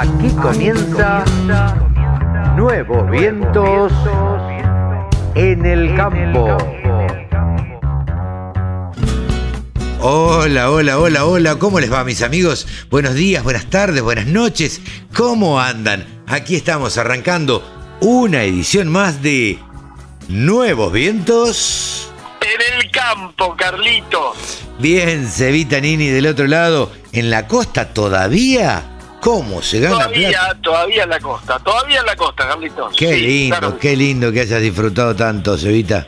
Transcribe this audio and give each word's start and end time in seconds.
Aquí 0.00 0.28
comienza 0.40 1.24
Nuevos 2.54 3.10
Vientos 3.10 3.92
en 5.34 5.66
el 5.66 5.96
Campo. 5.96 6.56
Hola, 9.98 10.70
hola, 10.70 11.00
hola, 11.00 11.24
hola, 11.24 11.56
¿cómo 11.56 11.80
les 11.80 11.92
va 11.92 12.04
mis 12.04 12.22
amigos? 12.22 12.68
Buenos 12.90 13.14
días, 13.14 13.42
buenas 13.42 13.70
tardes, 13.70 14.00
buenas 14.00 14.26
noches, 14.26 14.80
¿cómo 15.16 15.60
andan? 15.60 16.06
Aquí 16.28 16.54
estamos 16.54 16.96
arrancando 16.96 17.68
una 18.00 18.44
edición 18.44 18.86
más 18.86 19.20
de 19.20 19.58
Nuevos 20.28 20.92
Vientos. 20.92 22.12
En 22.40 22.80
el 22.80 22.88
campo, 22.92 23.56
Carlito. 23.56 24.34
Bien, 24.78 25.26
Cevita 25.26 25.80
Nini 25.80 26.06
del 26.06 26.28
otro 26.28 26.46
lado, 26.46 26.92
en 27.10 27.30
la 27.30 27.48
costa 27.48 27.92
todavía. 27.92 28.94
¿Cómo 29.20 29.60
se 29.62 29.80
gana 29.80 29.96
Todavía, 29.96 30.28
plata? 30.30 30.58
todavía 30.62 31.02
en 31.04 31.10
la 31.10 31.20
costa, 31.20 31.58
todavía 31.58 32.00
en 32.00 32.06
la 32.06 32.16
costa, 32.16 32.48
Carlitos. 32.48 32.94
Qué 32.96 33.14
Sí, 33.14 33.20
lindo, 33.20 33.58
claro. 33.58 33.78
qué 33.78 33.96
lindo 33.96 34.32
que 34.32 34.40
hayas 34.40 34.60
disfrutado 34.62 35.14
tanto, 35.16 35.56
Cevita. 35.58 36.06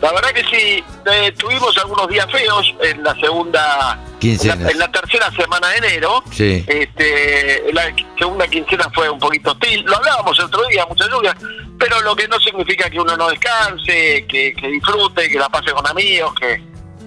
La 0.00 0.10
verdad 0.12 0.30
que 0.30 0.42
sí, 0.42 0.82
eh, 1.12 1.32
tuvimos 1.38 1.78
algunos 1.78 2.08
días 2.08 2.26
feos 2.32 2.74
en 2.82 3.04
la 3.04 3.14
segunda, 3.14 4.00
en 4.14 4.18
Quincenas. 4.18 4.58
la, 4.58 4.70
en 4.72 4.78
la 4.80 4.90
tercera 4.90 5.30
semana 5.30 5.68
de 5.68 5.76
enero. 5.76 6.24
Sí. 6.32 6.64
Este, 6.66 7.72
la 7.72 7.82
segunda 8.18 8.48
quincena 8.48 8.90
fue 8.92 9.08
un 9.08 9.20
poquito 9.20 9.52
hostil. 9.52 9.84
Lo 9.84 9.96
hablábamos 9.98 10.36
el 10.40 10.46
otro 10.46 10.66
día, 10.66 10.84
mucha 10.86 11.08
lluvia, 11.08 11.36
pero 11.78 12.00
lo 12.00 12.16
que 12.16 12.26
no 12.26 12.40
significa 12.40 12.90
que 12.90 12.98
uno 12.98 13.16
no 13.16 13.28
descanse, 13.30 14.26
que, 14.28 14.52
que 14.60 14.68
disfrute, 14.68 15.28
que 15.28 15.38
la 15.38 15.48
pase 15.48 15.70
con 15.70 15.86
amigos, 15.86 16.34
que, 16.34 16.60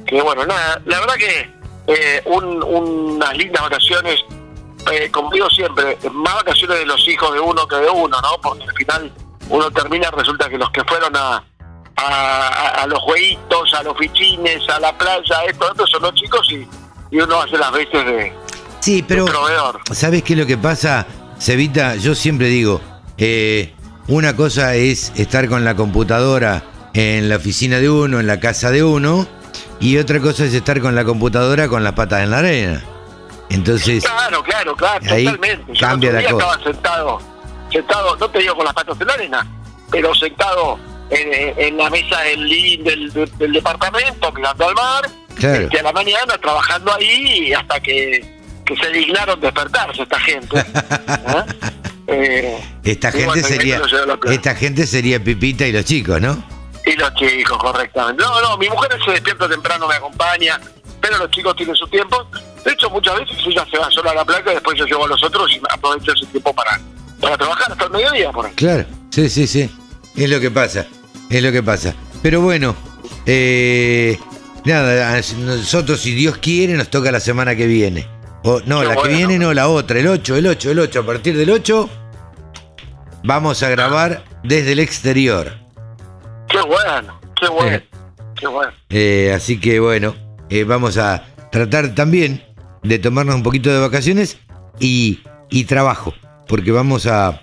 que 0.08 0.22
bueno, 0.22 0.46
nada. 0.46 0.82
La 0.86 1.02
verdad 1.02 1.16
que 1.16 1.50
eh, 1.88 2.22
un- 2.28 2.64
unas 2.64 3.36
lindas 3.38 3.62
vacaciones, 3.62 4.24
eh, 4.92 5.10
como 5.12 5.32
digo 5.32 5.50
siempre, 5.50 5.98
más 6.14 6.36
vacaciones 6.36 6.80
de 6.80 6.86
los 6.86 7.08
hijos 7.08 7.34
de 7.34 7.40
uno 7.40 7.68
que 7.68 7.76
de 7.78 7.90
uno, 7.90 8.18
¿no? 8.22 8.42
Porque 8.42 8.64
al 8.64 8.74
final 8.76 9.12
uno 9.50 9.70
termina, 9.72 10.10
resulta 10.12 10.50
que 10.50 10.58
los 10.58 10.70
que 10.72 10.84
fueron 10.86 11.16
a, 11.16 11.44
a, 11.98 12.82
a- 12.82 12.88
los 12.88 13.00
jueguitos, 13.00 13.74
a 13.74 13.84
los 13.84 13.98
fichines, 13.98 14.68
a 14.70 14.80
la 14.80 14.98
playa, 14.98 15.44
esto, 15.48 15.72
esto 15.72 15.88
son 15.88 16.02
los 16.04 16.14
chicos 16.14 16.48
y, 16.52 16.68
y 17.12 17.20
uno 17.20 17.42
hace 17.42 17.58
las 17.58 17.72
veces 17.72 18.06
de, 18.06 18.34
Sí, 18.82 18.98
de 19.02 19.08
pero 19.08 19.26
proveedor. 19.26 19.80
¿sabes 19.92 20.24
qué 20.24 20.34
es 20.34 20.40
lo 20.40 20.46
que 20.46 20.58
pasa, 20.58 21.06
Cevita? 21.40 21.96
Yo 21.96 22.14
siempre 22.16 22.48
digo, 22.48 22.82
eh, 23.18 23.74
una 24.08 24.36
cosa 24.36 24.76
es 24.76 25.12
estar 25.16 25.48
con 25.50 25.66
la 25.66 25.76
computadora 25.76 26.64
en 26.94 27.28
la 27.30 27.38
oficina 27.38 27.80
de 27.80 27.90
uno, 27.90 28.20
en 28.20 28.28
la 28.28 28.40
casa 28.40 28.70
de 28.72 28.84
uno, 28.84 29.28
y 29.80 29.98
otra 29.98 30.20
cosa 30.20 30.46
es 30.46 30.54
estar 30.54 30.80
con 30.82 30.96
la 30.96 31.04
computadora 31.06 31.68
con 31.68 31.84
las 31.84 31.94
patas 31.94 32.22
en 32.24 32.32
la 32.32 32.38
arena. 32.40 32.84
Entonces, 33.50 34.04
Claro, 34.04 34.44
claro, 34.44 34.76
claro, 34.76 35.06
Ahí 35.10 35.26
totalmente. 35.26 35.74
Yo 35.74 35.80
cambia 35.88 36.12
la 36.14 36.24
cosa. 36.24 36.34
estaba 36.36 36.64
sentado, 36.64 37.22
sentado, 37.72 38.16
no 38.18 38.30
te 38.30 38.40
digo 38.40 38.56
con 38.56 38.66
las 38.66 38.74
patas 38.74 39.00
en 39.00 39.08
la 39.08 39.14
arena, 39.14 39.48
pero 39.92 40.14
sentado 40.16 40.80
en, 41.10 41.60
en 41.60 41.78
la 41.78 41.90
mesa 41.90 42.22
del 42.22 42.50
del, 42.84 43.14
del- 43.14 43.38
del 43.38 43.54
departamento, 43.54 44.32
mirando 44.32 44.68
al 44.68 44.74
mar, 44.76 45.10
Claro. 45.36 45.62
este, 45.66 45.80
a 45.80 45.84
la 45.84 45.92
mañana 45.92 46.38
trabajando 46.42 46.94
ahí 46.94 47.52
hasta 47.54 47.80
que, 47.82 48.36
que 48.66 48.76
se 48.78 48.90
dignaron 48.90 49.40
despertarse 49.40 50.02
esta 50.04 50.20
gente. 50.20 50.60
¿eh? 50.60 50.66
Eh, 52.08 52.64
esta 52.84 53.12
gente 53.12 53.26
bueno, 53.26 53.48
sería 53.48 53.82
esta 54.26 54.54
gente 54.54 54.86
sería 54.86 55.20
Pipita 55.24 55.66
y 55.66 55.72
los 55.72 55.86
chicos, 55.86 56.22
¿no? 56.22 56.38
Y 56.86 56.92
los 56.98 57.12
chicos, 57.16 57.58
correctamente. 57.58 58.22
No, 58.22 58.42
no, 58.42 58.58
mi 58.60 58.70
mujer 58.70 58.92
se 59.04 59.10
despierta 59.10 59.50
temprano, 59.50 59.88
me 59.88 59.96
acompaña, 59.96 60.62
pero 61.02 61.18
los 61.18 61.32
chicos 61.32 61.56
tienen 61.56 61.76
su 61.76 61.88
tiempo. 61.88 62.28
De 62.66 62.72
hecho, 62.72 62.90
muchas 62.90 63.20
veces 63.20 63.38
ella 63.46 63.66
se 63.70 63.78
va 63.78 63.92
sola 63.92 64.12
a 64.12 64.16
la 64.16 64.26
placa 64.26 64.52
y 64.52 64.56
después 64.56 64.78
yo 64.78 64.86
llevo 64.86 65.06
a 65.06 65.08
los 65.08 65.24
otros 65.24 65.52
y 65.52 65.62
aprovecho 65.70 66.12
ese 66.14 66.26
tiempo 66.26 66.52
para, 66.54 66.82
para 67.22 67.38
trabajar 67.38 67.72
hasta 67.72 67.86
el 67.86 67.92
mediodía 67.92 68.32
por 68.32 68.48
ahí. 68.48 68.54
Claro, 68.56 68.86
sí, 69.12 69.30
sí, 69.30 69.46
sí. 69.46 69.70
Es 70.16 70.30
lo 70.30 70.40
que 70.40 70.50
pasa, 70.50 70.88
es 71.30 71.44
lo 71.44 71.52
que 71.52 71.62
pasa. 71.62 71.94
Pero 72.24 72.42
bueno, 72.42 72.76
eh, 73.28 74.18
nada, 74.66 75.22
nosotros 75.38 76.02
si 76.02 76.16
Dios 76.16 76.38
quiere 76.38 76.74
nos 76.74 76.90
toca 76.90 77.12
la 77.12 77.20
semana 77.20 77.56
que 77.56 77.68
viene. 77.68 78.08
O, 78.44 78.62
no, 78.66 78.82
Qué 78.82 78.88
la 78.88 78.96
que 78.96 79.10
viene 79.10 79.38
no, 79.38 79.54
la 79.54 79.68
otra, 79.68 80.00
el 80.00 80.08
8, 80.08 80.36
el 80.38 80.48
8, 80.48 80.72
el 80.72 80.80
8. 80.80 81.00
A 81.00 81.06
partir 81.06 81.38
del 81.38 81.52
8 81.52 81.90
vamos 83.24 83.62
a 83.62 83.70
grabar 83.70 84.24
desde 84.44 84.72
el 84.72 84.80
exterior. 84.80 85.54
Qué 86.48 86.62
bueno, 86.62 87.20
qué 87.40 87.48
bueno, 87.48 87.84
qué 88.36 88.48
bueno. 88.48 88.74
Eh, 88.90 89.34
así 89.36 89.60
que 89.60 89.80
bueno, 89.80 90.16
eh, 90.50 90.64
vamos 90.64 90.98
a 90.98 91.26
tratar 91.52 91.94
también 91.94 92.44
de 92.88 93.00
tomarnos 93.00 93.36
un 93.36 93.44
poquito 93.44 93.72
de 93.72 93.80
vacaciones 93.80 94.38
y, 94.80 95.20
y 95.50 95.66
trabajo, 95.66 96.14
porque 96.48 96.72
vamos 96.72 97.08
a, 97.08 97.42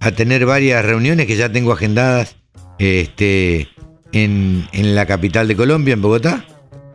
a 0.00 0.10
tener 0.12 0.46
varias 0.46 0.84
reuniones 0.84 1.26
que 1.26 1.36
ya 1.36 1.50
tengo 1.50 1.72
agendadas 1.72 2.36
este, 2.78 3.68
en, 4.12 4.68
en 4.72 4.94
la 4.94 5.06
capital 5.06 5.48
de 5.48 5.56
Colombia, 5.56 5.94
en 5.94 6.02
Bogotá, 6.02 6.44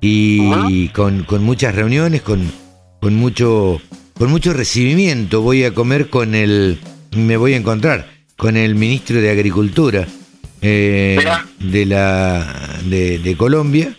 y 0.04 0.88
con, 0.90 1.24
con 1.24 1.44
muchas 1.44 1.76
reuniones, 1.76 2.24
con, 2.24 2.52
con, 3.00 3.14
mucho, 3.14 3.80
con 4.18 4.32
mucho 4.32 4.52
recibimiento. 4.52 5.42
Voy 5.42 5.64
a 5.64 5.76
comer 5.76 6.10
con 6.10 6.34
el, 6.34 6.80
me 7.16 7.38
voy 7.38 7.54
a 7.54 7.58
encontrar 7.58 8.10
con 8.36 8.58
el 8.58 8.74
ministro 8.74 9.22
de 9.22 9.30
Agricultura 9.30 10.08
eh, 10.62 11.20
de, 11.60 11.86
la, 11.86 12.80
de, 12.86 13.20
de 13.20 13.38
Colombia. 13.38 13.96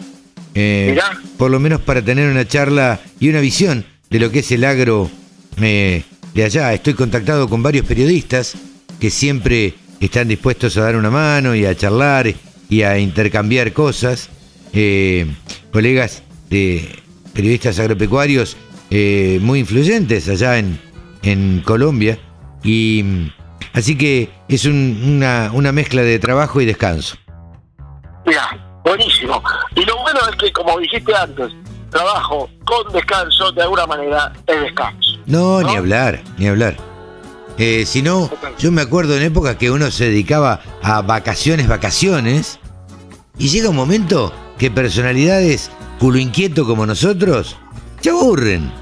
Eh, 0.55 0.89
Mirá. 0.91 1.19
por 1.39 1.51
lo 1.51 1.59
menos 1.61 1.81
para 1.81 2.03
tener 2.03 2.31
una 2.31 2.47
charla 2.47 3.01
y 3.21 3.29
una 3.29 3.41
visión 3.41 3.85
de 4.11 4.19
lo 4.21 4.31
que 4.31 4.41
es 4.41 4.51
el 4.53 4.65
agro 4.65 5.11
eh, 5.61 6.03
de 6.35 6.45
allá. 6.45 6.73
Estoy 6.75 6.95
contactado 6.95 7.49
con 7.49 7.63
varios 7.63 7.87
periodistas 7.87 8.55
que 9.01 9.11
siempre 9.11 9.75
están 10.01 10.29
dispuestos 10.29 10.77
a 10.77 10.83
dar 10.83 10.97
una 10.97 11.11
mano 11.11 11.55
y 11.55 11.65
a 11.65 11.75
charlar 11.77 12.33
y 12.69 12.83
a 12.83 12.99
intercambiar 12.99 13.73
cosas. 13.73 14.29
Eh, 14.75 15.27
colegas 15.73 16.23
de 16.49 16.89
periodistas 17.35 17.79
agropecuarios 17.79 18.57
eh, 18.91 19.39
muy 19.43 19.61
influyentes 19.61 20.29
allá 20.29 20.59
en, 20.59 20.79
en 21.23 21.63
Colombia. 21.65 22.19
Y 22.63 23.31
así 23.73 23.97
que 23.97 24.31
es 24.49 24.65
un- 24.67 25.03
una, 25.05 25.51
una 25.53 25.73
mezcla 25.73 26.03
de 26.03 26.19
trabajo 26.19 26.61
y 26.61 26.65
descanso. 26.67 27.17
Mira, 28.27 28.81
buenísimo. 28.85 29.43
Y 29.75 29.85
bueno 30.13 30.29
es 30.31 30.37
que, 30.37 30.53
como 30.53 30.79
dijiste 30.79 31.15
antes, 31.15 31.53
trabajo 31.91 32.49
con 32.65 32.93
descanso, 32.93 33.53
de 33.53 33.63
alguna 33.63 33.87
manera, 33.87 34.33
es 34.47 34.61
descanso. 34.61 35.19
No, 35.27 35.61
¿No? 35.61 35.69
ni 35.69 35.77
hablar, 35.77 36.23
ni 36.39 36.49
hablar. 36.49 36.77
Eh, 37.59 37.85
si 37.87 38.03
no, 38.03 38.31
yo 38.59 38.73
me 38.73 38.81
acuerdo 38.83 39.17
en 39.17 39.23
épocas 39.25 39.57
que 39.57 39.71
uno 39.71 39.91
se 39.91 40.05
dedicaba 40.07 40.61
a 40.83 41.03
vacaciones, 41.03 41.69
vacaciones, 41.69 42.59
y 43.39 43.49
llega 43.49 43.69
un 43.69 43.77
momento 43.77 44.33
que 44.59 44.71
personalidades 44.71 45.71
culo 45.99 46.19
inquieto 46.19 46.67
como 46.67 46.87
nosotros 46.87 47.57
se 48.01 48.11
aburren. 48.11 48.73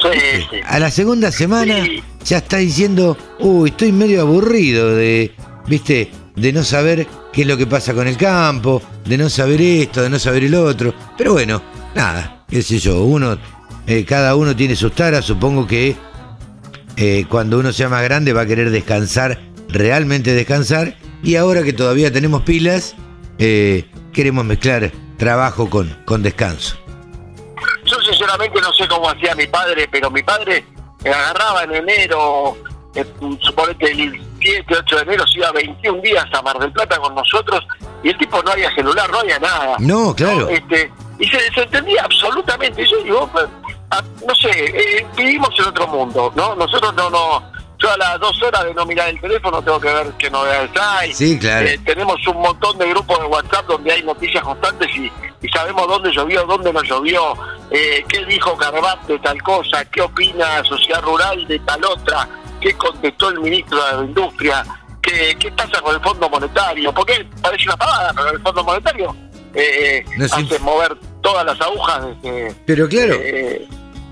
Sí, 0.00 0.18
sí. 0.50 0.56
A 0.66 0.78
la 0.78 0.90
segunda 0.90 1.30
semana 1.30 1.84
Sí. 1.84 2.02
ya 2.24 2.38
está 2.38 2.58
diciendo, 2.58 3.16
uy, 3.38 3.70
estoy 3.70 3.92
medio 3.92 4.22
aburrido 4.22 4.94
de, 4.94 5.34
viste, 5.66 6.10
de 6.36 6.52
no 6.52 6.62
saber 6.64 7.06
qué 7.34 7.42
es 7.42 7.48
lo 7.48 7.56
que 7.56 7.66
pasa 7.66 7.92
con 7.94 8.06
el 8.06 8.16
campo, 8.16 8.80
de 9.04 9.18
no 9.18 9.28
saber 9.28 9.60
esto, 9.60 10.02
de 10.02 10.10
no 10.10 10.18
saber 10.18 10.44
el 10.44 10.54
otro. 10.54 10.94
Pero 11.18 11.32
bueno, 11.32 11.60
nada, 11.94 12.44
qué 12.48 12.62
sé 12.62 12.78
yo, 12.78 13.02
uno, 13.02 13.36
eh, 13.86 14.04
cada 14.04 14.36
uno 14.36 14.54
tiene 14.54 14.76
sus 14.76 14.92
taras, 14.92 15.24
supongo 15.24 15.66
que 15.66 15.96
eh, 16.96 17.26
cuando 17.28 17.58
uno 17.58 17.72
sea 17.72 17.88
más 17.88 18.04
grande 18.04 18.32
va 18.32 18.42
a 18.42 18.46
querer 18.46 18.70
descansar, 18.70 19.40
realmente 19.68 20.32
descansar, 20.32 20.96
y 21.22 21.34
ahora 21.34 21.64
que 21.64 21.72
todavía 21.72 22.12
tenemos 22.12 22.42
pilas, 22.42 22.94
eh, 23.38 23.84
queremos 24.12 24.44
mezclar 24.44 24.92
trabajo 25.16 25.68
con, 25.68 25.88
con 26.04 26.22
descanso. 26.22 26.76
Yo 27.84 27.96
sinceramente 28.00 28.60
no 28.60 28.72
sé 28.72 28.86
cómo 28.86 29.10
hacía 29.10 29.34
mi 29.34 29.46
padre, 29.48 29.88
pero 29.90 30.10
mi 30.10 30.22
padre 30.22 30.64
agarraba 31.04 31.64
en 31.64 31.74
enero, 31.74 32.56
suponete 33.40 33.90
el 33.90 34.22
7, 34.44 34.76
8 34.78 34.96
de 34.96 35.02
enero, 35.02 35.26
se 35.26 35.38
iba 35.38 35.50
21 35.52 36.02
días 36.02 36.26
a 36.32 36.42
Mar 36.42 36.58
del 36.58 36.72
Plata 36.72 36.98
con 36.98 37.14
nosotros 37.14 37.66
y 38.02 38.10
el 38.10 38.18
tipo 38.18 38.42
no 38.42 38.50
había 38.50 38.72
celular, 38.74 39.10
no 39.10 39.20
había 39.20 39.38
nada. 39.38 39.76
No, 39.78 40.14
claro. 40.14 40.48
Este, 40.48 40.92
y 41.18 41.26
se 41.26 41.38
desentendía 41.38 42.02
absolutamente. 42.02 42.82
Y 42.82 42.90
yo 42.90 43.02
digo, 43.02 43.30
pues, 43.32 43.46
ah, 43.90 44.02
no 44.26 44.34
sé, 44.34 44.50
eh, 44.50 45.06
vivimos 45.16 45.48
en 45.58 45.64
otro 45.66 45.86
mundo, 45.88 46.32
¿no? 46.36 46.54
Nosotros 46.54 46.92
no, 46.94 47.08
no, 47.08 47.42
yo 47.78 47.90
a 47.90 47.96
las 47.96 48.20
dos 48.20 48.42
horas 48.42 48.64
de 48.64 48.74
no 48.74 48.84
mirar 48.86 49.08
el 49.08 49.20
teléfono 49.20 49.62
tengo 49.62 49.80
que 49.80 49.92
ver 49.92 50.12
qué 50.18 50.30
novedades 50.30 50.70
hay. 50.78 51.12
Sí, 51.12 51.38
claro. 51.38 51.66
Eh, 51.66 51.78
tenemos 51.84 52.26
un 52.26 52.40
montón 52.40 52.78
de 52.78 52.88
grupos 52.88 53.18
de 53.18 53.24
WhatsApp 53.26 53.66
donde 53.66 53.92
hay 53.92 54.02
noticias 54.02 54.42
constantes 54.42 54.88
y, 54.96 55.10
y 55.42 55.48
sabemos 55.48 55.86
dónde 55.88 56.12
llovió, 56.12 56.44
dónde 56.44 56.72
no 56.72 56.82
llovió, 56.82 57.34
eh, 57.70 58.04
qué 58.08 58.24
dijo 58.26 58.56
Carvat 58.56 59.00
de 59.06 59.18
tal 59.18 59.42
cosa, 59.42 59.84
qué 59.86 60.02
opina 60.02 60.62
Sociedad 60.64 61.02
Rural 61.02 61.46
de 61.46 61.58
tal 61.60 61.84
otra, 61.84 62.28
qué 62.64 62.72
contestó 62.74 63.28
el 63.28 63.40
ministro 63.40 63.78
de 63.98 64.06
Industria, 64.06 64.64
qué, 65.02 65.36
qué 65.38 65.52
pasa 65.52 65.80
con 65.82 65.94
el 65.94 66.00
Fondo 66.00 66.30
Monetario, 66.30 66.92
porque 66.94 67.26
parece 67.42 67.64
una 67.64 67.76
pavada, 67.76 68.12
pero 68.16 68.30
el 68.30 68.40
Fondo 68.40 68.64
Monetario 68.64 69.14
eh, 69.54 70.02
No 70.16 70.26
sé. 70.26 70.34
hace 70.40 70.58
mover 70.60 70.96
todas 71.22 71.44
las 71.44 71.60
agujas. 71.60 72.06
Este, 72.16 72.54
Pero 72.64 72.88
claro, 72.88 73.14
eh, 73.18 73.68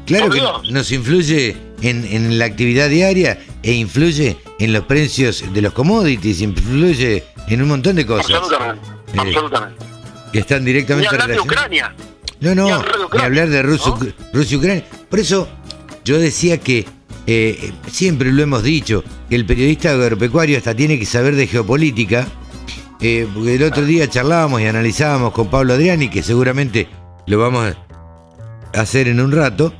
claro 0.06 0.28
que 0.28 0.34
Dios. 0.40 0.70
nos 0.70 0.92
influye 0.92 1.56
en, 1.80 2.04
en 2.04 2.38
la 2.38 2.44
actividad 2.44 2.90
diaria 2.90 3.38
e 3.62 3.72
influye 3.72 4.36
en 4.58 4.72
los 4.74 4.84
precios 4.84 5.42
de 5.52 5.62
los 5.62 5.72
commodities, 5.72 6.42
influye 6.42 7.24
en 7.48 7.62
un 7.62 7.68
montón 7.68 7.96
de 7.96 8.04
cosas 8.06 8.30
Absolutamente, 8.30 8.86
Eh, 9.14 9.18
absolutamente. 9.18 9.84
que 10.32 10.38
están 10.40 10.60
Ni 10.64 10.72
directamente 10.72 11.08
hablar 11.08 11.28
de. 11.28 11.40
Ucrania. 11.40 11.94
No, 12.40 12.54
no, 12.54 12.64
Ni 12.66 12.70
hablar 12.72 12.92
de 12.92 12.98
ni 12.98 13.04
Ucrania, 13.04 13.26
hablar 13.26 13.48
de 13.48 13.62
Rusia, 13.62 13.92
¿no? 13.98 14.12
Rusia 14.34 14.54
y 14.54 14.58
Ucrania. 14.58 14.84
Por 15.08 15.18
eso 15.20 15.48
yo 16.04 16.18
decía 16.18 16.58
que 16.58 16.86
eh, 17.26 17.72
siempre 17.90 18.32
lo 18.32 18.42
hemos 18.42 18.62
dicho, 18.62 19.04
que 19.28 19.36
el 19.36 19.46
periodista 19.46 19.90
agropecuario 19.92 20.56
hasta 20.58 20.74
tiene 20.74 20.98
que 20.98 21.06
saber 21.06 21.36
de 21.36 21.46
geopolítica. 21.46 22.26
eh, 23.00 23.26
porque 23.34 23.56
el 23.56 23.62
otro 23.64 23.84
día 23.84 24.08
charlábamos 24.08 24.60
y 24.60 24.66
analizábamos 24.66 25.32
con 25.32 25.48
Pablo 25.48 25.74
Adriani, 25.74 26.08
que 26.08 26.22
seguramente 26.22 26.86
lo 27.26 27.38
vamos 27.38 27.74
a 28.74 28.80
hacer 28.80 29.08
en 29.08 29.20
un 29.20 29.32
rato. 29.32 29.72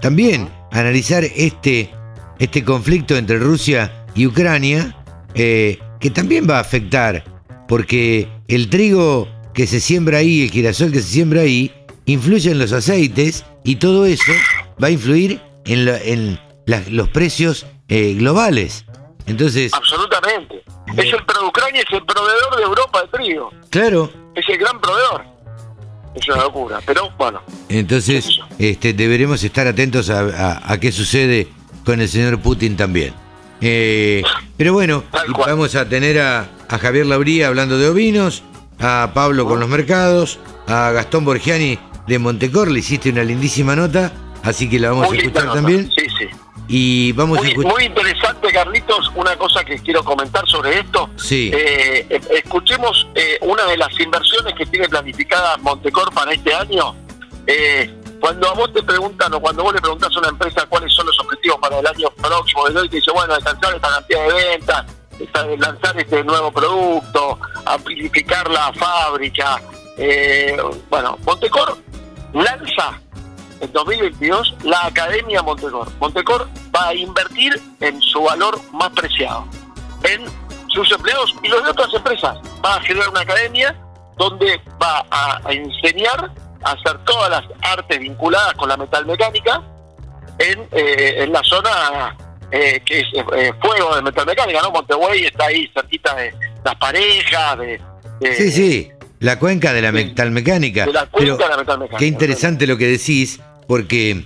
También 0.00 0.48
analizar 0.72 1.22
este, 1.24 1.90
este 2.38 2.64
conflicto 2.64 3.16
entre 3.16 3.38
Rusia 3.38 4.04
y 4.14 4.26
Ucrania, 4.26 4.96
eh, 5.34 5.78
que 6.00 6.10
también 6.10 6.46
va 6.48 6.58
a 6.58 6.60
afectar, 6.60 7.24
porque 7.68 8.28
el 8.48 8.68
trigo 8.68 9.28
que 9.54 9.66
se 9.66 9.80
siembra 9.80 10.18
ahí, 10.18 10.42
el 10.42 10.50
girasol 10.50 10.90
que 10.92 11.00
se 11.00 11.08
siembra 11.08 11.42
ahí, 11.42 11.70
influye 12.04 12.50
en 12.50 12.58
los 12.58 12.72
aceites 12.72 13.44
y 13.64 13.76
todo 13.76 14.06
eso 14.06 14.32
va 14.82 14.88
a 14.88 14.90
influir 14.90 15.40
en, 15.64 15.84
la- 15.86 16.00
en 16.02 16.38
la- 16.66 16.82
los 16.88 17.08
precios 17.08 17.66
eh, 17.88 18.14
globales. 18.14 18.84
Entonces, 19.26 19.72
Absolutamente. 19.74 20.62
Es 20.96 21.12
el 21.12 21.24
pro 21.24 21.48
Ucrania 21.48 21.82
es 21.82 21.92
el 21.92 22.04
proveedor 22.04 22.56
de 22.56 22.62
Europa 22.62 23.02
de 23.02 23.08
trigo. 23.18 23.50
claro, 23.70 24.10
Es 24.34 24.48
el 24.48 24.58
gran 24.58 24.80
proveedor. 24.80 25.24
Es 26.14 26.28
una 26.28 26.42
locura. 26.44 26.80
Pero 26.86 27.10
bueno, 27.18 27.42
entonces 27.68 28.38
este, 28.58 28.92
deberemos 28.92 29.42
estar 29.42 29.66
atentos 29.66 30.08
a, 30.10 30.20
a- 30.20 30.72
a 30.72 30.78
qué 30.80 30.92
sucede 30.92 31.48
con 31.84 32.00
el 32.00 32.08
señor 32.08 32.38
Putin 32.40 32.76
también. 32.76 33.12
Eh, 33.60 34.22
pero 34.56 34.72
bueno, 34.74 35.02
vamos 35.46 35.74
a 35.74 35.88
tener 35.88 36.20
a, 36.20 36.48
a 36.68 36.78
Javier 36.78 37.06
Lauría 37.06 37.48
hablando 37.48 37.78
de 37.78 37.88
ovinos, 37.88 38.42
a 38.78 39.10
Pablo 39.14 39.46
con 39.46 39.58
los 39.60 39.68
mercados, 39.68 40.38
a 40.66 40.90
Gastón 40.92 41.24
Borgiani 41.24 41.78
de 42.06 42.18
Montecor, 42.18 42.70
le 42.70 42.78
hiciste 42.80 43.10
una 43.10 43.24
lindísima 43.24 43.74
nota, 43.74 44.12
así 44.42 44.68
que 44.68 44.78
la 44.78 44.90
vamos 44.90 45.08
muy 45.08 45.18
a 45.18 45.20
escuchar 45.22 45.52
también. 45.52 45.90
Sí, 45.90 46.06
sí. 46.18 46.26
Y 46.68 47.12
vamos 47.12 47.38
a 47.38 47.42
Muy, 47.42 47.50
escuchar... 47.50 47.72
muy 47.72 47.84
interesante, 47.84 48.52
Carlitos. 48.52 49.10
Una 49.14 49.36
cosa 49.36 49.64
que 49.64 49.78
quiero 49.78 50.02
comentar 50.02 50.46
sobre 50.48 50.80
esto. 50.80 51.08
Sí. 51.16 51.50
Eh, 51.54 52.06
eh, 52.10 52.20
escuchemos 52.30 53.06
eh, 53.14 53.38
una 53.42 53.64
de 53.66 53.76
las 53.76 53.98
inversiones 54.00 54.54
que 54.54 54.66
tiene 54.66 54.88
planificada 54.88 55.56
Montecor 55.58 56.12
para 56.12 56.32
este 56.32 56.52
año. 56.54 56.94
Eh, 57.46 57.94
cuando 58.20 58.48
a 58.48 58.54
vos 58.54 58.72
te 58.72 58.82
preguntan 58.82 59.32
o 59.34 59.40
cuando 59.40 59.62
vos 59.62 59.74
le 59.74 59.80
preguntás 59.80 60.14
a 60.16 60.18
una 60.18 60.28
empresa 60.28 60.66
cuáles 60.66 60.92
son 60.92 61.06
los 61.06 61.18
objetivos 61.20 61.58
para 61.60 61.78
el 61.78 61.86
año 61.86 62.10
próximo, 62.10 62.62
hoy 62.62 62.88
te 62.88 62.96
dice, 62.96 63.12
bueno, 63.12 63.34
alcanzar 63.34 63.74
esta 63.74 63.88
cantidad 63.88 64.26
de 64.26 64.34
ventas, 64.34 64.86
lanzar 65.58 66.00
este 66.00 66.24
nuevo 66.24 66.50
producto, 66.50 67.38
amplificar 67.64 68.50
la 68.50 68.72
fábrica. 68.72 69.62
Bueno, 70.90 71.18
Montecor 71.24 71.78
lanza 72.32 73.00
en 73.60 73.72
2022 73.72 74.56
la 74.64 74.86
Academia 74.86 75.42
Montecor. 75.42 75.88
Montecor 76.00 76.48
va 76.74 76.88
a 76.88 76.94
invertir 76.94 77.60
en 77.80 78.00
su 78.02 78.22
valor 78.22 78.60
más 78.72 78.90
preciado, 78.90 79.46
en 80.04 80.24
sus 80.68 80.90
empleados 80.92 81.34
y 81.42 81.48
los 81.48 81.64
de 81.64 81.70
otras 81.70 81.92
empresas. 81.94 82.38
Va 82.64 82.76
a 82.76 82.80
generar 82.82 83.08
una 83.08 83.20
academia 83.20 83.74
donde 84.16 84.60
va 84.82 85.04
a, 85.10 85.40
enseñar 85.52 86.30
a 86.62 86.70
hacer 86.72 86.98
todas 87.04 87.30
las 87.30 87.44
artes 87.62 87.98
vinculadas 87.98 88.54
con 88.54 88.68
la 88.68 88.76
metalmecánica 88.76 89.62
en, 90.38 90.60
eh, 90.72 91.22
en 91.22 91.32
la 91.32 91.42
zona 91.44 92.16
eh, 92.50 92.80
que 92.84 93.00
es 93.00 93.06
eh, 93.36 93.52
fuego 93.60 93.96
de 93.96 94.02
metalmecánica, 94.02 94.62
¿no? 94.62 94.70
Montegüey 94.70 95.24
está 95.24 95.46
ahí 95.46 95.68
cerquita 95.74 96.14
de 96.14 96.34
las 96.64 96.74
parejas, 96.76 97.58
de, 97.58 97.80
de- 98.20 98.34
Sí, 98.34 98.50
sí, 98.52 98.92
la 99.20 99.38
cuenca 99.38 99.72
de 99.72 99.82
la 99.82 99.88
Sí. 99.90 99.94
metalmecánica. 99.94 100.86
de 100.86 100.92
la 100.92 101.06
Pero 101.10 101.36
cuenca 101.36 101.44
de 101.44 101.50
la 101.50 101.56
metalmecánica. 101.58 101.98
qué 101.98 102.06
interesante 102.06 102.66
lo 102.66 102.76
que 102.76 102.86
decís, 102.86 103.40
porque, 103.66 104.24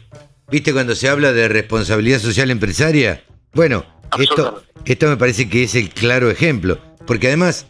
viste, 0.50 0.72
cuando 0.72 0.94
se 0.94 1.08
habla 1.08 1.32
de 1.32 1.48
responsabilidad 1.48 2.18
social 2.18 2.50
empresaria, 2.50 3.22
bueno, 3.52 3.84
esto, 4.18 4.62
esto 4.84 5.08
me 5.08 5.16
parece 5.16 5.48
que 5.48 5.64
es 5.64 5.74
el 5.74 5.90
claro 5.90 6.30
ejemplo, 6.30 6.78
porque 7.06 7.28
además, 7.28 7.66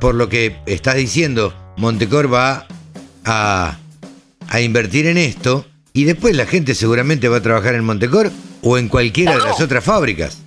por 0.00 0.14
lo 0.14 0.28
que 0.28 0.56
estás 0.66 0.94
diciendo, 0.96 1.54
Montecor 1.76 2.32
va 2.32 2.66
a, 3.24 3.78
a 4.48 4.60
invertir 4.60 5.06
en 5.06 5.18
esto 5.18 5.66
y 5.92 6.04
después 6.04 6.34
la 6.36 6.46
gente 6.46 6.74
seguramente 6.74 7.28
va 7.28 7.38
a 7.38 7.42
trabajar 7.42 7.74
en 7.74 7.84
Montecor 7.84 8.30
o 8.62 8.78
en 8.78 8.88
cualquiera 8.88 9.36
O 9.36 9.38
de 9.38 9.44
las 9.44 9.60
otras 9.60 9.84
fábricas. 9.84 10.38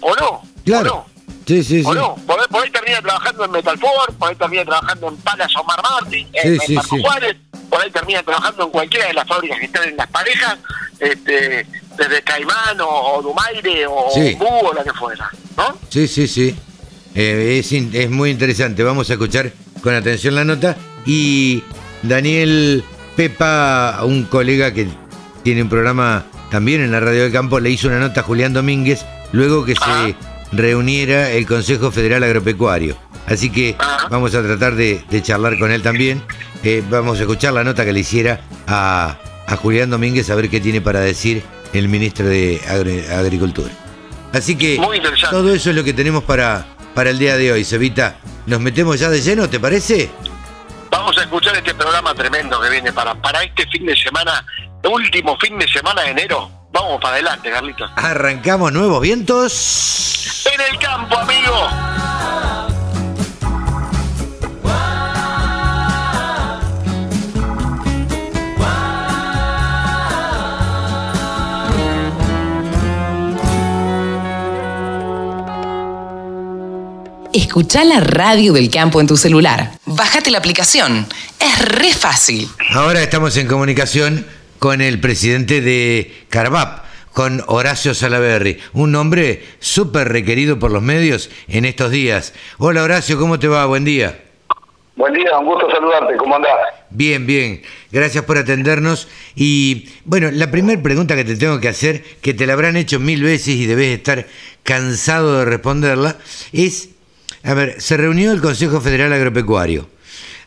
¿O 0.00 0.14
no? 0.16 0.42
Claro. 0.64 0.92
¿O 0.92 0.96
no? 0.98 1.06
Sí, 1.48 1.64
sí, 1.64 1.80
sí. 1.82 1.82
¿O 1.84 1.94
no? 1.94 2.14
Por, 2.26 2.38
ahí- 2.38 2.46
por 2.50 2.62
ahí 2.62 2.70
termina 2.70 3.00
trabajando 3.00 3.44
en 3.46 3.50
Metalfor, 3.50 4.14
por 4.18 4.28
ahí 4.28 4.36
termina 4.36 4.64
trabajando 4.66 5.08
en 5.08 5.16
Palas 5.16 5.56
Omar 5.56 5.80
Martín, 5.82 6.28
en, 6.34 6.58
en 6.60 6.74
Marco. 6.74 6.96
Juárez, 7.00 7.36
por 7.70 7.80
ahí 7.82 7.90
termina 7.90 8.22
trabajando 8.22 8.64
en 8.64 8.70
cualquiera 8.70 9.06
de 9.08 9.14
las 9.14 9.26
fábricas 9.26 9.58
que 9.58 9.64
están 9.64 9.88
en 9.88 9.96
las 9.96 10.06
parejas, 10.08 10.58
este, 11.00 11.66
desde 11.96 12.22
Caimán 12.22 12.80
o, 12.82 12.86
o 12.88 13.22
Dumaire 13.22 13.86
o. 13.86 14.10
Búho 14.38 14.68
o 14.68 14.74
la 14.74 14.84
que 14.84 14.92
fuera, 14.92 15.30
¿no? 15.56 15.76
Sí, 15.88 16.06
sí, 16.06 16.28
sí. 16.28 16.54
Eh, 17.14 17.58
es, 17.60 17.72
es 17.72 18.10
muy 18.10 18.30
interesante. 18.30 18.84
Vamos 18.84 19.08
a 19.10 19.14
escuchar 19.14 19.50
con 19.82 19.94
atención 19.94 20.34
la 20.34 20.44
nota. 20.44 20.76
Y 21.06 21.64
Daniel 22.02 22.84
Pepa, 23.16 24.00
un 24.04 24.24
colega 24.24 24.72
que 24.74 24.86
tiene 25.42 25.62
un 25.62 25.68
programa 25.68 26.24
también 26.50 26.82
en 26.82 26.92
la 26.92 27.00
Radio 27.00 27.22
del 27.22 27.32
Campo, 27.32 27.58
le 27.58 27.70
hizo 27.70 27.88
una 27.88 27.98
nota 27.98 28.20
a 28.20 28.22
Julián 28.22 28.52
Domínguez 28.52 29.04
luego 29.32 29.64
que 29.64 29.74
se 29.74 30.14
reuniera 30.52 31.30
el 31.30 31.46
Consejo 31.46 31.90
Federal 31.90 32.22
Agropecuario. 32.22 32.96
Así 33.26 33.50
que 33.50 33.76
vamos 34.10 34.34
a 34.34 34.42
tratar 34.42 34.74
de, 34.74 35.04
de 35.10 35.22
charlar 35.22 35.58
con 35.58 35.70
él 35.70 35.82
también. 35.82 36.22
Eh, 36.64 36.82
vamos 36.88 37.18
a 37.18 37.22
escuchar 37.22 37.52
la 37.52 37.64
nota 37.64 37.84
que 37.84 37.92
le 37.92 38.00
hiciera 38.00 38.40
a, 38.66 39.18
a 39.46 39.56
Julián 39.56 39.90
Domínguez 39.90 40.30
a 40.30 40.34
ver 40.34 40.48
qué 40.48 40.60
tiene 40.60 40.80
para 40.80 41.00
decir 41.00 41.42
el 41.72 41.88
ministro 41.88 42.26
de 42.26 42.60
Agri- 42.66 43.06
Agricultura. 43.10 43.70
Así 44.32 44.56
que 44.56 44.80
todo 45.30 45.52
eso 45.52 45.70
es 45.70 45.76
lo 45.76 45.84
que 45.84 45.92
tenemos 45.92 46.24
para, 46.24 46.66
para 46.94 47.10
el 47.10 47.18
día 47.18 47.36
de 47.36 47.52
hoy, 47.52 47.64
Cevita. 47.64 48.16
¿Nos 48.46 48.60
metemos 48.60 48.98
ya 48.98 49.10
de 49.10 49.20
lleno, 49.20 49.48
te 49.48 49.60
parece? 49.60 50.10
Vamos 50.90 51.16
a 51.18 51.22
escuchar 51.22 51.54
este 51.56 51.74
programa 51.74 52.14
tremendo 52.14 52.58
que 52.60 52.70
viene 52.70 52.92
para, 52.92 53.14
para 53.14 53.42
este 53.42 53.66
fin 53.66 53.84
de 53.84 53.94
semana, 53.94 54.44
último 54.90 55.36
fin 55.38 55.58
de 55.58 55.68
semana 55.68 56.02
de 56.02 56.10
enero. 56.12 56.50
Vamos 56.80 57.00
para 57.00 57.14
adelante, 57.14 57.50
Carlitos. 57.50 57.90
Arrancamos 57.96 58.72
nuevos 58.72 59.00
vientos. 59.00 60.46
En 60.54 60.60
el 60.60 60.78
campo, 60.78 61.18
amigo. 61.18 61.52
Escucha 77.32 77.82
la 77.82 77.98
radio 77.98 78.52
del 78.52 78.70
campo 78.70 79.00
en 79.00 79.08
tu 79.08 79.16
celular. 79.16 79.72
Bájate 79.84 80.30
la 80.30 80.38
aplicación. 80.38 81.08
Es 81.40 81.58
re 81.58 81.92
fácil. 81.92 82.48
Ahora 82.72 83.02
estamos 83.02 83.36
en 83.36 83.48
comunicación 83.48 84.37
con 84.58 84.80
el 84.80 85.00
presidente 85.00 85.60
de 85.60 86.12
Carvap, 86.28 86.84
con 87.12 87.42
Horacio 87.46 87.94
Salaberry, 87.94 88.58
un 88.72 88.94
hombre 88.94 89.44
súper 89.60 90.08
requerido 90.08 90.58
por 90.58 90.70
los 90.70 90.82
medios 90.82 91.30
en 91.48 91.64
estos 91.64 91.90
días. 91.90 92.34
Hola 92.58 92.82
Horacio, 92.82 93.18
¿cómo 93.18 93.38
te 93.38 93.48
va? 93.48 93.66
Buen 93.66 93.84
día. 93.84 94.20
Buen 94.96 95.14
día, 95.14 95.38
un 95.38 95.46
gusto 95.46 95.70
saludarte, 95.70 96.16
¿cómo 96.16 96.36
andás? 96.36 96.50
Bien, 96.90 97.24
bien. 97.24 97.62
Gracias 97.92 98.24
por 98.24 98.36
atendernos. 98.36 99.06
Y 99.36 99.90
bueno, 100.04 100.30
la 100.32 100.50
primera 100.50 100.82
pregunta 100.82 101.14
que 101.14 101.24
te 101.24 101.36
tengo 101.36 101.60
que 101.60 101.68
hacer, 101.68 102.02
que 102.20 102.34
te 102.34 102.46
la 102.46 102.54
habrán 102.54 102.76
hecho 102.76 102.98
mil 102.98 103.22
veces 103.22 103.54
y 103.54 103.66
debes 103.66 103.96
estar 103.96 104.26
cansado 104.64 105.38
de 105.38 105.44
responderla, 105.44 106.16
es, 106.52 106.90
a 107.44 107.54
ver, 107.54 107.80
se 107.80 107.96
reunió 107.96 108.32
el 108.32 108.40
Consejo 108.40 108.80
Federal 108.80 109.12
Agropecuario. 109.12 109.88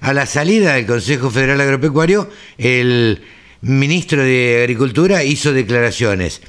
A 0.01 0.13
la 0.13 0.25
salida 0.25 0.73
del 0.73 0.85
Consejo 0.85 1.29
Federal 1.29 1.61
Agropecuario, 1.61 2.29
el 2.57 3.21
ministro 3.61 4.23
de 4.23 4.59
Agricultura 4.61 5.23
hizo 5.23 5.53
declaraciones. 5.53 6.41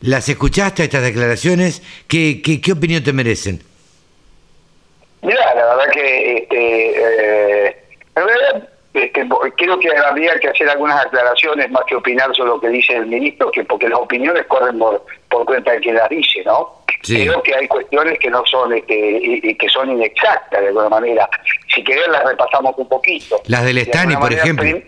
¿Las 0.00 0.28
escuchaste 0.28 0.84
estas 0.84 1.02
declaraciones? 1.02 1.82
¿Qué, 2.08 2.40
qué, 2.42 2.60
qué 2.60 2.72
opinión 2.72 3.02
te 3.02 3.12
merecen? 3.12 3.62
Mirá, 5.22 5.54
la 5.54 5.76
verdad 5.76 5.92
que, 5.92 6.36
este, 6.38 7.66
eh, 7.66 7.76
en 8.16 8.24
realidad, 8.24 8.68
este, 8.94 9.28
creo 9.56 9.78
que 9.78 9.90
habría 9.90 10.38
que 10.40 10.48
hacer 10.48 10.68
algunas 10.70 11.04
aclaraciones 11.04 11.70
más 11.70 11.82
que 11.86 11.96
opinar 11.96 12.34
sobre 12.34 12.50
lo 12.50 12.60
que 12.60 12.68
dice 12.68 12.94
el 12.94 13.06
ministro, 13.06 13.50
que 13.50 13.64
porque 13.64 13.88
las 13.88 13.98
opiniones 13.98 14.46
corren 14.46 14.78
por, 14.78 15.04
por 15.28 15.44
cuenta 15.44 15.72
de 15.72 15.80
quien 15.80 15.96
las 15.96 16.08
dice, 16.08 16.42
¿no? 16.44 16.80
Sí. 17.02 17.26
Creo 17.26 17.42
que 17.42 17.54
hay 17.54 17.66
cuestiones 17.66 18.18
que 18.18 18.30
no 18.30 18.42
son, 18.46 18.72
este, 18.72 19.56
que 19.58 19.68
son 19.68 19.90
inexactas 19.90 20.60
de 20.60 20.68
alguna 20.68 20.88
manera. 20.88 21.28
Si 21.74 21.82
querés 21.82 22.08
las 22.08 22.24
repasamos 22.24 22.74
un 22.76 22.88
poquito. 22.88 23.40
Las 23.46 23.64
del 23.64 23.76
De 23.76 23.82
Estani, 23.82 24.14
alguna 24.14 24.20
por 24.20 24.32
ejemplo. 24.32 24.82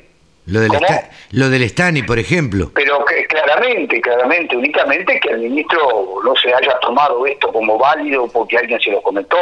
Lo 0.46 0.60
del, 0.60 0.74
esta- 0.74 1.08
lo 1.30 1.48
del 1.50 1.62
Stani, 1.68 2.02
por 2.02 2.18
ejemplo. 2.18 2.70
Pero 2.74 3.04
que 3.04 3.24
claramente, 3.26 4.00
claramente, 4.00 4.56
únicamente 4.56 5.20
que 5.20 5.28
el 5.30 5.38
ministro 5.38 6.20
no 6.24 6.34
se 6.36 6.52
haya 6.52 6.78
tomado 6.80 7.24
esto 7.26 7.52
como 7.52 7.78
válido 7.78 8.26
porque 8.28 8.58
alguien 8.58 8.80
se 8.80 8.90
lo 8.90 9.00
comentó, 9.02 9.36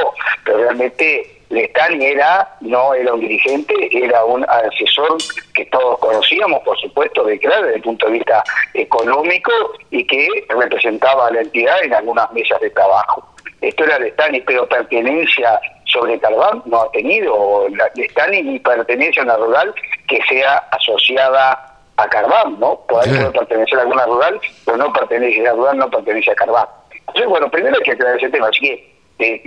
pero 0.44 0.58
realmente 0.58 1.38
Lestani 1.48 2.04
era, 2.04 2.56
no 2.60 2.94
era 2.94 3.12
un 3.14 3.20
dirigente, 3.20 3.74
era 3.90 4.24
un 4.24 4.44
asesor 4.48 5.16
que 5.54 5.64
todos 5.66 5.98
conocíamos, 5.98 6.60
por 6.62 6.78
supuesto, 6.78 7.24
de 7.24 7.38
claro, 7.40 7.62
desde 7.64 7.76
el 7.76 7.82
punto 7.82 8.06
de 8.06 8.12
vista 8.12 8.44
económico 8.74 9.50
y 9.90 10.06
que 10.06 10.28
representaba 10.48 11.28
a 11.28 11.30
la 11.32 11.40
entidad 11.40 11.82
en 11.82 11.94
algunas 11.94 12.30
mesas 12.32 12.60
de 12.60 12.70
trabajo. 12.70 13.26
Esto 13.60 13.84
era 13.84 13.98
Lestani, 13.98 14.40
pero 14.42 14.66
pertenencia 14.68 15.60
sobre 15.84 16.18
Carván 16.20 16.62
no 16.66 16.82
ha 16.82 16.90
tenido 16.92 17.68
la- 17.70 17.90
Lestani 17.94 18.42
ni 18.42 18.58
pertenencia 18.60 19.22
a 19.22 19.24
una 19.24 19.36
rural 19.36 19.74
que 20.10 20.20
sea 20.28 20.56
asociada 20.72 21.76
a 21.96 22.08
Carván, 22.08 22.58
¿no? 22.58 22.80
Por 22.88 23.02
ahí 23.02 23.10
puede 23.10 23.30
pertenecer 23.30 23.78
a 23.78 23.82
alguna 23.82 24.04
rural, 24.06 24.40
pero 24.64 24.76
no 24.76 24.92
pertenece 24.92 25.46
a 25.46 25.52
rural, 25.52 25.78
no 25.78 25.88
pertenece 25.90 26.30
a 26.32 26.34
Carván. 26.34 26.66
Entonces, 26.98 27.26
bueno, 27.26 27.50
primero 27.50 27.76
hay 27.76 27.82
que 27.82 27.92
aclarar 27.92 28.16
ese 28.16 28.30
tema, 28.30 28.48
así 28.48 28.60
que, 28.60 28.90
eh, 29.18 29.42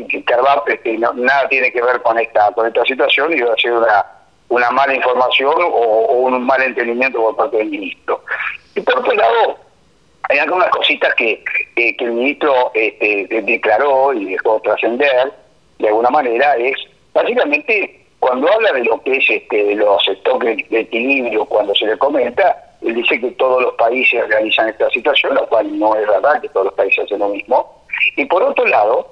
este, 0.68 0.98
no- 0.98 1.14
nada 1.14 1.48
tiene 1.50 1.72
que 1.72 1.82
ver 1.82 2.02
con 2.02 2.18
esta 2.20 2.52
con 2.54 2.68
esta 2.68 2.84
situación 2.86 3.34
y 3.34 3.42
va 3.42 3.54
a 3.54 3.58
ser 3.58 3.72
una, 3.74 4.06
una 4.50 4.70
mala 4.72 4.94
información 4.94 5.56
o, 5.62 5.66
o 5.68 6.14
un 6.20 6.46
mal 6.46 6.62
entendimiento 6.62 7.20
por 7.20 7.36
parte 7.36 7.58
del 7.58 7.70
ministro. 7.70 8.22
Y 8.76 8.82
por 8.82 9.00
otro 9.00 9.14
lado, 9.14 9.58
hay 10.30 10.38
algunas 10.40 10.70
cositas 10.70 11.14
que, 11.16 11.44
eh, 11.76 11.98
que 11.98 12.06
el 12.06 12.12
ministro 12.12 12.72
este, 12.74 13.28
de- 13.30 13.42
declaró 13.42 14.14
y 14.14 14.26
dejó 14.34 14.60
trascender 14.62 15.34
de 15.80 15.88
alguna 15.88 16.10
manera 16.12 16.56
es 16.56 16.76
básicamente 17.14 18.03
cuando 18.24 18.50
habla 18.50 18.72
de 18.72 18.86
lo 18.86 19.02
que 19.04 19.18
es 19.18 19.30
este, 19.30 19.76
los 19.76 20.02
stocks 20.02 20.46
de 20.46 20.80
equilibrio 20.80 21.44
cuando 21.44 21.76
se 21.76 21.86
le 21.86 21.98
comenta 21.98 22.58
él 22.82 22.96
dice 22.96 23.20
que 23.20 23.32
todos 23.32 23.62
los 23.62 23.74
países 23.74 24.26
realizan 24.30 24.70
esta 24.70 24.90
situación 24.92 25.36
lo 25.36 25.46
cual 25.48 25.78
no 25.78 25.94
es 25.96 26.08
verdad 26.08 26.42
que 26.42 26.48
todos 26.48 26.68
los 26.68 26.74
países 26.76 27.04
hacen 27.04 27.20
lo 27.20 27.30
mismo. 27.30 27.84
Y 28.16 28.24
por 28.26 28.42
otro 28.44 28.66
lado 28.66 29.08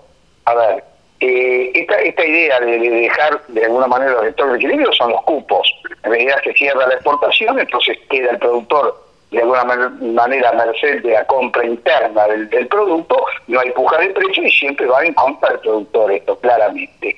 a 0.46 0.56
ver 0.56 0.84
eh, 1.20 1.72
esta, 1.76 1.96
esta 1.98 2.26
idea 2.26 2.60
de, 2.62 2.80
de 2.80 2.90
dejar 2.90 3.42
de 3.50 3.66
alguna 3.66 3.88
manera 3.88 4.14
los 4.14 4.32
stocks 4.32 4.52
de 4.52 4.58
equilibrio 4.58 4.94
son 4.94 5.12
los 5.12 5.22
cupos. 5.24 5.70
En 6.04 6.12
realidad 6.12 6.38
se 6.44 6.54
cierra 6.54 6.88
la 6.88 6.94
exportación 6.94 7.60
entonces 7.60 7.98
queda 8.10 8.32
el 8.32 8.40
productor 8.40 9.11
de 9.32 9.40
alguna 9.40 9.64
man- 9.64 10.14
manera 10.14 10.52
merced 10.52 11.02
de 11.02 11.12
la 11.12 11.26
compra 11.26 11.66
interna 11.66 12.28
del, 12.28 12.68
producto, 12.68 13.26
no 13.48 13.60
hay 13.60 13.72
puja 13.72 13.98
de 13.98 14.10
precio 14.10 14.44
y 14.44 14.52
siempre 14.52 14.86
va 14.86 15.04
en 15.04 15.14
contra 15.14 15.50
del 15.52 15.60
productor, 15.60 16.12
esto 16.12 16.38
claramente. 16.40 17.18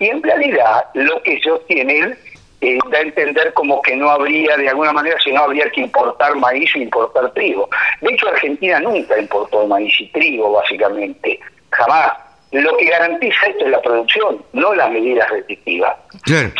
Y 0.00 0.08
en 0.08 0.22
realidad 0.22 0.84
lo 0.94 1.22
que 1.22 1.40
sostiene 1.40 2.00
él 2.00 2.18
eh, 2.60 2.78
da 2.90 2.98
a 2.98 3.02
entender 3.02 3.52
como 3.54 3.80
que 3.82 3.96
no 3.96 4.10
habría, 4.10 4.56
de 4.56 4.68
alguna 4.68 4.92
manera, 4.92 5.16
si 5.22 5.32
no 5.32 5.42
habría 5.42 5.68
que 5.70 5.82
importar 5.82 6.34
maíz 6.36 6.74
o 6.74 6.78
importar 6.78 7.30
trigo. 7.32 7.68
De 8.00 8.12
hecho, 8.12 8.28
Argentina 8.28 8.80
nunca 8.80 9.18
importó 9.18 9.66
maíz 9.66 10.00
y 10.00 10.08
trigo, 10.08 10.52
básicamente, 10.52 11.40
jamás. 11.70 12.12
Lo 12.52 12.76
que 12.76 12.84
garantiza 12.84 13.46
esto 13.46 13.64
es 13.64 13.70
la 13.70 13.80
producción, 13.80 14.44
no 14.52 14.74
las 14.74 14.90
medidas 14.90 15.28
restrictivas 15.30 15.96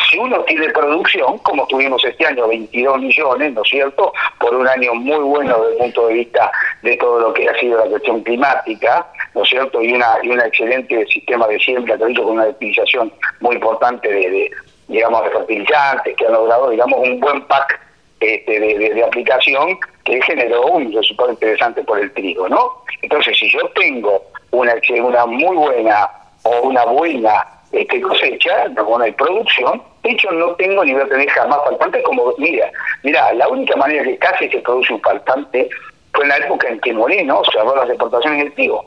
si 0.09 0.17
uno 0.17 0.39
tiene 0.45 0.69
producción, 0.69 1.37
como 1.39 1.65
tuvimos 1.67 2.03
este 2.03 2.25
año 2.25 2.47
22 2.47 2.99
millones, 2.99 3.53
¿no 3.53 3.61
es 3.61 3.69
cierto?, 3.69 4.11
por 4.39 4.55
un 4.55 4.67
año 4.67 4.93
muy 4.95 5.19
bueno 5.23 5.55
desde 5.61 5.71
el 5.73 5.77
punto 5.77 6.07
de 6.07 6.13
vista 6.15 6.51
de 6.81 6.97
todo 6.97 7.19
lo 7.19 7.33
que 7.33 7.47
ha 7.47 7.57
sido 7.59 7.77
la 7.77 7.85
cuestión 7.85 8.21
climática, 8.23 9.05
¿no 9.35 9.43
es 9.43 9.49
cierto?, 9.49 9.81
y 9.81 9.93
una 9.93 10.07
y 10.23 10.29
un 10.29 10.41
excelente 10.41 11.05
sistema 11.07 11.47
de 11.47 11.59
siembra 11.59 11.97
que 11.97 12.03
ha 12.03 12.09
hecho 12.09 12.23
con 12.23 12.33
una 12.33 12.47
utilización 12.47 13.13
muy 13.39 13.55
importante 13.55 14.07
de, 14.11 14.29
de, 14.29 14.51
digamos, 14.87 15.23
de 15.23 15.29
fertilizantes, 15.29 16.15
que 16.17 16.25
ha 16.25 16.29
logrado, 16.31 16.69
digamos, 16.71 16.99
un 16.99 17.19
buen 17.19 17.41
pack 17.45 17.79
este, 18.19 18.59
de, 18.59 18.77
de- 18.79 18.93
de 18.95 19.03
aplicación 19.03 19.77
que 20.05 20.21
generó 20.23 20.65
un 20.67 20.91
resultado 20.93 21.31
interesante 21.31 21.83
por 21.83 21.99
el 21.99 22.11
trigo, 22.13 22.49
¿no? 22.49 22.83
Entonces, 23.01 23.37
si 23.37 23.49
yo 23.51 23.59
tengo 23.75 24.23
una, 24.53 24.73
una 25.03 25.25
muy 25.25 25.55
buena 25.57 26.09
o 26.43 26.61
una 26.61 26.85
buena 26.85 27.45
este, 27.71 27.99
cosecha, 28.01 28.65
una 28.69 28.81
buena 28.83 29.15
producción, 29.15 29.81
de 30.03 30.11
hecho 30.11 30.31
no 30.31 30.53
tengo 30.55 30.83
ni 30.85 30.93
voy 30.93 31.01
a 31.01 31.07
tener 31.07 31.27
jamás 31.29 31.59
faltante 31.65 32.01
como, 32.03 32.33
mira, 32.37 32.69
mira, 33.03 33.33
la 33.33 33.47
única 33.47 33.75
manera 33.75 34.03
que 34.03 34.17
casi 34.17 34.47
se 34.49 34.59
produce 34.59 34.93
un 34.93 35.01
faltante 35.01 35.69
fue 36.13 36.23
en 36.23 36.29
la 36.29 36.37
época 36.37 36.67
en 36.69 36.79
que 36.81 36.93
Moreno 36.93 37.41
cerró 37.51 37.75
las 37.75 37.89
exportaciones 37.89 38.43
del 38.43 38.53
trigo. 38.53 38.85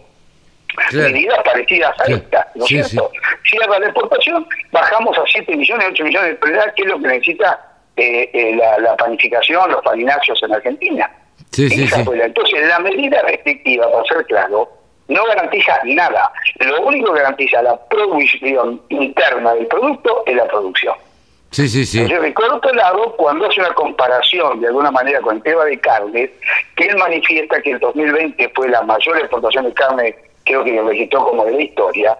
Claro. 0.90 1.08
Medidas 1.10 1.38
parecidas 1.42 1.90
a 1.98 2.04
Claro. 2.04 2.16
esta, 2.22 2.50
¿no 2.54 2.64
es 2.64 2.68
Sí, 2.68 2.82
cierto? 2.84 3.10
Cierra 3.50 3.78
la 3.78 3.86
exportación, 3.86 4.46
bajamos 4.70 5.18
a 5.18 5.22
7 5.26 5.56
millones, 5.56 5.86
8 5.90 6.04
millones 6.04 6.30
de 6.30 6.36
toneladas, 6.36 6.74
que 6.74 6.82
es 6.82 6.88
lo 6.88 6.98
que 7.00 7.08
necesita 7.08 7.60
eh, 7.96 8.30
eh, 8.32 8.54
la, 8.56 8.78
la 8.78 8.96
panificación, 8.96 9.70
los 9.70 9.82
farináceos 9.82 10.40
en 10.42 10.52
Argentina. 10.52 11.10
Sí, 11.50 11.68
sí, 11.70 11.84
Esa 11.84 11.96
sí. 11.96 12.04
fue 12.04 12.18
la- 12.18 12.26
entonces, 12.26 12.68
la 12.68 12.78
medida 12.80 13.22
restrictiva, 13.22 13.90
para 13.90 14.04
ser 14.04 14.26
claro, 14.26 14.68
no 15.08 15.24
garantiza 15.24 15.78
nada. 15.84 16.32
Lo 16.58 16.82
único 16.82 17.12
que 17.12 17.20
garantiza 17.20 17.62
la 17.62 17.76
producción 17.88 18.80
interna 18.88 19.54
del 19.54 19.66
producto 19.66 20.22
es 20.26 20.36
la 20.36 20.46
producción. 20.46 20.94
Sí, 21.50 21.68
sí, 21.68 21.86
sí. 21.86 22.00
Entonces, 22.00 22.34
por 22.34 22.52
otro 22.52 22.74
lado, 22.74 23.14
cuando 23.16 23.46
hace 23.46 23.60
una 23.60 23.72
comparación 23.72 24.60
de 24.60 24.66
alguna 24.66 24.90
manera 24.90 25.20
con 25.20 25.36
el 25.36 25.42
tema 25.42 25.64
de 25.64 25.78
carnes, 25.78 26.30
que 26.74 26.84
él 26.84 26.96
manifiesta 26.96 27.62
que 27.62 27.70
el 27.72 27.78
2020 27.78 28.52
fue 28.54 28.68
la 28.68 28.82
mayor 28.82 29.18
exportación 29.18 29.64
de 29.64 29.72
carne, 29.72 30.14
creo 30.44 30.64
que 30.64 30.72
lo 30.72 30.88
registró 30.88 31.24
como 31.24 31.44
de 31.44 31.52
la 31.52 31.62
historia, 31.62 32.18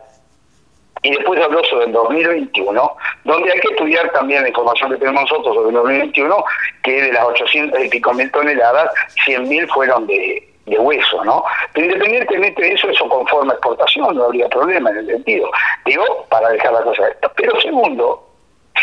y 1.02 1.11
después 1.11 1.40
habló 1.40 1.62
sobre 1.64 1.87
el 1.87 1.93
2021, 1.93 2.97
donde 3.25 3.52
hay 3.52 3.61
que 3.61 3.69
estudiar 3.69 4.11
también 4.12 4.43
la 4.43 4.49
información 4.49 4.90
que 4.90 4.97
tenemos 4.97 5.23
nosotros 5.23 5.55
sobre 5.55 5.69
el 5.69 5.75
2021, 5.75 6.45
que 6.83 7.02
de 7.02 7.12
las 7.12 7.25
800 7.25 7.85
y 7.85 7.88
pico 7.88 8.14
mil 8.14 8.31
toneladas, 8.31 8.90
100 9.25 9.49
mil 9.49 9.69
fueron 9.69 10.07
de, 10.07 10.49
de 10.67 10.79
hueso, 10.79 11.25
¿no? 11.25 11.45
Pero 11.73 11.87
independientemente 11.87 12.63
de 12.63 12.73
eso, 12.73 12.89
eso 12.89 13.09
conforma 13.09 13.53
exportación, 13.53 14.17
no 14.17 14.25
habría 14.25 14.49
problema 14.49 14.91
en 14.91 14.99
el 14.99 15.07
sentido. 15.07 15.49
Digo, 15.85 16.05
para 16.29 16.51
dejar 16.51 16.73
la 16.73 16.83
cosa. 16.83 17.05
Pero 17.37 17.61
segundo, 17.61 18.29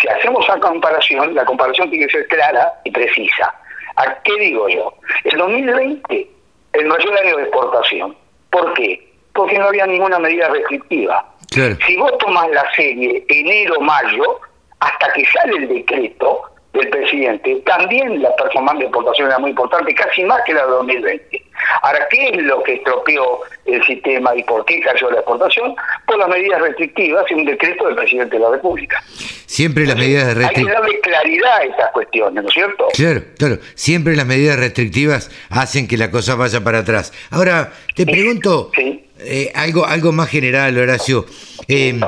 si 0.02 0.08
hacemos 0.08 0.48
una 0.48 0.60
comparación, 0.60 1.36
la 1.36 1.46
comparación 1.46 1.90
tiene 1.90 2.06
que 2.06 2.13
ser 2.13 2.28
clara 2.28 2.74
y 2.86 2.92
precisa. 2.92 3.54
¿A 3.98 4.16
qué 4.24 4.36
digo 4.40 4.68
yo? 4.70 4.94
El 5.25 5.38
2020, 5.38 6.28
el 6.74 6.86
mayor 6.88 7.18
año 7.20 7.38
de 7.38 7.44
exportación. 7.44 8.16
¿Por 8.50 8.74
qué? 8.74 9.12
Porque 9.34 9.60
no 9.60 9.68
había 9.68 9.86
ninguna 9.86 10.20
medida 10.20 10.48
restrictiva. 10.50 11.25
Claro. 11.52 11.75
Si 11.86 11.98
vos 11.98 12.18
tomás 12.18 12.50
la 12.50 12.66
serie 12.75 13.25
enero-mayo, 13.28 14.40
hasta 14.80 15.13
que 15.13 15.25
sale 15.25 15.58
el 15.58 15.68
decreto 15.68 16.42
del 16.72 16.90
presidente, 16.90 17.56
también 17.66 18.22
la 18.22 18.36
performance 18.36 18.80
de 18.80 18.86
exportación 18.86 19.28
era 19.28 19.40
muy 19.40 19.52
importante, 19.52 19.94
casi 19.94 20.24
más 20.24 20.42
que 20.44 20.54
la 20.54 20.66
de 20.66 20.72
2020. 20.72 21.42
Ahora, 21.82 22.08
¿qué 22.10 22.29
es 22.29 22.38
lo 22.43 22.62
que 22.63 22.74
estropeó 22.75 23.39
el 23.65 23.84
sistema 23.86 24.36
y 24.36 24.43
por 24.43 24.65
qué 24.65 24.79
cayó 24.82 25.10
la 25.12 25.17
exportación? 25.17 25.75
Por 26.08 26.17
las 26.17 26.29
medidas 26.29 26.62
restrictivas 26.62 27.25
y 27.29 27.34
un 27.34 27.46
decreto 27.46 27.86
del 27.88 27.96
presidente 27.96 28.36
de 28.38 28.41
la 28.43 28.51
República. 28.51 29.03
Siempre 29.46 29.86
las 29.86 29.96
medidas 29.98 30.27
Hay 30.29 30.34
que 30.36 30.39
restrictivas. 30.39 30.74
darle 30.82 31.00
claridad 31.01 31.58
a 31.58 31.63
estas 31.63 31.91
cuestiones, 31.91 32.43
¿no 32.43 32.50
es 32.50 32.53
cierto? 32.55 32.88
Claro, 32.93 33.22
claro. 33.38 33.58
Siempre 33.75 34.15
las 34.15 34.25
medidas 34.25 34.58
restrictivas 34.58 35.29
hacen 35.50 35.88
que 35.88 35.98
la 35.98 36.10
cosa 36.12 36.36
vaya 36.36 36.63
para 36.63 36.79
atrás. 36.79 37.13
Ahora, 37.29 37.72
te 37.96 38.05
pregunto 38.05 38.72
Sí. 38.75 39.05
eh, 39.20 39.51
algo, 39.55 39.86
algo 39.86 40.12
más 40.12 40.29
general, 40.29 40.77
Horacio. 40.77 41.25
Eh, 41.67 42.00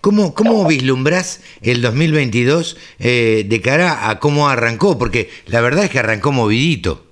¿cómo, 0.00 0.32
¿Cómo 0.34 0.64
vislumbrás 0.66 1.42
el 1.62 1.82
2022 1.82 2.76
eh, 3.00 3.44
de 3.46 3.60
cara 3.60 4.08
a 4.08 4.18
cómo 4.20 4.48
arrancó? 4.48 4.98
Porque 4.98 5.28
la 5.46 5.60
verdad 5.60 5.84
es 5.84 5.90
que 5.90 5.98
arrancó 5.98 6.30
movidito. 6.32 7.04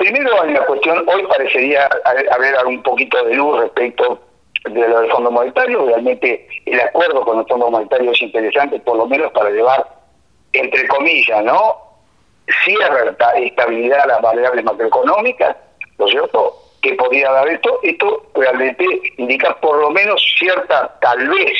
Primero 0.00 0.44
en 0.44 0.54
la 0.54 0.64
cuestión, 0.64 1.04
hoy 1.06 1.26
parecería 1.26 1.86
haber 2.30 2.54
un 2.64 2.82
poquito 2.82 3.22
de 3.22 3.34
luz 3.34 3.60
respecto 3.60 4.18
de 4.64 4.88
lo 4.88 5.02
del 5.02 5.10
Fondo 5.10 5.30
Monetario. 5.30 5.84
Realmente 5.84 6.48
el 6.64 6.80
acuerdo 6.80 7.20
con 7.20 7.40
el 7.40 7.44
Fondo 7.44 7.70
Monetario 7.70 8.10
es 8.12 8.22
interesante, 8.22 8.80
por 8.80 8.96
lo 8.96 9.06
menos 9.06 9.30
para 9.32 9.50
llevar, 9.50 9.86
entre 10.54 10.88
comillas, 10.88 11.44
¿no? 11.44 11.76
Cierta 12.64 13.32
estabilidad 13.32 14.00
a 14.00 14.06
las 14.06 14.22
variables 14.22 14.64
macroeconómicas, 14.64 15.54
¿no 15.98 16.06
es 16.06 16.12
cierto? 16.12 16.56
Que 16.80 16.94
podría 16.94 17.30
dar 17.30 17.48
esto. 17.48 17.78
Esto 17.82 18.22
realmente 18.34 18.86
indica 19.18 19.54
por 19.60 19.82
lo 19.82 19.90
menos 19.90 20.24
cierta, 20.38 20.96
tal 21.02 21.28
vez, 21.28 21.58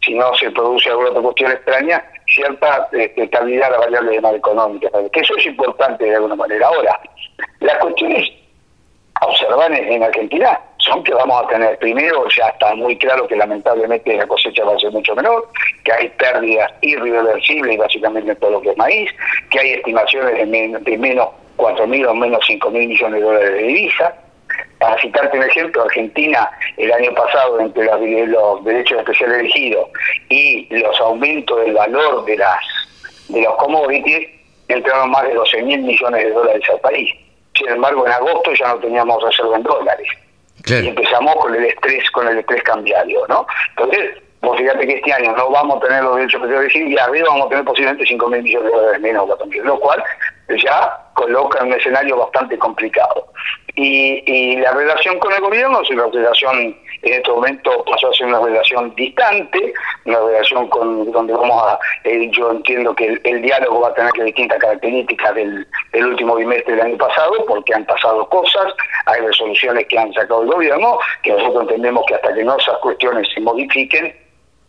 si 0.00 0.14
no 0.14 0.34
se 0.36 0.50
produce 0.52 0.88
alguna 0.88 1.10
otra 1.10 1.20
cuestión 1.20 1.52
extraña, 1.52 2.02
cierta 2.34 2.88
este, 2.92 3.22
estabilidad 3.24 3.68
a 3.68 3.70
las 3.72 3.80
variables 3.80 4.22
macroeconómicas. 4.22 4.90
Que 5.12 5.20
eso 5.20 5.36
es 5.36 5.46
importante 5.46 6.04
de 6.04 6.16
alguna 6.16 6.34
manera. 6.36 6.66
Ahora, 6.68 7.00
las 7.60 7.78
cuestiones 7.78 8.30
a 9.20 9.26
observar 9.26 9.72
en, 9.72 9.92
en 9.92 10.02
Argentina 10.02 10.60
son 10.78 11.02
que 11.04 11.14
vamos 11.14 11.42
a 11.42 11.46
tener, 11.48 11.78
primero 11.78 12.26
ya 12.36 12.48
está 12.48 12.74
muy 12.74 12.98
claro 12.98 13.26
que 13.26 13.36
lamentablemente 13.36 14.14
la 14.16 14.26
cosecha 14.26 14.64
va 14.64 14.74
a 14.74 14.78
ser 14.78 14.90
mucho 14.90 15.14
menor, 15.14 15.48
que 15.84 15.92
hay 15.92 16.08
pérdidas 16.10 16.70
irreversibles 16.82 17.78
básicamente 17.78 18.32
en 18.32 18.36
todo 18.38 18.50
lo 18.50 18.60
que 18.60 18.70
es 18.70 18.76
maíz, 18.76 19.10
que 19.50 19.60
hay 19.60 19.70
estimaciones 19.74 20.34
de, 20.36 20.44
men- 20.46 20.84
de 20.84 20.98
menos 20.98 21.28
4.000 21.56 22.06
o 22.08 22.14
menos 22.14 22.40
5.000 22.46 22.70
millones 22.72 23.20
de 23.20 23.26
dólares 23.26 23.52
de 23.52 23.62
divisa. 23.62 24.14
Para 24.84 25.00
citarte 25.00 25.38
un 25.38 25.44
ejemplo, 25.44 25.82
Argentina 25.82 26.50
el 26.76 26.92
año 26.92 27.14
pasado 27.14 27.58
entre 27.58 27.84
los, 27.86 28.28
los 28.28 28.64
derechos 28.66 28.98
especiales 28.98 29.38
elegidos 29.38 29.88
y 30.28 30.68
los 30.76 31.00
aumentos 31.00 31.58
del 31.64 31.72
valor 31.72 32.22
de 32.26 32.36
las 32.36 32.60
de 33.30 33.40
los 33.40 33.56
commodities 33.56 34.28
entraron 34.68 35.10
más 35.10 35.22
de 35.22 35.32
12 35.32 35.62
mil 35.62 35.80
millones 35.80 36.24
de 36.24 36.30
dólares 36.32 36.62
al 36.70 36.80
país. 36.80 37.10
Sin 37.56 37.66
embargo, 37.70 38.04
en 38.04 38.12
agosto 38.12 38.52
ya 38.52 38.68
no 38.68 38.78
teníamos 38.80 39.22
reserva 39.22 39.56
en 39.56 39.62
dólares. 39.62 40.08
Y 40.66 40.88
empezamos 40.88 41.34
con 41.36 41.54
el 41.54 41.64
estrés, 41.64 42.10
con 42.10 42.28
el 42.28 42.40
estrés 42.40 42.62
cambiario, 42.64 43.26
¿no? 43.26 43.46
Entonces, 43.70 44.22
vos 44.42 44.58
fíjate 44.58 44.86
que 44.86 44.96
este 44.96 45.14
año 45.14 45.34
no 45.34 45.48
vamos 45.48 45.78
a 45.78 45.86
tener 45.86 46.04
los 46.04 46.16
derechos 46.16 46.42
petroleros 46.42 46.76
y 46.76 46.98
arriba 46.98 47.28
vamos 47.30 47.46
a 47.46 47.48
tener 47.48 47.64
posiblemente 47.64 48.04
5 48.04 48.28
mil 48.28 48.42
millones 48.42 48.70
de 48.70 48.76
dólares 48.76 49.00
menos, 49.00 49.28
lo 49.64 49.80
cual 49.80 50.04
ya 50.48 50.98
coloca 51.14 51.60
en 51.60 51.68
un 51.68 51.74
escenario 51.74 52.16
bastante 52.16 52.58
complicado. 52.58 53.28
Y, 53.76 54.22
y 54.26 54.56
la 54.56 54.72
relación 54.72 55.18
con 55.18 55.32
el 55.32 55.40
gobierno 55.40 55.80
es 55.80 55.90
una 55.90 56.06
relación, 56.06 56.76
en 57.02 57.12
este 57.12 57.30
momento 57.30 57.84
pasó 57.84 58.08
a 58.08 58.14
ser 58.14 58.26
una 58.26 58.40
relación 58.40 58.94
distante, 58.94 59.72
una 60.04 60.20
relación 60.20 60.68
con 60.68 61.10
donde 61.10 61.32
vamos 61.32 61.60
a, 61.64 61.78
eh, 62.04 62.30
yo 62.30 62.52
entiendo 62.52 62.94
que 62.94 63.18
el, 63.24 63.42
diálogo 63.42 63.80
va 63.80 63.88
a 63.88 63.94
tener 63.94 64.12
que 64.12 64.24
distintas 64.24 64.58
características 64.58 65.34
del, 65.34 65.66
del 65.92 66.06
último 66.06 66.36
bimestre 66.36 66.76
del 66.76 66.86
año 66.86 66.98
pasado, 66.98 67.32
porque 67.48 67.74
han 67.74 67.84
pasado 67.84 68.28
cosas, 68.28 68.72
hay 69.06 69.20
resoluciones 69.22 69.86
que 69.88 69.98
han 69.98 70.12
sacado 70.12 70.42
el 70.42 70.52
gobierno, 70.52 70.98
que 71.22 71.32
nosotros 71.32 71.62
entendemos 71.62 72.04
que 72.06 72.14
hasta 72.14 72.32
que 72.32 72.44
no 72.44 72.56
esas 72.56 72.78
cuestiones 72.78 73.26
se 73.34 73.40
modifiquen, 73.40 74.14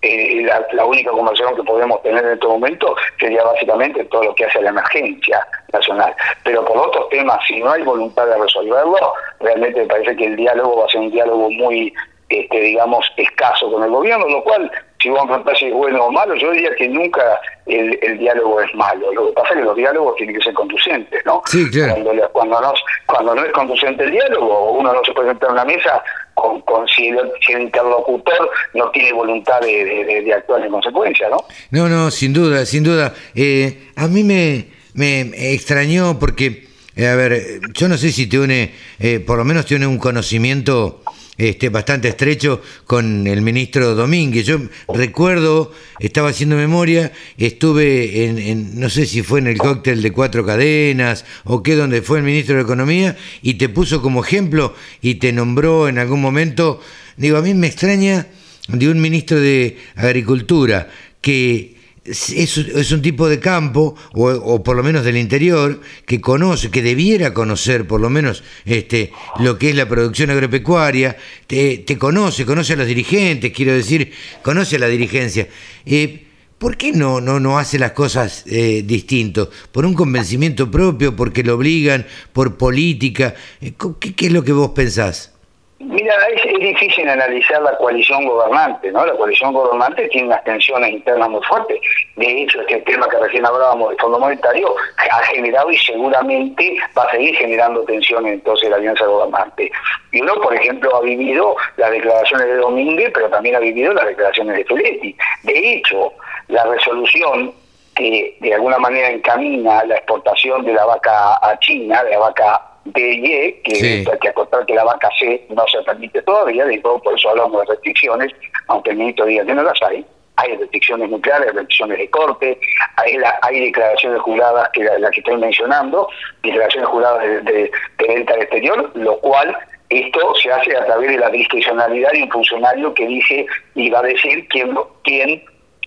eh, 0.05 0.47
la, 0.73 0.85
única 0.85 1.09
conversación 1.09 1.55
que 1.55 1.63
podemos 1.63 2.01
tener 2.03 2.23
en 2.23 2.33
este 2.33 2.45
momento 2.45 2.95
sería 3.19 3.43
básicamente 3.43 4.05
todo 4.05 4.25
lo 4.25 4.35
que 4.35 4.45
hace 4.45 4.61
la 4.61 4.69
emergencia 4.69 5.45
nacional. 5.73 6.15
Pero 6.43 6.63
por 6.63 6.77
otros 6.77 7.09
temas, 7.09 7.39
si 7.47 7.59
no 7.59 7.71
hay 7.71 7.81
voluntad 7.81 8.27
de 8.27 8.37
resolverlo, 8.37 9.13
realmente 9.39 9.79
me 9.79 9.87
parece 9.87 10.15
que 10.15 10.25
el 10.25 10.35
diálogo 10.35 10.77
va 10.77 10.85
a 10.85 10.89
ser 10.89 11.01
un 11.01 11.11
diálogo 11.11 11.49
muy, 11.49 11.91
este, 12.29 12.59
digamos, 12.59 13.11
escaso 13.17 13.71
con 13.71 13.83
el 13.83 13.89
gobierno, 13.89 14.27
lo 14.27 14.43
cual, 14.43 14.71
si 15.01 15.09
a 15.09 15.13
preguntar 15.23 15.57
si 15.57 15.65
es 15.65 15.73
bueno 15.73 16.05
o 16.05 16.11
malo, 16.11 16.35
yo 16.35 16.51
diría 16.51 16.75
que 16.75 16.87
nunca 16.87 17.41
el, 17.65 17.97
el, 18.03 18.19
diálogo 18.19 18.61
es 18.61 18.73
malo. 18.75 19.11
Lo 19.11 19.27
que 19.27 19.33
pasa 19.33 19.49
es 19.53 19.55
que 19.55 19.65
los 19.65 19.75
diálogos 19.75 20.15
tienen 20.17 20.35
que 20.35 20.43
ser 20.43 20.53
conducentes, 20.53 21.25
¿no? 21.25 21.41
Sí, 21.45 21.69
claro. 21.71 21.95
Cuando, 22.03 22.29
cuando, 22.31 22.61
no, 22.61 22.73
cuando 23.07 23.35
no 23.35 23.43
es 23.43 23.51
conducente 23.53 24.03
el 24.03 24.11
diálogo, 24.11 24.71
uno 24.73 24.93
no 24.93 25.03
se 25.03 25.13
puede 25.13 25.29
sentar 25.29 25.49
en 25.49 25.53
una 25.53 25.65
mesa 25.65 26.03
con, 26.35 26.61
con 26.61 26.87
si, 26.87 27.07
el, 27.07 27.61
interlocutor 27.61 28.49
no 28.73 28.91
tiene 28.91 29.13
voluntad 29.13 29.59
de, 29.61 30.23
de, 30.23 30.33
actuar 30.33 30.63
en 30.63 30.71
consecuencia, 30.71 31.29
¿no? 31.29 31.37
No, 31.71 31.89
no, 31.89 32.11
sin 32.11 32.33
duda, 32.33 32.65
sin 32.65 32.83
duda. 32.83 33.13
Eh, 33.33 33.89
a 33.95 34.07
mí 34.07 34.23
me, 34.23 34.67
me 34.93 35.53
extrañó 35.53 36.19
porque, 36.19 36.67
eh, 36.95 37.07
a 37.07 37.15
ver, 37.15 37.61
yo 37.73 37.87
no 37.87 37.97
sé 37.97 38.11
si 38.11 38.27
tiene, 38.27 38.73
eh, 38.99 39.19
por 39.19 39.37
lo 39.37 39.45
menos 39.45 39.65
tiene 39.65 39.87
un 39.87 39.97
conocimiento 39.97 41.01
este, 41.37 41.69
bastante 41.69 42.07
estrecho 42.09 42.61
con 42.85 43.27
el 43.27 43.41
ministro 43.41 43.95
Domínguez. 43.95 44.45
Yo 44.45 44.59
recuerdo, 44.93 45.71
estaba 45.99 46.29
haciendo 46.29 46.55
memoria, 46.55 47.11
estuve 47.37 48.25
en, 48.25 48.79
no 48.79 48.89
sé 48.89 49.05
si 49.05 49.21
fue 49.21 49.39
en 49.39 49.47
el 49.47 49.57
cóctel 49.57 50.01
de 50.01 50.11
cuatro 50.11 50.45
cadenas 50.45 51.25
o 51.43 51.61
qué, 51.61 51.75
donde 51.75 52.01
fue 52.01 52.19
el 52.19 52.23
ministro 52.23 52.55
de 52.55 52.61
Economía 52.61 53.17
y 53.41 53.55
te 53.55 53.69
puso 53.69 54.01
como 54.01 54.23
ejemplo 54.23 54.75
y 55.01 55.15
te 55.15 55.33
nombró 55.33 55.87
en 55.87 55.99
algún 55.99 56.21
momento. 56.21 56.81
Digo, 57.17 57.37
a 57.37 57.41
mí 57.41 57.53
me 57.53 57.67
extraña 57.67 58.27
de 58.67 58.89
un 58.89 58.99
ministro 58.99 59.39
de 59.39 59.77
Agricultura 59.95 60.89
que 61.21 61.74
es, 62.05 62.91
un 62.91 63.01
tipo 63.01 63.27
de 63.27 63.39
campo, 63.39 63.95
o, 64.13 64.63
por 64.63 64.75
lo 64.75 64.83
menos 64.83 65.03
del 65.03 65.17
interior, 65.17 65.81
que 66.05 66.21
conoce, 66.21 66.69
que 66.69 66.83
debiera 66.83 67.33
conocer 67.33 67.87
por 67.87 67.99
lo 67.99 68.09
menos 68.09 68.43
este, 68.65 69.11
lo 69.39 69.57
que 69.57 69.71
es 69.71 69.75
la 69.75 69.87
producción 69.87 70.29
agropecuaria, 70.29 71.17
te, 71.47 71.83
conoce, 71.97 72.45
conoce 72.45 72.73
a 72.73 72.75
los 72.77 72.87
dirigentes, 72.87 73.51
quiero 73.51 73.73
decir, 73.73 74.11
conoce 74.43 74.75
a 74.75 74.79
la 74.79 74.87
dirigencia. 74.87 75.47
Eh, 75.85 76.21
¿Por 76.57 76.77
qué 76.77 76.93
no, 76.93 77.19
no, 77.19 77.39
no 77.39 77.59
hace 77.59 77.77
las 77.77 77.91
cosas 77.91 78.43
eh, 78.47 78.83
distinto? 78.85 79.49
¿Por 79.71 79.85
un 79.85 79.93
convencimiento 79.93 80.71
propio? 80.71 81.15
¿Porque 81.15 81.43
lo 81.43 81.55
obligan? 81.55 82.05
¿Por 82.31 82.55
política? 82.55 83.35
Eh, 83.59 83.73
¿Qué 83.99 84.27
es 84.27 84.31
lo 84.31 84.43
que 84.43 84.53
vos 84.53 84.71
pensás? 84.71 85.34
Mira, 85.77 86.13
es, 86.33 86.59
difícil 86.59 87.09
analizar 87.09 87.61
la 87.61 87.77
coalición 87.77 88.25
gobernante, 88.25 88.89
¿no? 88.93 89.05
La 89.05 89.13
coalición 89.13 89.51
gobernante 89.51 90.07
tiene 90.07 90.27
unas 90.27 90.43
tensiones 90.45 90.89
internas 90.89 91.29
muy 91.29 91.43
fuertes. 91.43 91.81
De 92.15 92.43
hecho, 92.43 92.61
este 92.61 92.79
tema 92.81 93.09
que 93.09 93.17
recién 93.17 93.45
hablábamos 93.45 93.89
del 93.89 93.99
Fondo 93.99 94.17
Monetario 94.17 94.73
ha 94.97 95.23
generado 95.23 95.69
y 95.69 95.77
seguramente 95.77 96.77
va 96.97 97.03
a 97.03 97.11
seguir 97.11 97.35
generando 97.35 97.83
tensiones 97.83 98.35
entonces 98.35 98.69
la 98.69 98.77
alianza 98.77 99.05
gobernante. 99.05 99.69
Y 100.13 100.21
uno, 100.21 100.35
por 100.35 100.55
ejemplo, 100.55 100.95
ha 100.95 101.01
vivido 101.01 101.57
las 101.75 101.91
declaraciones 101.91 102.47
de 102.47 102.55
Domínguez, 102.55 103.11
pero 103.13 103.29
también 103.29 103.57
ha 103.57 103.59
vivido 103.59 103.93
las 103.93 104.05
declaraciones 104.05 104.55
de 104.55 104.65
Feletti. 104.65 105.17
De 105.43 105.73
hecho, 105.73 106.13
la 106.47 106.63
resolución 106.63 107.53
que 107.95 108.37
de 108.39 108.53
alguna 108.53 108.77
manera 108.77 109.09
encamina 109.09 109.83
la 109.83 109.95
exportación 109.97 110.63
de 110.63 110.73
la 110.73 110.85
vaca 110.85 111.35
a 111.41 111.59
China, 111.59 112.01
de 112.03 112.11
la 112.11 112.19
vaca 112.19 112.74
de 112.85 113.61
que 113.63 114.05
hay 114.09 114.19
que 114.19 114.29
acotar 114.29 114.65
que 114.65 114.75
la 114.75 114.83
vaca 114.83 115.09
C 115.19 115.45
no 115.49 115.65
se 115.67 115.81
permite 115.83 116.21
todavía, 116.21 116.65
de 116.65 116.77
todo 116.79 116.99
por 116.99 117.17
eso 117.17 117.29
hablamos 117.29 117.61
de 117.61 117.73
restricciones, 117.73 118.31
aunque 118.67 118.91
el 118.91 118.97
ministro 118.97 119.25
diga 119.25 119.45
que 119.45 119.55
no 119.55 119.63
las 119.63 119.81
hay. 119.81 120.05
Hay 120.37 120.55
restricciones 120.57 121.09
nucleares, 121.09 121.53
restricciones 121.53 121.97
de 121.97 122.09
corte, 122.09 122.59
hay, 122.97 123.17
hay 123.41 123.59
declaraciones 123.61 124.21
juradas, 124.21 124.69
que 124.73 124.83
la, 124.83 125.09
que 125.09 125.21
estoy 125.21 125.37
mencionando, 125.37 126.09
declaraciones 126.43 126.89
juradas 126.89 127.23
de, 127.23 127.41
de, 127.41 127.71
venta 128.07 128.33
al 128.33 128.41
exterior, 128.41 128.91
lo 128.95 129.17
cual 129.19 129.57
esto 129.89 130.35
se 130.35 130.51
hace 130.51 130.75
a 130.75 130.85
través 130.85 131.11
de 131.11 131.19
la 131.19 131.29
discrecionalidad 131.29 132.11
de 132.11 132.23
un 132.23 132.31
funcionario 132.31 132.93
que 132.93 133.07
dice 133.07 133.45
y 133.75 133.89
va 133.89 133.99
a 133.99 134.03
decir 134.03 134.45
quién, 134.49 134.77
quién 135.03 135.41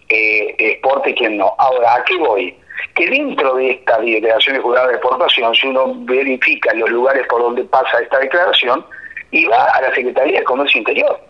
eh, 0.09 0.55
exporte 0.59 1.11
y 1.11 1.15
quién 1.15 1.37
no. 1.37 1.55
Ahora, 1.59 1.97
¿a 1.97 2.05
qué 2.05 2.17
voy? 2.17 2.57
Que 2.95 3.09
dentro 3.09 3.55
de 3.57 3.71
esta 3.71 3.99
declaración 4.01 4.61
jurada 4.63 4.89
de 4.89 4.95
exportación, 4.95 5.55
si 5.55 5.67
uno 5.67 5.95
verifica 6.05 6.73
los 6.75 6.91
lugares 6.91 7.27
por 7.29 7.43
donde 7.43 7.65
pasa 7.65 8.01
esta 8.01 8.19
declaración, 8.19 8.85
y 9.31 9.45
va 9.47 9.65
a 9.65 9.83
la 9.83 9.95
Secretaría 9.95 10.39
de 10.39 10.45
Comercio 10.45 10.79
Interior. 10.79 11.21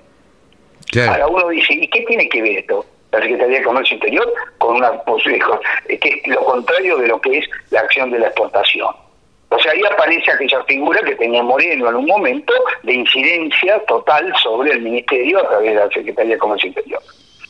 Ahora 1.08 1.26
uno 1.26 1.48
dice, 1.48 1.74
¿y 1.74 1.88
qué 1.88 2.02
tiene 2.02 2.28
que 2.28 2.42
ver 2.42 2.58
esto? 2.58 2.84
La 3.12 3.20
Secretaría 3.20 3.58
de 3.58 3.64
Comercio 3.64 3.94
Interior 3.94 4.32
con 4.58 4.76
una 4.76 4.92
que 5.87 6.08
es 6.08 6.26
lo 6.26 6.44
contrario 6.44 6.98
de 6.98 7.08
lo 7.08 7.20
que 7.20 7.38
es 7.38 7.50
la 7.70 7.80
acción 7.80 8.11
de 8.11 8.18
la 8.18 8.26
exportación. 8.26 8.94
O 9.50 9.58
sea, 9.58 9.72
ahí 9.72 9.80
aparece 9.90 10.30
aquella 10.30 10.62
figura 10.64 11.00
que 11.02 11.16
tenía 11.16 11.42
Moreno 11.42 11.88
en 11.88 11.96
un 11.96 12.06
momento 12.06 12.52
de 12.82 12.94
incidencia 12.94 13.78
total 13.87 14.32
sobre 14.42 14.72
el 14.72 14.82
Ministerio 14.82 15.38
a 15.40 15.48
través 15.48 15.70
de 15.70 15.80
la 15.80 15.88
Secretaría 15.88 16.34
de 16.34 16.38
Comercio 16.38 16.68
Interior. 16.68 17.02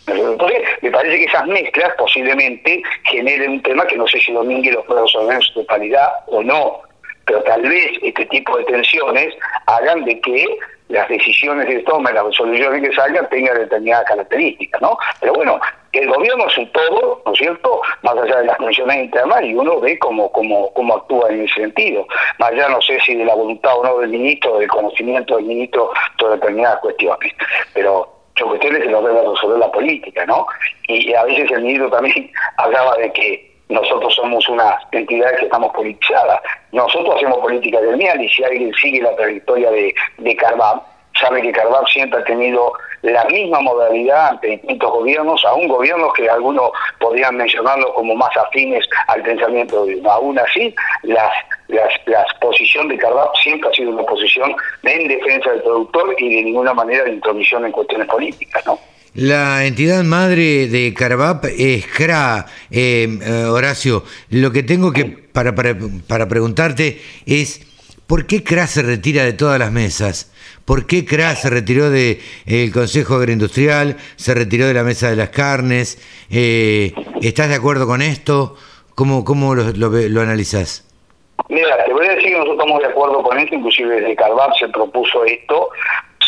Entonces, 0.08 0.62
me 0.82 0.90
parece 0.90 1.18
que 1.18 1.24
esas 1.24 1.46
mezclas 1.46 1.92
posiblemente 1.96 2.82
generen 3.04 3.52
un 3.52 3.62
tema 3.62 3.86
que 3.86 3.96
no 3.96 4.06
sé 4.06 4.20
si 4.20 4.32
Domínguez 4.32 4.74
lo 4.74 4.84
puede 4.84 5.02
resolver 5.02 5.36
en 5.36 5.42
su 5.42 5.54
totalidad 5.54 6.08
o 6.26 6.42
no, 6.42 6.82
pero 7.24 7.42
tal 7.42 7.62
vez 7.62 7.90
este 8.02 8.24
tipo 8.26 8.56
de 8.56 8.64
tensiones 8.64 9.34
hagan 9.66 10.04
de 10.04 10.18
que 10.20 10.46
las 10.88 11.06
decisiones 11.08 11.66
que 11.66 11.80
tomen, 11.80 12.14
las 12.14 12.24
resoluciones 12.24 12.88
que 12.88 12.94
salgan 12.94 13.28
tengan 13.28 13.58
determinadas 13.58 14.06
características, 14.06 14.80
¿no? 14.80 14.96
Pero 15.20 15.34
bueno, 15.34 15.60
el 15.92 16.08
gobierno 16.08 16.46
es 16.46 16.56
un 16.56 16.72
todo, 16.72 17.22
¿no 17.26 17.32
es 17.32 17.38
cierto?, 17.38 17.82
más 18.02 18.16
allá 18.16 18.38
de 18.38 18.46
las 18.46 18.58
tensiones 18.58 18.96
internas 18.96 19.42
y 19.42 19.54
uno 19.54 19.80
ve 19.80 19.98
cómo, 19.98 20.32
cómo, 20.32 20.72
cómo 20.72 20.94
actúa 20.96 21.28
en 21.28 21.44
ese 21.44 21.54
sentido. 21.54 22.06
Más 22.38 22.52
allá 22.52 22.70
no 22.70 22.80
sé 22.80 22.98
si 23.04 23.14
de 23.14 23.24
la 23.24 23.34
voluntad 23.34 23.78
o 23.78 23.84
no 23.84 23.98
del 23.98 24.10
ministro, 24.10 24.58
del 24.58 24.68
conocimiento 24.68 25.36
del 25.36 25.44
ministro 25.44 25.90
sobre 26.18 26.36
determinadas 26.36 26.80
cuestiones, 26.80 27.34
pero 27.74 28.17
cuestiones 28.46 28.82
que 28.82 28.88
nos 28.88 29.04
debe 29.04 29.20
resolver 29.20 29.58
la 29.58 29.70
política, 29.72 30.24
¿no? 30.26 30.46
Y 30.86 31.12
a 31.14 31.24
veces 31.24 31.50
el 31.50 31.62
ministro 31.62 31.90
también 31.90 32.30
hablaba 32.56 32.96
de 32.96 33.12
que 33.12 33.48
nosotros 33.68 34.14
somos 34.14 34.48
una 34.48 34.78
entidad 34.92 35.36
que 35.36 35.44
estamos 35.44 35.72
politizadas. 35.74 36.40
Nosotros 36.72 37.16
hacemos 37.16 37.38
política 37.38 37.80
gremial 37.80 38.22
y 38.22 38.28
si 38.28 38.42
alguien 38.42 38.72
sigue 38.74 39.02
la 39.02 39.14
trayectoria 39.16 39.70
de, 39.70 39.94
de 40.18 40.36
Carvab, 40.36 40.82
sabe 41.20 41.42
que 41.42 41.52
Carvab 41.52 41.86
siempre 41.88 42.20
ha 42.20 42.24
tenido 42.24 42.72
la 43.02 43.24
misma 43.26 43.60
modalidad 43.60 44.30
ante 44.30 44.48
distintos 44.48 44.90
gobiernos, 44.90 45.44
aún 45.44 45.68
gobiernos 45.68 46.12
que 46.14 46.28
algunos 46.28 46.70
podrían 46.98 47.36
mencionarlos 47.36 47.92
como 47.94 48.14
más 48.14 48.36
afines 48.36 48.84
al 49.06 49.22
pensamiento 49.22 49.84
de 49.86 49.96
uno. 49.96 50.10
Aún 50.10 50.38
así, 50.38 50.74
las, 51.02 51.32
las, 51.68 51.92
la 52.06 52.24
posición 52.40 52.88
de 52.88 52.98
Carvap 52.98 53.34
siempre 53.42 53.70
ha 53.70 53.72
sido 53.72 53.90
una 53.90 54.02
posición 54.02 54.54
en 54.82 55.08
defensa 55.08 55.50
del 55.50 55.62
productor 55.62 56.14
y 56.18 56.36
de 56.36 56.42
ninguna 56.42 56.74
manera 56.74 57.04
de 57.04 57.12
intromisión 57.12 57.64
en 57.64 57.72
cuestiones 57.72 58.08
políticas, 58.08 58.64
¿no? 58.66 58.78
La 59.14 59.64
entidad 59.64 60.04
madre 60.04 60.68
de 60.68 60.94
Carvap 60.94 61.46
es 61.46 61.86
CRA, 61.86 62.46
eh, 62.70 63.18
eh, 63.20 63.44
Horacio. 63.46 64.04
Lo 64.30 64.52
que 64.52 64.62
tengo 64.62 64.92
que 64.92 65.06
para, 65.06 65.54
para, 65.54 65.74
para 66.06 66.28
preguntarte 66.28 67.00
es, 67.26 67.62
¿por 68.06 68.26
qué 68.26 68.44
CRA 68.44 68.66
se 68.66 68.82
retira 68.82 69.24
de 69.24 69.32
todas 69.32 69.58
las 69.58 69.72
mesas? 69.72 70.30
¿Por 70.68 70.86
qué 70.86 71.06
CRA 71.06 71.34
se 71.34 71.48
retiró 71.48 71.88
del 71.88 72.18
el 72.46 72.70
Consejo 72.70 73.14
Agroindustrial, 73.14 73.96
se 74.16 74.34
retiró 74.34 74.66
de 74.66 74.74
la 74.74 74.82
Mesa 74.82 75.08
de 75.08 75.16
las 75.16 75.30
Carnes? 75.30 75.96
Eh, 76.30 76.92
¿Estás 77.22 77.48
de 77.48 77.54
acuerdo 77.54 77.86
con 77.86 78.02
esto? 78.02 78.54
¿Cómo, 78.94 79.24
cómo 79.24 79.54
lo, 79.54 79.72
lo, 79.72 80.20
analizás? 80.20 80.86
Mira, 81.48 81.82
te 81.86 81.92
voy 81.94 82.06
a 82.06 82.10
decir 82.10 82.24
que 82.24 82.32
nosotros 82.32 82.58
estamos 82.58 82.82
de 82.82 82.88
acuerdo 82.88 83.22
con 83.22 83.38
esto, 83.38 83.54
inclusive 83.54 83.98
desde 83.98 84.14
Carvap 84.14 84.52
se 84.58 84.68
propuso 84.68 85.24
esto, 85.24 85.70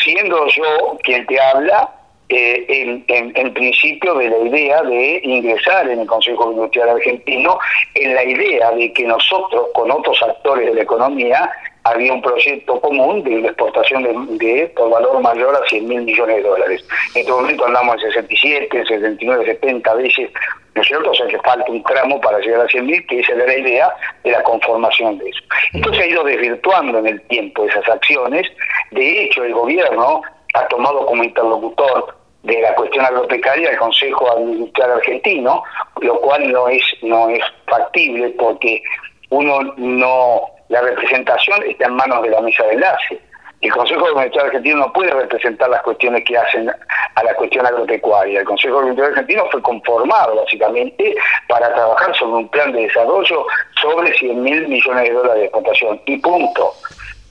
siendo 0.03 0.47
yo 0.47 0.97
quien 1.03 1.27
te 1.27 1.39
habla 1.39 1.91
eh, 2.31 3.05
en, 3.09 3.53
principio 3.53 4.15
de 4.15 4.31
la 4.31 4.39
idea 4.39 4.83
de 4.85 5.21
ingresar 5.23 5.87
en 5.91 6.01
el 6.01 6.07
Consejo 6.07 6.53
Industrial 6.53 6.89
Argentino, 6.89 7.59
en 7.93 8.15
la 8.15 8.25
idea 8.25 8.71
de 8.71 8.91
que 8.95 9.05
nosotros, 9.05 9.67
con 9.75 9.91
otros 9.91 10.17
actores 10.23 10.67
de 10.67 10.77
la 10.77 10.83
economía, 10.83 11.51
había 11.85 12.13
un 12.13 12.23
proyecto 12.23 12.81
común 12.81 13.23
de 13.23 13.41
exportación 13.41 14.03
de, 14.39 14.73
por 14.77 14.91
valor 14.91 15.21
mayor 15.21 15.55
a 15.57 15.67
100 15.69 15.89
mil 15.89 16.03
millones 16.03 16.37
de 16.37 16.43
dólares. 16.43 16.85
En 17.15 17.21
este 17.21 17.33
momento 17.33 17.67
andamos 17.67 17.97
en 17.97 18.13
67, 18.13 18.69
en 18.79 18.87
69, 18.87 19.45
70 19.47 19.95
veces, 19.95 20.31
¿no 20.75 20.83
es 20.83 20.89
cierto? 20.89 21.11
O 21.11 21.15
sea 21.15 21.27
que 21.27 21.39
falta 21.39 21.71
un 21.71 21.83
tramo 21.85 22.21
para 22.21 22.39
llegar 22.41 22.63
a 22.63 22.69
100 22.69 22.87
mil, 22.87 23.07
que 23.07 23.21
esa 23.21 23.33
era 23.33 23.47
la 23.47 23.59
idea 23.59 23.95
de 24.25 24.31
la 24.31 24.43
conformación 24.43 25.19
de 25.19 25.31
eso. 25.31 25.41
Entonces 25.73 26.03
ha 26.03 26.07
ido 26.07 26.25
desvirtuando 26.25 26.99
en 26.99 27.07
el 27.07 27.21
tiempo 27.23 27.65
esas 27.65 27.89
acciones. 27.89 28.47
De 28.91 29.25
hecho, 29.25 29.45
el 29.45 29.55
gobierno 29.55 30.23
ha 30.55 30.67
tomado 30.69 31.07
como 31.07 31.25
interlocutor 31.25 32.17
de 32.43 32.61
la 32.61 32.75
cuestión 32.75 33.05
agropecuaria 33.05 33.71
el 33.71 33.79
Consejo 33.79 34.31
Administrativo 34.33 34.97
Argentino, 34.97 35.63
lo 36.01 36.21
cual 36.21 36.51
no 36.51 36.69
es 36.69 36.83
no 37.03 37.29
es 37.29 37.43
factible 37.67 38.31
porque 38.31 38.83
uno 39.29 39.61
no 39.77 40.41
la 40.71 40.81
representación 40.81 41.63
está 41.65 41.87
en 41.87 41.97
manos 41.97 42.23
de 42.23 42.31
la 42.31 42.41
mesa 42.41 42.65
de 42.65 42.73
enlace. 42.73 43.21
El 43.61 43.73
Consejo 43.73 44.07
Administrativo 44.07 44.45
Argentino 44.47 44.77
no 44.79 44.93
puede 44.93 45.11
representar 45.11 45.69
las 45.69 45.83
cuestiones 45.83 46.25
que 46.25 46.39
hacen 46.39 46.71
a 46.71 47.25
la 47.25 47.35
cuestión 47.35 47.67
agropecuaria. 47.67 48.41
El 48.41 48.47
Consejo 48.47 48.79
Administrativo 48.79 49.15
Argentino 49.15 49.49
fue 49.51 49.61
conformado 49.61 50.37
básicamente 50.37 51.15
para 51.49 51.75
trabajar 51.75 52.17
sobre 52.17 52.37
un 52.37 52.49
plan 52.49 52.73
de 52.73 52.83
desarrollo 52.83 53.45
sobre 53.83 54.17
100 54.17 54.43
mil 54.43 54.69
millones 54.69 55.05
de 55.05 55.13
dólares 55.13 55.41
de 55.41 55.45
exportación 55.47 56.01
y 56.07 56.17
punto. 56.19 56.73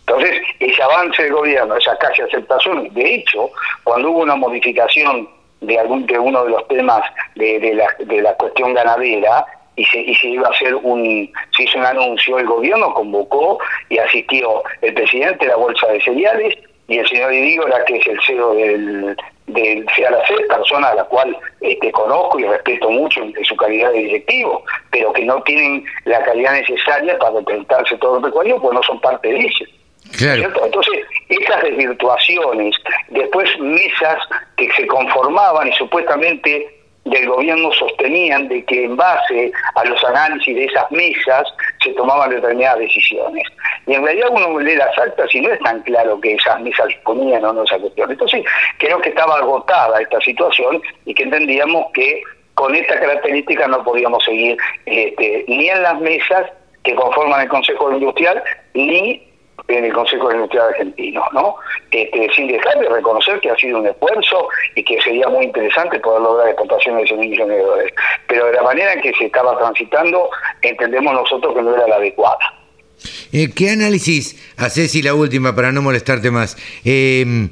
Entonces, 0.02 0.42
ese 0.60 0.84
avance 0.84 1.24
del 1.24 1.34
gobierno, 1.34 1.76
esa 1.78 1.98
casi 1.98 2.22
aceptación, 2.22 2.94
de 2.94 3.16
hecho, 3.16 3.50
cuando 3.84 4.12
hubo 4.12 4.20
una 4.20 4.36
modificación 4.36 5.30
de 5.62 5.80
algún 5.80 6.06
de 6.06 6.20
uno 6.20 6.44
de 6.44 6.52
los 6.52 6.68
temas 6.68 7.02
de, 7.36 7.60
de, 7.60 7.74
la, 7.74 7.88
de 8.00 8.22
la 8.22 8.34
cuestión 8.36 8.74
ganadera 8.74 9.46
y 9.80 9.86
se, 9.86 10.00
y 10.00 10.16
se 10.16 10.28
iba 10.28 10.48
a 10.48 10.52
hacer 10.52 10.76
un 10.76 11.32
se 11.56 11.64
hizo 11.64 11.78
un 11.78 11.86
anuncio 11.86 12.38
el 12.38 12.46
gobierno 12.46 12.94
convocó 12.94 13.60
y 13.90 13.98
asistió 13.98 14.62
el 14.82 14.94
presidente 14.94 15.46
de 15.46 15.52
la 15.52 15.56
bolsa 15.56 15.88
de 15.88 16.02
cereales 16.02 16.56
y 16.88 16.98
el 16.98 17.08
señor 17.08 17.34
Idígola 17.34 17.84
que 17.86 17.98
es 17.98 18.08
el 18.08 18.20
CEO 18.26 18.54
del 18.56 19.18
del 19.48 19.86
persona 20.48 20.90
a 20.90 20.96
la 20.96 21.04
cual 21.06 21.36
este, 21.62 21.92
conozco 21.92 22.40
y 22.40 22.44
respeto 22.44 22.92
mucho 22.92 23.24
en 23.24 23.46
su 23.46 23.56
calidad 23.56 23.92
de 23.92 24.00
directivo, 24.00 24.64
pero 24.92 25.12
que 25.14 25.26
no 25.26 25.42
tienen 25.42 25.84
la 26.06 26.22
calidad 26.24 26.54
necesaria 26.54 27.18
para 27.18 27.38
representarse 27.38 27.98
todo 27.98 28.18
el 28.18 28.24
pecuario, 28.24 28.62
pues 28.62 28.74
no 28.74 28.84
son 28.84 29.00
parte 29.02 29.28
de 29.28 29.40
ellos. 29.40 29.70
Entonces, 30.64 31.06
esas 31.30 31.64
desvirtuaciones, 31.64 32.76
después 33.10 33.50
mesas 33.60 34.20
que 34.58 34.72
se 34.74 34.86
conformaban 34.88 35.68
y 35.68 35.74
supuestamente 35.74 36.79
del 37.10 37.28
gobierno 37.28 37.72
sostenían 37.74 38.48
de 38.48 38.64
que 38.66 38.86
en 38.86 38.96
base 38.96 39.52
a 39.76 39.86
los 39.86 40.04
análisis 40.04 40.56
de 40.56 40.66
esas 40.66 40.92
mesas 40.92 41.48
se 41.84 41.92
tomaban 41.94 42.30
determinadas 42.30 42.80
decisiones. 42.80 43.44
Y 43.88 43.94
en 43.94 44.04
realidad 44.04 44.30
uno 44.32 44.60
lee 44.60 44.76
las 44.76 44.98
actas 44.98 45.34
y 45.34 45.42
no 45.42 45.52
es 45.52 45.60
tan 45.60 45.82
claro 45.82 46.20
que 46.22 46.36
esas 46.36 46.60
mesas 46.62 46.88
disponían 46.88 47.44
o 47.46 47.54
no 47.54 47.64
esa 47.64 47.80
cuestión. 47.80 48.12
Entonces 48.12 48.44
creo 48.78 49.00
que 49.02 49.10
estaba 49.10 49.38
agotada 49.38 50.02
esta 50.02 50.20
situación 50.22 50.82
y 51.06 51.14
que 51.14 51.24
entendíamos 51.24 51.88
que 51.94 52.22
con 52.54 52.76
esta 52.76 53.00
característica 53.00 53.68
no 53.68 53.84
podíamos 53.84 54.24
seguir 54.24 54.58
este, 54.86 55.46
ni 55.48 55.70
en 55.70 55.82
las 55.82 56.00
mesas 56.02 56.52
que 56.84 56.96
conforman 56.96 57.42
el 57.42 57.50
Consejo 57.50 57.92
Industrial 57.92 58.44
ni 58.74 59.29
en 59.68 59.86
el 59.86 59.94
Consejo 59.94 60.32
Industrial 60.32 60.70
Argentino, 60.70 61.24
¿no? 61.34 61.56
Este, 61.92 62.30
sin 62.36 62.48
dejar 62.48 62.80
de 62.80 62.90
reconocer 62.90 63.40
que 63.40 63.50
ha 63.50 63.56
sido 63.56 63.80
un 63.80 63.88
esfuerzo 63.88 64.48
y 64.76 64.84
que 64.84 65.02
sería 65.02 65.28
muy 65.28 65.46
interesante 65.46 66.00
poder 66.00 66.22
lograr 66.22 66.50
exportaciones 66.50 67.02
de 67.02 67.08
100 67.08 67.20
millones 67.20 67.58
de 67.58 67.64
dólares. 67.64 67.94
Pero 68.28 68.46
de 68.46 68.54
la 68.54 68.64
manera 68.64 68.94
en 68.94 69.02
que 69.02 69.14
se 69.14 69.26
estaba 69.26 69.58
transitando, 69.58 70.30
entendemos 70.62 71.14
nosotros 71.14 71.56
que 71.56 71.62
no 71.62 71.76
era 71.76 71.88
la 71.88 71.96
adecuada. 71.96 72.60
Eh, 73.32 73.50
¿Qué 73.56 73.72
análisis 73.72 74.36
haces, 74.58 74.96
y 74.96 75.02
la 75.02 75.14
última 75.14 75.56
para 75.56 75.72
no 75.72 75.82
molestarte 75.82 76.32
más, 76.32 76.58
eh, 76.84 77.50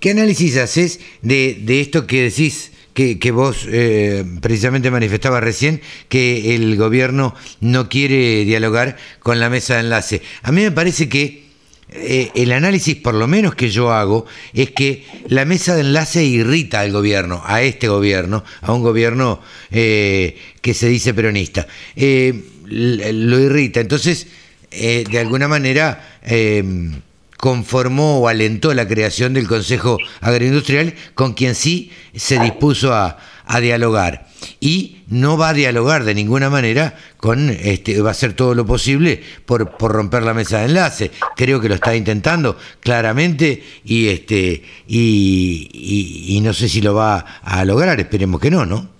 qué 0.00 0.10
análisis 0.10 0.56
haces 0.56 1.00
de, 1.22 1.56
de 1.60 1.80
esto 1.80 2.06
que 2.06 2.22
decís? 2.22 2.72
Que, 2.94 3.18
que, 3.18 3.30
vos 3.30 3.66
eh, 3.70 4.24
precisamente 4.40 4.90
manifestabas 4.90 5.44
recién 5.44 5.82
que 6.08 6.54
el 6.54 6.78
gobierno 6.78 7.34
no 7.60 7.90
quiere 7.90 8.46
dialogar 8.46 8.96
con 9.20 9.38
la 9.38 9.50
mesa 9.50 9.74
de 9.74 9.80
enlace. 9.80 10.22
A 10.42 10.50
mí 10.50 10.62
me 10.62 10.70
parece 10.70 11.06
que 11.06 11.45
eh, 11.88 12.32
el 12.34 12.50
análisis, 12.50 12.96
por 12.96 13.14
lo 13.14 13.28
menos 13.28 13.54
que 13.54 13.70
yo 13.70 13.92
hago, 13.92 14.26
es 14.52 14.72
que 14.72 15.04
la 15.28 15.44
mesa 15.44 15.74
de 15.74 15.82
enlace 15.82 16.24
irrita 16.24 16.80
al 16.80 16.90
gobierno, 16.90 17.42
a 17.46 17.62
este 17.62 17.88
gobierno, 17.88 18.44
a 18.60 18.72
un 18.72 18.82
gobierno 18.82 19.40
eh, 19.70 20.36
que 20.60 20.74
se 20.74 20.88
dice 20.88 21.14
peronista. 21.14 21.66
Eh, 21.94 22.34
lo 22.68 23.38
irrita. 23.38 23.80
Entonces, 23.80 24.26
de 24.72 25.18
alguna 25.20 25.46
manera, 25.46 26.18
conformó 27.36 28.18
o 28.18 28.28
alentó 28.28 28.74
la 28.74 28.88
creación 28.88 29.34
del 29.34 29.46
Consejo 29.46 29.98
Agroindustrial, 30.20 30.94
con 31.14 31.34
quien 31.34 31.54
sí 31.54 31.92
se 32.16 32.40
dispuso 32.40 32.92
a 32.92 33.16
dialogar 33.60 34.25
y 34.60 34.98
no 35.08 35.36
va 35.36 35.50
a 35.50 35.54
dialogar 35.54 36.04
de 36.04 36.14
ninguna 36.14 36.50
manera 36.50 36.94
con 37.16 37.50
este 37.50 38.00
va 38.00 38.08
a 38.08 38.12
hacer 38.12 38.34
todo 38.34 38.54
lo 38.54 38.66
posible 38.66 39.22
por, 39.46 39.76
por 39.76 39.92
romper 39.92 40.22
la 40.22 40.34
mesa 40.34 40.58
de 40.58 40.66
enlace 40.66 41.10
creo 41.36 41.60
que 41.60 41.68
lo 41.68 41.74
está 41.74 41.94
intentando 41.94 42.56
claramente 42.80 43.62
y 43.84 44.08
este 44.08 44.62
y, 44.86 45.68
y, 46.28 46.40
no 46.40 46.52
sé 46.52 46.68
si 46.68 46.80
lo 46.80 46.94
va 46.94 47.24
a 47.42 47.64
lograr 47.64 47.98
esperemos 48.00 48.40
que 48.40 48.50
no 48.50 48.66
no 48.66 48.96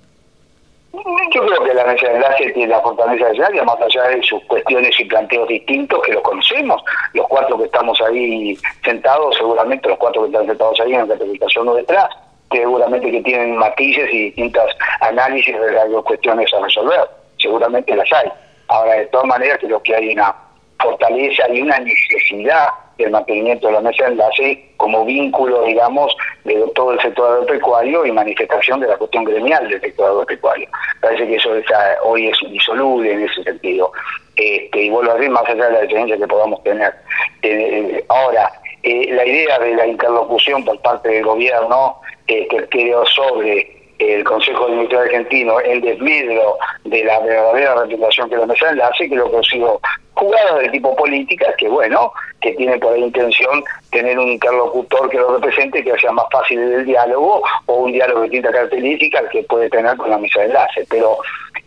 yo 1.36 1.44
creo 1.44 1.64
que 1.64 1.74
la 1.74 1.84
mesa 1.84 2.08
de 2.08 2.14
enlace 2.14 2.50
tiene 2.52 2.68
la 2.72 2.80
fortaleza 2.80 3.28
necesaria, 3.28 3.62
más 3.64 3.76
allá 3.80 4.04
de 4.04 4.22
sus 4.22 4.42
cuestiones 4.44 4.98
y 4.98 5.04
planteos 5.04 5.48
distintos 5.48 6.00
que 6.02 6.12
lo 6.12 6.22
conocemos. 6.22 6.82
Los 7.12 7.26
cuatro 7.28 7.58
que 7.58 7.64
estamos 7.64 8.00
ahí 8.00 8.56
sentados, 8.82 9.36
seguramente 9.36 9.86
los 9.86 9.98
cuatro 9.98 10.22
que 10.22 10.28
están 10.28 10.46
sentados 10.46 10.80
ahí 10.80 10.94
en 10.94 11.08
la 11.08 11.14
interpretación 11.14 11.66
no 11.66 11.74
detrás, 11.74 12.08
seguramente 12.56 13.10
que 13.10 13.22
tienen 13.22 13.56
matices 13.56 14.08
y 14.12 14.24
distintas 14.26 14.66
análisis 15.00 15.58
de 15.58 15.72
las 15.72 15.88
cuestiones 16.04 16.52
a 16.54 16.60
resolver, 16.60 17.08
seguramente 17.38 17.94
las 17.94 18.10
hay. 18.12 18.30
Ahora, 18.68 18.94
de 18.94 19.06
todas 19.06 19.26
maneras, 19.26 19.58
creo 19.60 19.82
que 19.82 19.94
hay 19.94 20.12
una 20.12 20.34
fortaleza 20.80 21.48
y 21.52 21.62
una 21.62 21.78
necesidad 21.78 22.68
del 22.98 23.10
mantenimiento 23.10 23.66
de 23.66 23.74
la 23.74 23.80
mesa 23.80 24.04
de 24.04 24.12
enlace 24.12 24.70
como 24.78 25.04
vínculo, 25.04 25.64
digamos, 25.64 26.16
de 26.44 26.54
todo 26.74 26.92
el 26.92 27.00
sector 27.00 27.30
agropecuario 27.30 28.06
y 28.06 28.12
manifestación 28.12 28.80
de 28.80 28.88
la 28.88 28.96
cuestión 28.96 29.24
gremial 29.24 29.68
del 29.68 29.80
sector 29.80 30.10
agropecuario. 30.10 30.68
Parece 31.00 31.26
que 31.26 31.36
eso 31.36 31.54
está, 31.54 31.96
hoy 32.02 32.28
es 32.28 32.42
indisoluble 32.42 33.12
en 33.12 33.24
ese 33.24 33.42
sentido. 33.42 33.92
Este, 34.36 34.82
y 34.82 34.90
vuelvo 34.90 35.12
a 35.12 35.14
decir, 35.14 35.30
más 35.30 35.44
allá 35.46 35.66
de 35.66 35.72
la 35.72 35.80
diferencia 35.82 36.16
que 36.16 36.26
podamos 36.26 36.62
tener. 36.62 36.94
Eh, 37.42 38.04
ahora, 38.08 38.50
eh, 38.82 39.12
la 39.12 39.26
idea 39.26 39.58
de 39.58 39.74
la 39.74 39.86
interlocución 39.86 40.64
por 40.64 40.80
parte 40.80 41.08
del 41.08 41.24
gobierno 41.24 42.00
que 42.26 42.46
quedó 42.70 43.06
sobre 43.06 43.76
el 43.98 44.24
Consejo 44.24 44.66
de 44.66 44.72
Ministros 44.72 45.02
Argentino 45.02 45.60
en 45.60 45.80
desmedro 45.80 46.58
de 46.84 47.04
la 47.04 47.18
verdadera 47.20 47.74
representación 47.74 48.28
que 48.28 48.36
la 48.36 48.46
mesa 48.46 48.70
enlace, 48.70 49.08
que 49.08 49.16
lo 49.16 49.30
consigo 49.30 49.80
jugadas 50.14 50.60
de 50.60 50.68
tipo 50.70 50.96
política, 50.96 51.52
que 51.58 51.68
bueno, 51.68 52.12
que 52.40 52.52
tiene 52.54 52.78
por 52.78 52.92
ahí 52.92 53.02
intención 53.02 53.62
tener 53.90 54.18
un 54.18 54.28
interlocutor 54.28 55.08
que 55.10 55.18
lo 55.18 55.36
represente, 55.36 55.84
que 55.84 55.96
sea 55.98 56.12
más 56.12 56.26
fácil 56.30 56.58
el 56.58 56.86
diálogo, 56.86 57.42
o 57.66 57.74
un 57.74 57.92
diálogo 57.92 58.20
de 58.20 58.28
distintas 58.28 58.52
características 58.52 59.24
que 59.30 59.42
puede 59.44 59.68
tener 59.68 59.96
con 59.96 60.10
la 60.10 60.18
mesa 60.18 60.40
de 60.40 60.46
enlace. 60.46 60.86
Pero 60.88 61.18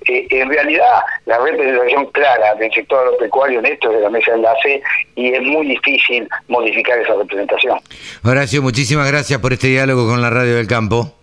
eh, 0.06 0.28
en 0.30 0.50
realidad 0.50 1.04
la 1.26 1.38
representación 1.40 2.06
clara 2.08 2.56
del 2.56 2.72
sector 2.72 3.06
agropecuario 3.06 3.60
en 3.60 3.66
esto 3.66 3.92
es 3.92 3.98
de 3.98 4.04
la 4.04 4.10
mesa 4.10 4.32
de 4.32 4.38
enlace 4.38 4.82
y 5.16 5.34
es 5.34 5.42
muy 5.42 5.68
difícil 5.68 6.28
modificar 6.48 7.00
esa 7.00 7.16
representación. 7.16 7.80
Horacio, 8.24 8.62
muchísimas 8.62 9.08
gracias 9.08 9.40
por 9.40 9.54
este 9.54 9.68
diálogo 9.68 10.08
con 10.08 10.22
la 10.22 10.30
Radio 10.30 10.56
del 10.56 10.68
Campo. 10.68 11.14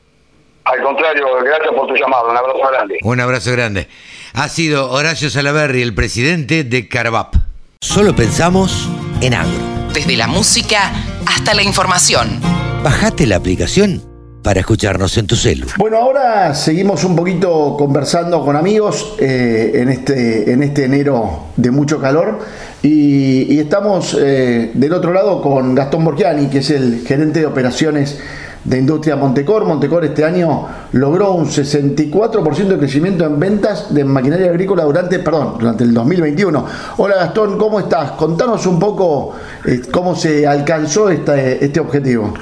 Al 0.65 0.83
contrario, 0.83 1.27
gracias 1.45 1.75
por 1.75 1.87
tu 1.87 1.95
llamado. 1.95 2.31
Un 2.31 2.37
abrazo 2.37 2.69
grande. 2.71 2.99
Un 3.03 3.21
abrazo 3.21 3.53
grande. 3.53 3.89
Ha 4.35 4.49
sido 4.49 4.91
Horacio 4.91 5.31
Salaverri, 5.31 5.81
el 5.81 5.95
presidente 5.95 6.65
de 6.65 6.89
Carvap. 6.89 7.35
Solo 7.81 8.17
pensamos 8.17 8.89
en 9.21 9.35
agro. 9.35 9.59
Desde 9.93 10.17
la 10.17 10.27
música 10.27 10.93
hasta 11.27 11.55
la 11.55 11.63
información. 11.63 12.41
Bajate 12.83 13.27
la 13.27 13.37
aplicación 13.37 14.16
para 14.47 14.61
escucharnos 14.61 15.19
en 15.19 15.27
tu 15.27 15.35
celu. 15.35 15.67
Bueno, 15.77 15.97
ahora 15.97 16.55
seguimos 16.55 17.03
un 17.03 17.17
poquito 17.17 17.75
conversando 17.77 18.45
con 18.45 18.55
amigos 18.55 19.17
eh, 19.19 19.73
en, 19.75 19.89
este, 19.89 20.53
en 20.53 20.63
este 20.63 20.85
enero 20.85 21.47
de 21.57 21.73
mucho 21.73 22.01
calor 22.01 22.39
y, 22.81 23.59
estamos 23.59 24.17
eh, 24.17 24.71
del 24.73 24.93
otro 24.93 25.13
lado 25.13 25.43
con 25.43 25.75
Gastón 25.75 26.05
Borgiani, 26.05 26.47
que 26.47 26.59
es 26.59 26.71
el 26.71 27.03
gerente 27.05 27.41
de 27.41 27.47
operaciones 27.47 28.21
de 28.63 28.79
Industria 28.79 29.17
Montecor. 29.17 29.65
Montecor 29.65 30.05
este 30.05 30.25
año 30.25 30.69
logró 30.93 31.33
un 31.33 31.47
64% 31.47 32.69
de 32.69 32.79
crecimiento 32.79 33.25
en 33.25 33.41
ventas 33.41 33.93
de 33.93 34.05
maquinaria 34.05 34.51
agrícola 34.51 34.85
durante, 34.85 35.19
perdón, 35.19 35.55
durante 35.59 35.83
el 35.83 35.93
2021. 35.93 36.67
Hola 36.99 37.17
Gastón, 37.17 37.59
¿cómo 37.59 37.81
estás? 37.81 38.13
Contanos 38.13 38.65
un 38.69 38.79
poco 38.79 39.35
eh, 39.65 39.83
cómo 39.91 40.15
se 40.15 40.47
alcanzó 40.47 41.11
este, 41.11 41.65
este 41.65 41.81
objetivo. 41.81 42.33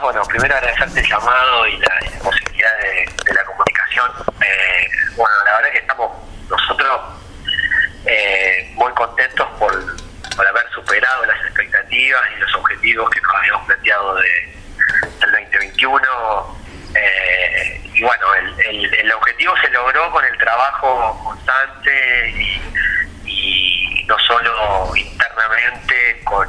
Bueno, 0.00 0.22
primero 0.24 0.54
agradecerte 0.54 1.00
el 1.00 1.06
llamado 1.06 1.66
y 1.66 1.76
la, 1.76 2.00
posibilidad 2.22 2.78
de, 2.78 3.34
la 3.34 3.44
comunicación. 3.44 4.10
Eh, 4.40 4.88
bueno, 5.14 5.34
la 5.44 5.56
verdad 5.56 5.70
que 5.72 5.78
estamos 5.78 6.10
nosotros 6.48 7.00
eh, 8.06 8.70
muy 8.74 8.90
contentos 8.92 9.46
por, 9.58 9.72
haber 9.72 10.70
superado 10.74 11.26
las 11.26 11.38
expectativas 11.44 12.22
y 12.34 12.40
los 12.40 12.54
objetivos 12.54 13.10
que 13.10 13.20
nos 13.20 13.34
habíamos 13.34 13.66
planteado 13.66 14.14
de, 14.16 14.54
del 15.20 15.32
2021. 15.32 16.58
Eh, 16.94 17.80
y 17.92 18.02
bueno, 18.02 18.34
el, 18.34 18.60
el, 18.60 18.94
el 18.94 19.12
objetivo 19.12 19.54
se 19.60 19.68
logró 19.68 20.10
con 20.12 20.24
el 20.24 20.38
trabajo 20.38 21.20
constante 21.24 22.30
y 23.26 24.04
no 24.06 24.18
solo 24.20 24.96
internamente 24.96 26.20
con, 26.24 26.48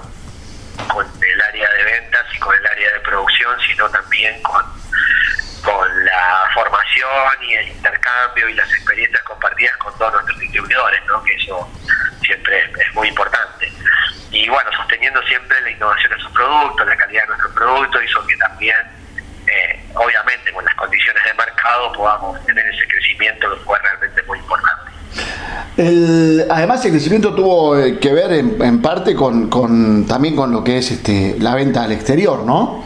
con 0.87 1.05
el 1.05 1.41
área 1.41 1.69
de 1.69 1.83
ventas 1.83 2.25
y 2.33 2.39
con 2.39 2.55
el 2.55 2.65
área 2.65 2.93
de 2.93 2.99
producción, 3.01 3.55
sino 3.67 3.89
también 3.89 4.41
con, 4.43 4.63
con 5.63 6.05
la 6.05 6.49
formación 6.53 7.09
y 7.41 7.53
el 7.53 7.67
intercambio 7.69 8.49
y 8.49 8.53
las 8.53 8.69
experiencias 8.71 9.23
compartidas 9.23 9.75
con 9.77 9.97
todos 9.97 10.13
nuestros 10.13 10.39
distribuidores, 10.39 11.05
¿no? 11.05 11.23
que 11.23 11.33
eso 11.35 11.69
siempre 12.23 12.59
es, 12.61 12.95
muy 12.95 13.07
importante. 13.07 13.71
Y 14.31 14.47
bueno, 14.49 14.71
sosteniendo 14.73 15.21
siempre 15.23 15.59
la 15.61 15.71
innovación 15.71 16.11
de 16.11 16.19
sus 16.19 16.31
productos, 16.31 16.87
la 16.87 16.95
calidad 16.95 17.23
de 17.23 17.27
nuestro 17.29 17.53
producto, 17.53 18.01
hizo 18.01 18.25
que 18.27 18.37
también, 18.37 18.77
eh, 19.47 19.85
obviamente, 19.95 20.51
con 20.53 20.63
las 20.63 20.75
condiciones 20.75 21.23
de 21.23 21.33
mercado 21.33 21.91
podamos 21.93 22.45
tener 22.45 22.65
ese 22.67 22.87
crecimiento 22.87 23.53
que 23.53 23.63
fue 23.63 23.79
realmente 23.79 24.23
muy 24.23 24.39
importante. 24.39 24.90
El, 25.77 26.45
además, 26.49 26.83
el 26.85 26.91
crecimiento 26.91 27.33
tuvo 27.33 27.77
eh, 27.79 27.97
que 27.99 28.11
ver 28.11 28.33
en, 28.33 28.61
en 28.61 28.81
parte 28.81 29.15
con, 29.15 29.49
con 29.49 30.05
también 30.05 30.35
con 30.35 30.51
lo 30.51 30.63
que 30.63 30.77
es 30.77 30.91
este 30.91 31.37
la 31.39 31.55
venta 31.55 31.83
al 31.83 31.91
exterior, 31.91 32.43
¿no? 32.43 32.83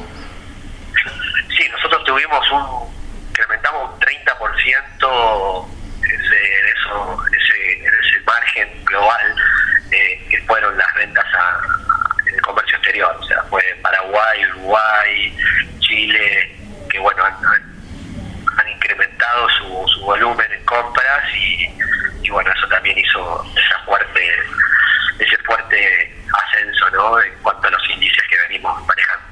Sí, 1.58 1.64
nosotros 1.72 2.04
tuvimos 2.04 2.52
un, 2.52 3.30
incrementamos 3.30 3.92
un 3.92 4.00
30% 4.00 5.66
ese, 6.04 6.70
eso, 6.70 7.18
ese, 7.28 7.80
en 7.80 7.94
ese 7.94 8.20
margen 8.26 8.70
global 8.86 9.36
eh, 9.92 10.26
que 10.30 10.42
fueron 10.44 10.78
las 10.78 10.94
ventas 10.96 11.26
a, 11.34 11.62
en 12.28 12.36
el 12.36 12.42
comercio 12.42 12.78
exterior, 12.78 13.18
o 13.20 13.26
sea, 13.26 13.44
fue 13.50 13.64
Paraguay, 13.82 14.46
Uruguay, 14.52 15.38
Chile, 15.80 16.56
que 16.90 17.00
bueno, 17.00 17.24
han 17.24 17.65
su, 19.58 19.88
su 19.94 20.02
volumen 20.02 20.48
en 20.52 20.64
compras 20.66 21.24
y, 21.36 21.70
y 22.24 22.30
bueno, 22.30 22.52
eso 22.58 22.68
también 22.68 22.98
hizo 22.98 23.44
esa 23.56 23.80
fuerte, 23.86 24.22
ese 25.20 25.38
fuerte 25.46 26.16
ascenso, 26.34 26.90
¿no? 26.92 27.22
En 27.22 27.34
cuanto 27.42 27.68
a 27.68 27.72
los 27.72 27.90
índices 27.90 28.24
que 28.30 28.36
venimos 28.48 28.78
manejando. 28.86 29.26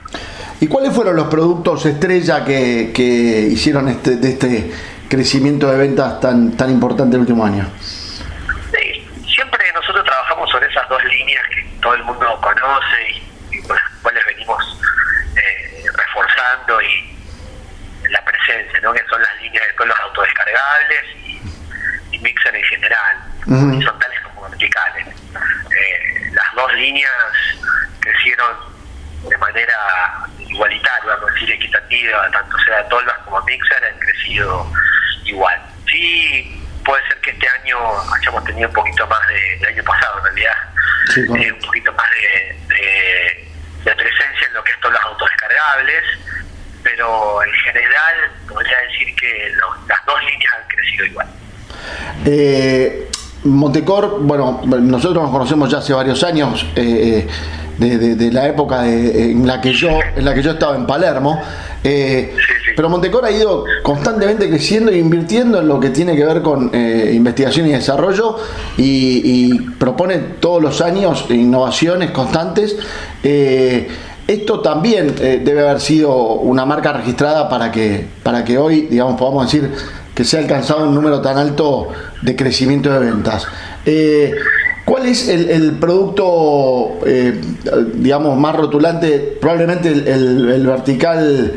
¿Y 0.60 0.68
cuáles 0.68 0.94
fueron 0.94 1.16
los 1.16 1.28
productos 1.28 1.86
estrella 1.86 2.46
que, 2.46 2.92
que 2.94 3.02
hicieron 3.04 3.90
este, 3.90 4.18
de 4.18 4.30
este 4.30 4.72
crecimiento 5.10 5.70
de 5.70 5.78
ventas 5.78 6.20
tan, 6.20 6.56
tan 6.56 6.70
importante 6.72 7.16
el 7.16 7.22
último 7.22 7.46
año? 7.46 7.70
Sí, 8.72 9.08
siempre 9.34 9.60
nosotros 9.74 10.06
trabajamos 10.06 10.50
sobre 10.50 10.68
esas 10.68 10.88
dos 10.90 11.04
líneas 11.04 11.44
que 11.50 11.64
todo 11.82 11.96
el 11.96 12.04
mundo 12.04 12.40
conoce 12.42 13.10
y, 13.52 13.58
y 13.58 13.62
con 13.62 13.76
las 13.76 13.90
cuales 14.02 14.26
venimos 14.26 14.80
eh, 15.36 15.84
reforzando 15.94 16.82
y 16.82 17.13
que 18.62 19.04
son 19.10 19.22
las 19.22 19.42
líneas 19.42 19.66
de 19.68 19.74
todos 19.74 19.88
los 19.88 20.00
autodescargables 20.00 21.04
y, 21.16 21.42
y 22.12 22.20
Mixer 22.20 22.56
en 22.56 22.64
general, 22.66 23.18
Ujú. 23.48 23.68
horizontales 23.70 24.20
como 24.22 24.50
verticales. 24.50 25.08
Eh, 25.08 26.30
las 26.32 26.54
dos 26.56 26.74
líneas 26.74 27.12
crecieron 28.00 28.58
de 29.30 29.38
manera 29.38 29.76
igualitaria, 30.40 31.16
vamos 31.16 31.32
a 31.32 31.34
decir 31.34 31.52
equitativa, 31.52 32.30
tanto 32.32 32.58
sea 32.60 32.88
Tolvas 32.90 33.18
como 33.20 33.42
Mixer 33.44 33.84
han 33.86 34.00
crecido 34.00 34.72
igual. 35.26 35.62
Sí, 35.90 36.64
puede 36.86 37.06
ser 37.08 37.18
que 37.22 37.32
este 37.32 37.48
año 37.50 37.78
hayamos 38.14 38.44
tenido 38.46 38.68
un 38.68 38.74
poquito 38.76 39.08
más 39.08 39.26
de, 39.28 39.58
del 39.60 39.70
año 39.70 39.84
pasado 39.84 40.18
en 40.20 40.24
realidad, 40.26 40.56
Sí, 41.14 41.20
eh, 41.22 41.52
un 41.52 41.60
poquito 41.60 41.92
más 41.94 42.10
de, 42.12 42.58
de, 42.76 43.52
de 43.84 43.96
presencia 43.96 44.48
en 44.48 44.54
lo 44.54 44.64
que 44.64 44.72
es 44.72 44.80
todos 44.80 44.94
los 44.94 45.04
autos 45.04 45.30
descargables, 45.30 46.04
pero 46.96 47.44
en 47.44 47.52
general 47.66 48.14
podría 48.48 48.78
decir 48.90 49.16
que 49.16 49.50
lo- 49.56 49.88
las 49.88 50.06
dos 50.06 50.16
líneas 50.22 50.54
han 50.62 50.68
crecido 50.68 51.06
igual. 51.06 51.28
Eh, 52.26 53.08
Montecor, 53.46 54.20
bueno, 54.22 54.62
nosotros 54.64 55.22
nos 55.24 55.32
conocemos 55.32 55.70
ya 55.70 55.80
hace 55.80 55.92
varios 55.94 56.24
años, 56.24 56.66
eh, 56.78 57.28
de, 57.78 57.98
de- 57.98 58.16
de 58.16 58.32
la 58.32 58.48
época 58.48 58.84
de- 58.84 59.32
en 59.32 59.46
la 59.46 59.60
que 59.60 59.74
yo 59.74 59.90
en 60.16 60.24
la 60.24 60.34
que 60.34 60.42
yo 60.44 60.52
estaba 60.52 60.76
en 60.78 60.86
Palermo. 60.86 61.42
eh, 61.84 62.32
Sí, 62.38 62.42
sí. 62.66 62.72
Pero 62.78 62.88
Montecor 62.88 63.26
ha 63.26 63.32
ido 63.32 63.66
constantemente 63.82 64.48
creciendo 64.48 64.92
e 64.92 64.98
invirtiendo 64.98 65.60
en 65.60 65.68
lo 65.68 65.80
que 65.82 65.90
tiene 65.90 66.16
que 66.16 66.24
ver 66.24 66.42
con 66.42 66.70
eh, 66.74 67.12
investigación 67.14 67.68
y 67.68 67.72
desarrollo 67.74 68.38
y, 68.78 69.22
y 69.54 69.60
propone 69.78 70.18
todos 70.40 70.62
los 70.62 70.80
años 70.82 71.26
innovaciones 71.30 72.12
constantes. 72.12 72.78
Eh, 73.24 73.90
esto 74.28 74.62
también 74.62 75.16
eh, 75.20 75.42
debe 75.44 75.62
haber 75.68 75.80
sido 75.82 76.16
una 76.16 76.66
marca 76.66 76.94
registrada 76.94 77.50
para 77.50 77.72
que, 77.72 78.08
para 78.24 78.44
que 78.44 78.58
hoy, 78.58 78.88
digamos, 78.90 79.20
podamos 79.20 79.46
decir 79.52 79.72
que 80.16 80.24
se 80.24 80.38
ha 80.38 80.40
alcanzado 80.42 80.84
un 80.88 80.94
número 80.96 81.22
tan 81.22 81.38
alto 81.38 81.90
de 82.22 82.36
crecimiento 82.36 82.92
de 82.92 83.00
ventas. 83.00 83.48
Eh, 83.86 84.34
¿Cuál 84.86 85.06
es 85.08 85.28
el, 85.30 85.50
el 85.50 85.72
producto, 85.80 87.00
eh, 87.06 87.40
digamos, 87.94 88.38
más 88.38 88.56
rotulante? 88.56 89.38
Probablemente 89.40 89.90
el, 89.90 90.08
el- 90.50 90.68
vertical, 90.68 91.54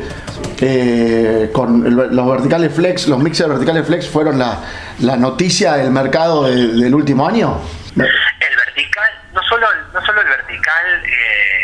eh, 0.61 1.49
con 1.51 1.83
los 2.15 2.29
verticales 2.31 2.73
flex, 2.73 3.07
los 3.07 3.19
mixers 3.19 3.49
verticales 3.49 3.85
flex 3.85 4.07
fueron 4.07 4.39
la, 4.39 4.59
la 5.01 5.17
noticia 5.17 5.73
del 5.73 5.91
mercado 5.91 6.45
de- 6.45 6.67
del 6.67 6.95
último 6.95 7.27
año. 7.27 7.57
El 7.95 8.55
vertical, 8.65 9.09
no 9.33 9.41
solo, 9.43 9.67
no 9.93 10.05
solo 10.05 10.21
el 10.21 10.27
vertical 10.27 10.85
eh, 11.03 11.56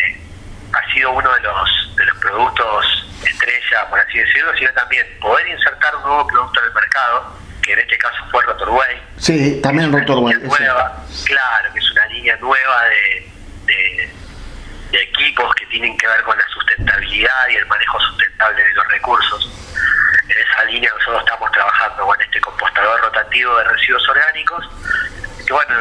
ha 0.74 0.94
sido 0.94 1.12
uno 1.12 1.34
de 1.34 1.42
los, 1.42 1.96
de 1.96 2.06
los 2.06 2.18
productos 2.18 3.08
estrella, 3.24 3.90
por 3.90 4.00
así 4.00 4.18
decirlo, 4.18 4.54
sino 4.58 4.72
también 4.74 5.06
poder 5.20 5.48
insertar 5.48 5.96
un 5.96 6.04
nuevo 6.04 6.28
producto 6.28 6.60
en 6.60 6.66
el 6.68 6.74
mercado, 6.74 7.38
que 7.62 7.74
en 7.74 7.80
este 7.80 7.98
caso 7.98 8.18
fue 8.32 8.44
Rotorway. 8.44 9.02
Sí, 9.18 9.62
también 9.62 9.92
Rotorway. 9.92 10.36
nueva, 10.42 10.98
claro, 11.26 11.74
que 11.74 11.80
es 11.80 11.92
una 11.92 12.06
línea 12.08 12.36
nueva 12.38 12.84
de, 12.86 13.32
de, 13.66 14.14
de 14.92 15.02
equipos 15.02 15.54
que 15.56 15.66
tienen 15.68 15.98
que 15.98 16.08
ver 16.08 16.22
con 16.24 16.38
la 16.38 16.46
sustentabilidad 16.48 17.48
y 17.50 17.56
el 17.56 17.66
manejo 17.68 18.00
sustentable 18.02 18.64
de 18.64 18.74
los 18.74 18.88
recursos. 18.90 19.50
En 20.28 20.38
esa 20.38 20.66
línea 20.66 20.92
nosotros 20.98 21.24
estamos 21.24 21.52
trabajando 21.52 22.06
con 22.06 22.22
este 22.22 22.42
compostador 22.42 23.02
rotativo 23.02 23.58
de 23.58 23.64
residuos 23.66 24.10
orgánicos, 24.10 24.70
que 25.46 25.54
bueno, 25.54 25.76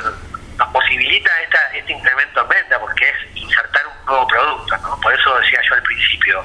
posibilita 0.72 1.30
esta, 1.42 1.58
este 1.74 1.92
incremento 1.92 2.40
en 2.40 2.48
venta 2.48 2.80
porque 2.80 3.08
es 3.08 3.36
insertar 3.36 3.82
un 3.86 4.06
nuevo 4.06 4.26
producto, 4.26 4.76
¿no? 4.78 5.00
Por 5.00 5.12
eso 5.12 5.38
decía 5.38 5.60
yo 5.68 5.74
al 5.74 5.82
principio, 5.82 6.44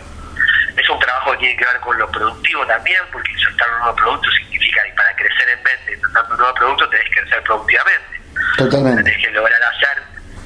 es 0.75 0.89
un 0.89 0.99
trabajo 0.99 1.31
que 1.31 1.37
tiene 1.37 1.57
que 1.57 1.65
ver 1.65 1.79
con 1.79 1.97
lo 1.97 2.11
productivo 2.11 2.65
también, 2.67 3.01
porque 3.11 3.31
insertar 3.31 3.69
un 3.73 3.79
nuevo 3.79 3.95
producto 3.95 4.29
significa 4.31 4.83
que 4.83 4.93
para 4.93 5.15
crecer 5.15 5.49
en 5.49 5.63
venta, 5.63 5.91
insertando 5.91 6.33
un 6.33 6.37
nuevo 6.37 6.53
producto, 6.53 6.89
tenés 6.89 7.09
que 7.09 7.21
crecer 7.21 7.43
productivamente. 7.43 8.21
Totalmente. 8.57 9.03
Tenés 9.03 9.25
que 9.25 9.31
lograr 9.31 9.61
hacer 9.63 10.03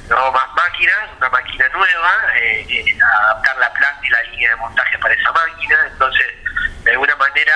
no 0.08 0.32
más 0.32 0.52
máquinas, 0.54 0.96
una 1.16 1.28
máquina 1.30 1.68
nueva, 1.68 2.12
eh, 2.36 2.66
eh, 2.68 2.98
adaptar 3.24 3.56
la 3.58 3.72
planta 3.72 4.06
y 4.06 4.10
la 4.10 4.22
línea 4.24 4.50
de 4.50 4.56
montaje 4.56 4.98
para 4.98 5.14
esa 5.14 5.32
máquina. 5.32 5.76
Entonces, 5.90 6.26
de 6.84 6.90
alguna 6.90 7.16
manera, 7.16 7.54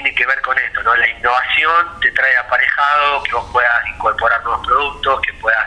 tiene 0.00 0.14
que 0.14 0.26
ver 0.26 0.40
con 0.42 0.56
esto, 0.56 0.80
¿no? 0.84 0.94
La 0.94 1.08
innovación 1.08 2.00
te 2.00 2.10
trae 2.12 2.36
aparejado 2.36 3.20
que 3.24 3.32
vos 3.32 3.50
puedas 3.52 3.86
incorporar 3.88 4.40
nuevos 4.44 4.64
productos, 4.64 5.20
que 5.22 5.32
puedas 5.34 5.66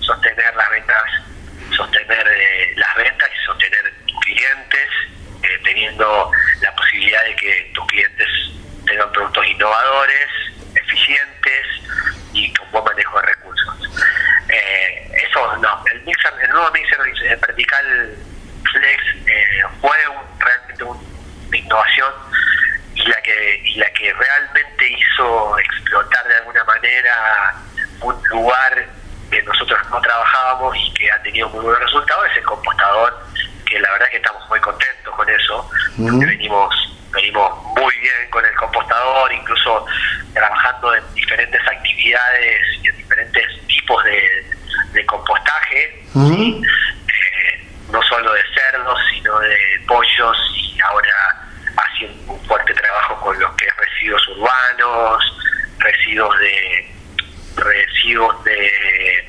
sostener 0.00 0.54
las 0.54 0.68
ventas, 0.70 1.02
sostener 1.74 2.28
eh, 2.28 2.74
las 2.76 2.94
ventas 2.96 3.28
y 3.34 3.46
sostener 3.46 3.94
clientes, 4.22 4.88
eh, 5.42 5.60
teniendo 5.64 6.30
la 6.60 6.74
posibilidad 6.74 7.24
de 7.24 7.36
que 7.36 7.70
tus 7.74 7.86
clientes 7.86 8.28
tengan 8.86 9.10
productos 9.12 9.46
innovadores, 9.46 10.28
eficientes 10.74 11.66
y 12.34 12.52
con 12.52 12.70
buen 12.72 12.84
manejo 12.84 13.18
de 13.18 13.26
recursos. 13.28 13.78
Eh, 14.50 15.10
eso, 15.26 15.56
no, 15.56 15.82
el, 15.90 16.02
mixer, 16.02 16.32
el 16.42 16.50
nuevo 16.50 16.70
mixer 16.72 16.98
vertical 17.40 18.14
flex 18.72 19.02
eh, 19.26 19.62
fue 19.80 19.96
un- 20.08 20.38
realmente 20.38 20.84
un- 20.84 21.46
una 21.48 21.56
innovación 21.56 22.12
y 22.94 23.02
la 23.06 23.22
que 23.22 23.60
y 23.64 23.74
la 23.76 23.90
que 23.92 24.12
realmente 24.12 24.88
hizo 24.90 25.58
explotar 25.58 26.26
de 26.26 26.36
alguna 26.36 26.64
manera 26.64 27.54
un 28.02 28.20
lugar 28.28 28.86
que 29.30 29.42
nosotros 29.44 29.78
no 29.90 30.00
trabajábamos 30.00 30.76
y 30.76 30.92
que 30.94 31.10
ha 31.10 31.22
tenido 31.22 31.48
muy 31.50 31.60
buenos 31.64 31.80
resultados 31.80 32.26
es 32.32 32.38
el 32.38 32.42
compostador 32.44 33.26
que 33.66 33.78
la 33.78 33.90
verdad 33.92 34.08
que 34.10 34.16
estamos 34.16 34.46
muy 34.48 34.60
contentos 34.60 35.14
con 35.14 35.28
Ujú. 36.04 36.18
venimos 36.20 36.74
venimos 37.12 37.64
muy 37.76 37.96
bien 37.98 38.30
con 38.30 38.44
el 38.44 38.54
compostador 38.54 39.32
incluso 39.32 39.84
trabajando 40.32 40.94
en 40.94 41.14
diferentes 41.14 41.60
actividades 41.66 42.60
y 42.82 42.88
en 42.88 42.96
diferentes 42.96 43.66
tipos 43.66 44.04
de, 44.04 44.44
de 44.92 45.06
compostaje. 45.06 46.02
¿sí? 46.12 46.62
Eh, 46.62 47.66
no 47.90 48.00
solo 48.02 48.32
de 48.32 48.42
cerdos 48.54 48.98
sino 49.12 49.38
de 49.40 49.58
pollos 49.88 50.36
y 50.56 50.70
residuos 55.80 56.38
de 56.38 56.90
residuos 57.56 58.44
de, 58.44 59.24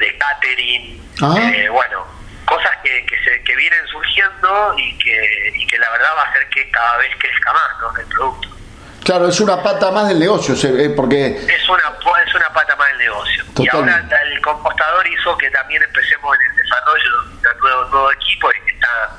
de, 0.00 0.18
catering, 0.18 1.00
eh, 1.36 1.68
bueno, 1.70 2.06
cosas 2.44 2.76
que, 2.82 3.06
que, 3.06 3.16
se, 3.24 3.42
que 3.42 3.56
vienen 3.56 3.86
surgiendo 3.86 4.74
y 4.76 4.98
que, 4.98 5.52
y 5.54 5.66
que 5.66 5.78
la 5.78 5.90
verdad 5.90 6.10
va 6.16 6.22
a 6.22 6.30
hacer 6.30 6.46
que 6.48 6.70
cada 6.70 6.98
vez 6.98 7.10
crezca 7.18 7.52
más 7.52 7.80
¿no? 7.80 8.00
el 8.00 8.06
producto. 8.06 8.48
Claro, 9.04 9.28
es 9.28 9.40
una 9.40 9.62
pata 9.62 9.90
más 9.90 10.08
del 10.08 10.20
negocio, 10.20 10.54
porque... 10.94 11.36
Es 11.36 11.68
una, 11.68 11.82
es 12.24 12.34
una 12.34 12.48
pata 12.52 12.76
más 12.76 12.88
del 12.88 12.98
negocio. 12.98 13.44
Y 13.58 13.68
ahora 13.68 14.04
el 14.24 14.40
compostador 14.40 15.06
hizo 15.08 15.36
que 15.38 15.50
también 15.50 15.82
empecemos 15.82 16.36
en 16.36 16.50
el 16.50 16.56
desarrollo 16.56 17.10
de 17.24 17.48
un 17.48 17.58
nuevo, 17.60 17.84
nuevo 17.86 18.12
equipo 18.12 18.50
y 18.52 18.70
está, 18.70 19.10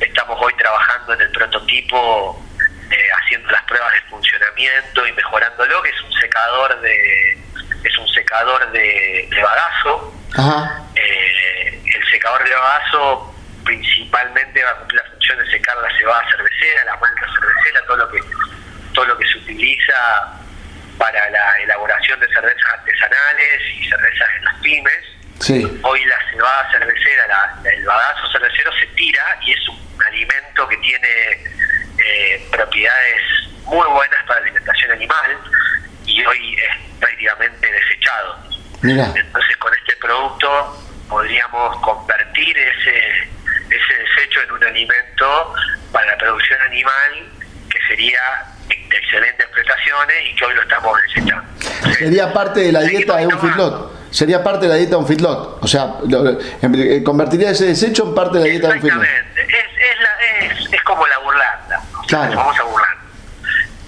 estamos 0.00 0.38
hoy 0.40 0.54
trabajando 0.54 1.12
en 1.12 1.20
el 1.20 1.30
prototipo, 1.30 2.44
eh, 2.90 3.08
haciendo 3.20 3.50
las 3.50 3.62
pruebas 3.64 3.92
de 3.92 4.00
funcionamiento 4.08 5.06
y 5.06 5.12
mejorándolo, 5.12 5.82
que 5.82 5.90
es 5.90 6.02
un 6.02 6.12
secador 6.14 6.80
de 6.80 7.38
es 7.84 7.98
un 7.98 8.08
secador 8.08 8.72
de, 8.72 9.28
bagazo. 9.42 10.14
Eh, 10.94 11.82
el 11.94 12.10
secador 12.10 12.42
de 12.44 12.54
bagazo 12.54 13.34
principalmente 13.64 14.64
va 14.64 14.70
a 14.70 14.74
cumplir 14.76 15.02
la 15.02 15.10
función 15.10 15.38
de 15.38 15.50
secar 15.50 15.76
la 15.76 15.98
cebada 15.98 16.24
cervecera, 16.30 16.84
la 16.86 16.96
malta 16.96 17.26
cervecera, 17.38 17.86
todo 17.86 17.96
lo 17.98 18.10
que 18.10 18.20
todo 18.94 19.04
lo 19.04 19.18
que 19.18 19.26
se 19.28 19.38
utiliza 19.38 19.94
para 20.98 21.30
la 21.30 21.56
elaboración 21.62 22.18
de 22.18 22.26
cervezas 22.28 22.72
artesanales 22.78 23.62
y 23.76 23.88
cervezas 23.88 24.28
en 24.38 24.44
las 24.44 24.60
Hoy 25.50 26.04
la 26.04 26.18
cebada 26.30 26.70
cervecera, 26.70 27.56
el 27.64 27.84
bagazo 27.84 28.30
cervecero 28.32 28.70
se 28.78 28.86
tira 28.88 29.22
y 29.46 29.52
es 29.52 29.68
un 29.68 30.02
alimento 30.06 30.68
que 30.68 30.76
tiene 30.78 31.08
eh, 32.06 32.48
propiedades 32.50 33.22
muy 33.64 33.86
buenas 33.88 34.24
para 34.26 34.40
la 34.40 34.46
alimentación 34.46 34.92
animal 34.92 35.38
y 36.04 36.24
hoy 36.24 36.54
es 36.54 36.98
prácticamente 36.98 37.72
desechado. 37.72 38.44
Entonces 38.82 39.56
con 39.56 39.72
este 39.74 39.96
producto 39.96 40.84
podríamos 41.08 41.80
convertir 41.80 42.58
ese, 42.58 43.28
ese 43.70 43.94
desecho 43.94 44.42
en 44.42 44.52
un 44.52 44.64
alimento 44.64 45.54
para 45.92 46.06
la 46.06 46.18
producción 46.18 46.60
animal 46.60 47.26
que 47.70 47.78
sería 47.88 48.20
de 48.68 48.96
excelentes 48.96 49.46
prestaciones 49.48 50.16
y 50.30 50.34
que 50.36 50.44
hoy 50.44 50.54
lo 50.54 50.62
estamos 50.62 50.96
desechando. 51.02 51.44
Sería 51.98 52.32
parte 52.32 52.60
de 52.60 52.72
la 52.72 52.80
dieta 52.82 53.16
de 53.16 53.26
un 53.26 53.40
feedlot. 53.40 54.07
Sería 54.18 54.42
parte 54.42 54.66
de 54.66 54.70
la 54.70 54.74
dieta 54.74 54.90
de 54.90 54.96
un 54.96 55.06
feedlot. 55.06 55.62
O 55.62 55.68
sea, 55.68 55.94
eh, 56.02 57.02
convertiría 57.04 57.50
ese 57.50 57.66
desecho 57.66 58.02
en 58.02 58.16
parte 58.16 58.38
de 58.38 58.44
la 58.44 58.50
dieta 58.50 58.66
de 58.66 58.74
un 58.74 58.80
feedlot. 58.80 59.04
Exactamente. 59.04 59.42
Es, 59.42 60.58
es, 60.58 60.74
es, 60.74 60.82
como 60.82 61.06
la 61.06 61.18
burlanda. 61.18 61.80
Claro. 62.08 62.34
Vamos 62.34 62.58
a 62.58 62.62
burlar. 62.64 62.96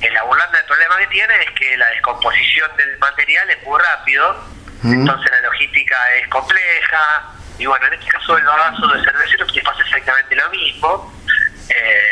En 0.00 0.14
la 0.14 0.22
burlanda 0.22 0.56
el 0.60 0.64
problema 0.66 0.98
que 0.98 1.06
tiene 1.08 1.34
es 1.42 1.50
que 1.58 1.76
la 1.76 1.88
descomposición 1.88 2.70
del 2.76 2.96
material 3.00 3.50
es 3.50 3.60
muy 3.66 3.80
rápido, 3.80 4.44
entonces 4.84 5.30
la 5.32 5.40
logística 5.48 5.96
es 6.22 6.28
compleja, 6.28 7.32
y 7.58 7.66
bueno, 7.66 7.88
en 7.88 7.94
este 7.94 8.06
caso 8.06 8.38
el 8.38 8.44
bagazo 8.44 8.86
de 8.86 9.02
cervecero 9.02 9.46
que 9.48 9.60
pasa 9.62 9.82
exactamente 9.82 10.36
lo 10.36 10.48
mismo. 10.50 11.12
Eh, 11.70 12.09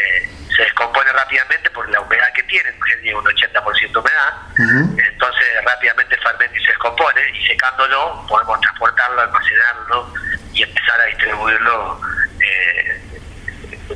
se 0.58 0.64
descompone 0.64 1.12
rápidamente 1.12 1.70
por 1.70 1.88
la 1.88 2.00
humedad 2.00 2.32
que 2.34 2.42
tiene, 2.42 2.72
tiene 3.00 3.14
un 3.14 3.24
80% 3.24 3.92
de 3.92 3.98
humedad, 3.98 4.34
entonces 4.58 5.64
rápidamente 5.64 6.16
fermenta 6.16 6.58
y 6.58 6.64
se 6.64 6.70
descompone, 6.70 7.30
y 7.32 7.46
secándolo 7.46 8.26
podemos 8.28 8.60
transportarlo, 8.60 9.20
almacenarlo 9.20 10.12
y 10.52 10.64
empezar 10.64 11.00
a 11.00 11.04
distribuirlo 11.04 12.00
eh, 12.44 13.20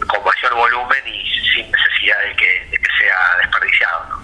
con 0.07 0.25
mayor 0.25 0.55
volumen 0.55 1.03
y 1.09 1.53
sin 1.53 1.69
necesidad 1.69 2.21
de 2.21 2.37
que, 2.37 2.79
sea 2.97 3.37
desperdiciado. 3.39 4.21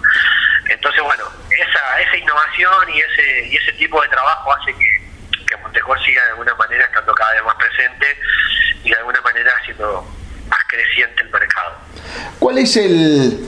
Entonces, 0.69 1.01
bueno, 1.03 1.25
esa, 1.49 1.99
esa 1.99 2.15
innovación 2.15 2.89
y 2.93 3.01
ese, 3.01 3.47
y 3.47 3.57
ese 3.57 3.73
tipo 3.73 4.01
de 4.01 4.07
trabajo 4.07 4.53
hace 4.53 4.73
que, 4.75 5.45
que 5.45 5.57
Montecor 5.57 6.01
siga 6.05 6.23
de 6.23 6.29
alguna 6.29 6.55
manera 6.55 6.85
estando 6.85 7.13
cada 7.13 7.33
vez 7.33 7.43
más 7.43 7.55
presente 7.55 8.17
y 8.85 8.91
de 8.91 8.95
alguna 8.95 9.19
manera 9.19 9.51
siendo 9.65 10.07
más 10.47 10.63
creciente 10.69 11.23
el 11.23 11.29
mercado. 11.29 11.88
¿Cuál 12.39 12.57
es 12.57 12.77
el, 12.77 13.39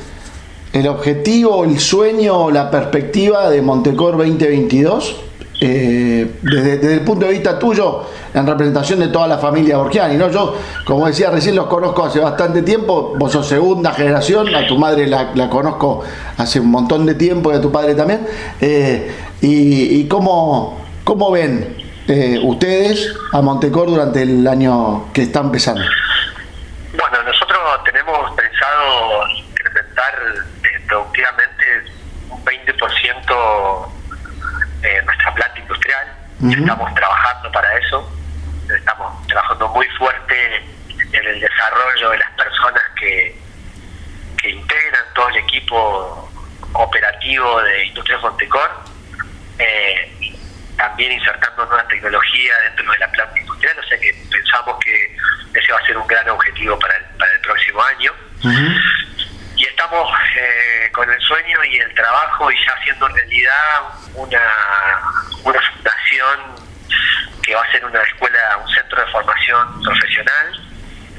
el 0.74 0.88
objetivo, 0.88 1.64
el 1.66 1.80
sueño, 1.80 2.52
la 2.52 2.72
perspectiva 2.72 3.50
de 3.50 3.62
Montecor 3.62 4.18
2022? 4.18 5.16
Eh, 5.64 6.40
desde, 6.42 6.92
el 6.96 7.02
punto 7.02 7.28
de 7.28 7.34
vista 7.34 7.60
tuyo, 7.60 8.10
en 8.34 8.48
representación 8.48 9.00
de 9.00 9.10
toda 9.10 9.28
la 9.28 9.38
familia 9.38 9.78
Borgiani, 9.78 10.18
¿no? 10.18 10.28
Yo, 10.32 10.58
como 10.86 11.06
decía 11.06 11.30
recién, 11.30 11.56
los 11.56 11.68
conozco 11.68 12.04
hace 12.04 12.20
bastante 12.20 12.64
tiempo, 12.64 13.14
vos 13.16 13.32
sos 13.32 13.48
segunda 13.48 13.94
generación, 13.94 14.56
a 14.56 14.66
tu 14.66 14.76
madre 14.80 15.06
la, 15.06 15.32
conozco 15.52 16.04
hace 16.36 16.60
un 16.60 16.72
montón 16.72 17.06
de 17.06 17.14
tiempo 17.14 17.54
y 17.54 17.58
a 17.58 17.62
tu 17.62 17.72
padre 17.72 17.94
también, 17.94 18.28
eh, 18.60 19.16
y, 19.40 20.08
cómo, 20.08 20.82
cómo 21.04 21.30
ven 21.30 21.78
eh, 22.08 22.40
ustedes 22.44 23.14
a 23.32 23.42
Montecor 23.42 23.88
durante 23.88 24.24
el 24.24 24.48
año 24.48 25.14
que 25.14 25.22
está 25.22 25.42
empezando. 25.42 25.84
Bueno, 26.94 27.24
nosotros 27.24 27.60
tenemos 27.86 28.18
pensado 28.32 29.28
incrementar 29.48 30.12
productivamente 30.88 31.66
un 32.32 32.44
20% 33.32 33.88
eh, 34.84 35.02
nuestra 35.06 35.34
planta 35.34 35.60
industrial. 35.60 36.08
Estamos 36.50 36.94
trabajando 36.96 37.52
para 37.52 37.78
eso. 37.78 38.12
Estamos 38.76 39.28
trabajando 39.28 39.68
muy 39.70 39.88
fuerte 39.90 40.56
en 41.12 41.26
el 41.26 41.40
desarrollo 41.40 42.10
de 42.10 42.18
las 42.18 42.32
personas 42.32 42.84
que, 43.00 43.38
que 44.42 44.50
integran 44.50 45.04
todo 45.14 45.30
el 45.30 45.38
equipo 45.38 46.32
operativo 46.74 47.62
de 47.62 47.86
Industria 47.86 48.20
Fontecor. 48.20 48.72
Eh, 49.60 50.38
también 50.78 51.12
insertando 51.12 51.66
nueva 51.66 51.88
tecnología 51.88 52.54
dentro 52.64 52.92
de 52.92 52.98
la 52.98 53.12
planta 53.12 53.40
industrial, 53.40 53.78
o 53.78 53.88
sea 53.88 54.00
que 54.00 54.16
pensamos 54.32 54.78
que 54.84 55.16
ese 55.54 55.72
va 55.72 55.78
a 55.78 55.86
ser 55.86 55.96
un 55.96 56.08
gran 56.08 56.28
objetivo 56.30 56.80
para 56.80 56.96
el, 56.98 57.04
para 57.20 57.32
el 57.34 57.42
próximo 57.42 57.84
año 57.84 58.12
y 59.62 59.66
estamos 59.66 60.12
eh, 60.38 60.90
con 60.92 61.08
el 61.08 61.22
sueño 61.22 61.64
y 61.66 61.78
el 61.78 61.94
trabajo 61.94 62.52
y 62.52 62.56
ya 62.66 62.74
haciendo 62.74 63.08
realidad 63.08 63.82
una, 64.16 64.42
una 65.44 65.62
fundación 65.62 66.40
que 67.44 67.54
va 67.54 67.62
a 67.62 67.72
ser 67.72 67.86
una 67.86 68.02
escuela, 68.02 68.58
un 68.58 68.74
centro 68.74 69.06
de 69.06 69.12
formación 69.12 69.84
profesional 69.84 70.68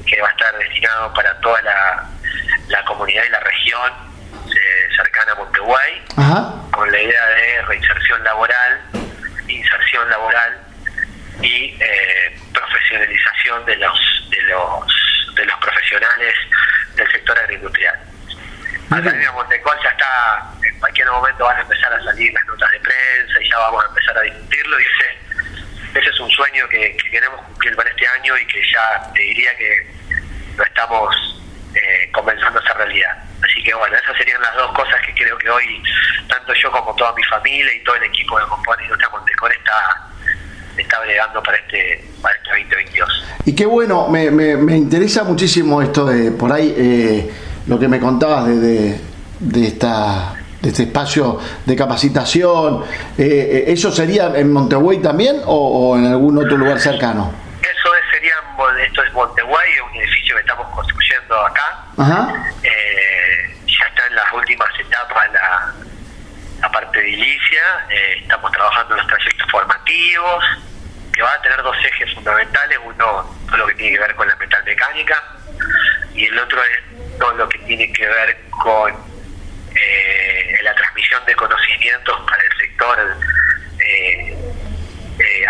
que 0.05 0.21
va 0.21 0.27
a 0.27 0.31
estar 0.31 0.57
destinado 0.57 1.13
para 1.13 1.39
toda 1.39 1.61
la, 1.61 2.09
la 2.67 2.83
comunidad 2.83 3.23
y 3.23 3.29
la 3.29 3.39
región 3.39 3.93
eh, 4.47 4.89
cercana 4.93 5.31
a 5.31 5.35
Monteguay, 5.35 6.03
con 6.71 6.91
la 6.91 6.99
idea 6.99 7.25
de 7.27 7.61
reinserción 7.61 8.23
laboral, 8.25 8.81
inserción 9.47 10.09
laboral 10.09 10.59
y 11.41 11.77
eh, 11.79 12.39
profesionalización 12.53 13.65
de 13.65 13.77
los, 13.77 14.27
de 14.29 14.41
los 14.43 15.33
de 15.33 15.45
los 15.45 15.55
profesionales 15.59 16.35
del 16.95 17.11
sector 17.11 17.37
agroindustrial. 17.39 17.99
Academia 18.97 19.31
Montecor 19.31 19.75
ya 19.83 19.89
está, 19.89 20.51
en 20.67 20.79
cualquier 20.79 21.07
momento 21.07 21.43
van 21.43 21.57
a 21.57 21.61
empezar 21.61 21.93
a 21.93 22.03
salir 22.03 22.33
las 22.33 22.45
notas 22.45 22.71
de 22.71 22.79
prensa 22.79 23.41
y 23.41 23.49
ya 23.49 23.57
vamos 23.57 23.83
a 23.83 23.87
empezar 23.87 24.17
a 24.17 24.21
discutirlo 24.21 24.79
y 24.79 24.83
ese, 24.83 25.99
ese 25.99 26.09
es 26.09 26.19
un 26.19 26.29
sueño 26.29 26.67
que, 26.69 26.95
queremos 27.11 27.41
cumplir 27.41 27.75
para 27.75 27.89
este 27.89 28.07
año 28.07 28.37
y 28.37 28.45
que 28.47 28.61
ya 28.71 29.11
te 29.13 29.21
diría 29.21 29.55
que 29.57 29.87
lo 30.57 30.63
estamos 30.63 31.41
eh, 31.75 32.09
comenzando 32.11 32.59
a 32.59 32.63
hacer 32.63 32.77
realidad. 32.77 33.23
Así 33.43 33.63
que 33.63 33.73
bueno, 33.73 33.95
esas 33.95 34.17
serían 34.17 34.41
las 34.41 34.55
dos 34.55 34.71
cosas 34.73 35.01
que 35.05 35.13
creo 35.13 35.37
que 35.37 35.49
hoy, 35.49 35.83
tanto 36.27 36.53
yo 36.53 36.71
como 36.71 36.95
toda 36.95 37.13
mi 37.13 37.23
familia 37.23 37.73
y 37.73 37.83
todo 37.83 37.95
el 37.95 38.03
equipo 38.03 38.39
de 38.39 38.45
Compone 38.45 38.83
Industria 38.83 39.09
Montecor 39.09 39.51
está 39.51 40.09
está 40.77 40.99
bregando 41.01 41.43
para 41.43 41.57
este, 41.57 42.03
para 42.21 42.35
este 42.35 42.49
2022. 42.49 43.25
Y 43.45 43.55
qué 43.55 43.65
bueno, 43.65 44.07
me, 44.07 44.31
me, 44.31 44.55
me 44.55 44.75
interesa 44.75 45.23
muchísimo 45.23 45.81
esto 45.81 46.05
de 46.05 46.31
por 46.31 46.51
ahí 46.51 46.73
eh, 46.75 47.31
lo 47.67 47.79
que 47.79 47.87
me 47.87 47.99
contabas 47.99 48.47
de, 48.47 48.99
de, 49.39 49.67
esta 49.67 50.35
de 50.61 50.69
este 50.69 50.83
espacio 50.83 51.39
de 51.65 51.75
capacitación, 51.75 52.83
eh, 53.17 53.25
eh, 53.25 53.63
¿eso 53.67 53.91
sería 53.91 54.31
en 54.35 54.51
Montevideo 54.51 55.01
también 55.01 55.41
o, 55.45 55.97
en 55.97 56.07
algún 56.07 56.37
otro 56.37 56.57
lugar 56.57 56.79
cercano? 56.79 57.33
Eso 57.61 57.89
sería, 58.11 58.35
esto 58.85 59.03
es 59.03 59.13
Montevideo, 59.13 59.85
un 59.91 59.97
edificio 59.97 60.35
que 60.35 60.41
estamos 60.41 60.67
construyendo 60.73 61.35
acá. 61.45 61.85
Eh, 62.63 63.55
ya 63.67 63.87
está 63.87 64.07
en 64.07 64.15
las 64.15 64.31
últimas 64.33 64.69
etapas 64.79 65.33
la, 65.33 65.73
la 66.61 66.71
parte 66.71 67.01
de 67.01 67.09
Ilicia, 67.09 67.61
estamos 68.21 68.49
trabajando 68.51 68.93
en 68.93 68.97
los 69.01 69.07
proyectos 69.07 69.51
formativos, 69.51 70.45
que 71.13 71.21
va 71.21 71.33
a 71.33 71.41
tener 71.41 71.61
dos 71.61 71.75
ejes 71.85 72.13
fundamentales, 72.13 72.79
uno 72.85 73.35
todo 73.47 73.57
lo 73.57 73.67
que 73.67 73.75
tiene 73.75 73.97
que 73.97 73.99
ver 73.99 74.15
con 74.15 74.27
la 74.27 74.35
metalmecánica 74.37 75.21
y 76.13 76.25
el 76.25 76.39
otro 76.39 76.59
es 76.63 76.92
todo 77.19 77.33
lo 77.33 77.49
que 77.49 77.59
tiene 77.59 77.91
que 77.91 78.07
ver 78.07 78.37
con 78.49 78.91
eh, 79.75 80.59
la 80.63 80.75
transmisión 80.75 81.25
de 81.25 81.35
conocimientos 81.35 82.21
para 82.29 82.43
el 82.43 82.57
sector 82.59 83.17
eh, 83.79 84.37
eh, 85.19 85.45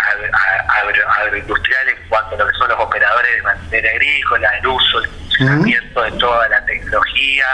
agroindustrial 1.20 1.88
en 1.88 2.08
cuanto 2.08 2.34
a 2.34 2.38
lo 2.38 2.46
que 2.46 2.56
son 2.56 2.68
los 2.68 2.80
operadores 2.80 3.36
de 3.36 3.42
materia 3.42 3.90
agrícola, 3.90 4.58
el 4.58 4.66
uso, 4.66 4.98
el 5.00 5.10
funcionamiento 5.10 6.02
de 6.02 6.12
toda 6.12 6.48
la 6.48 6.64
tecnología, 6.64 7.46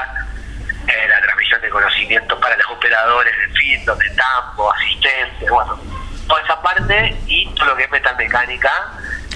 la 1.09 1.21
transmisión 1.23 1.61
de 1.61 1.71
conocimientos 1.71 2.39
para 2.41 2.57
los 2.57 2.67
operadores 2.69 3.33
de 3.37 3.59
field, 3.59 3.99
de 3.99 4.11
tambo, 4.17 4.73
asistentes, 4.73 5.49
bueno, 5.49 5.81
toda 6.27 6.43
esa 6.43 6.63
parte 6.63 7.17
y 7.27 7.53
todo 7.55 7.67
lo 7.67 7.77
que 7.77 7.85
es 7.85 7.91
metalmecánica, 7.91 8.71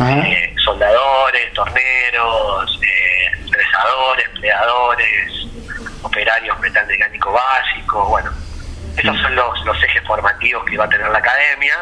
eh, 0.01 0.55
soldadores, 0.65 1.53
torneros, 1.53 2.81
eh, 2.83 3.47
fresadores, 3.51 4.29
plegadores, 4.31 5.47
operarios 6.03 6.59
metalmecánico 6.61 7.33
básico, 7.33 8.09
bueno, 8.09 8.31
esos 8.97 9.21
son 9.21 9.35
los, 9.35 9.65
los 9.65 9.83
ejes 9.83 10.03
formativos 10.05 10.65
que 10.65 10.77
va 10.77 10.85
a 10.85 10.89
tener 10.89 11.09
la 11.09 11.19
academia. 11.19 11.75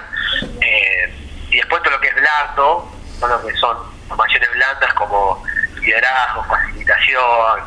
Eh, 0.61 1.15
y 1.51 1.57
después 1.57 1.83
todo 1.83 1.93
lo 1.95 2.01
que 2.01 2.09
es 2.09 2.15
blando, 2.15 2.91
todo 3.21 3.29
lo 3.29 3.47
que 3.47 3.55
son 3.57 3.77
formaciones 4.09 4.51
blandas 4.53 4.95
como 4.95 5.43
liderazgo, 5.81 6.45
facilitación, 6.45 7.61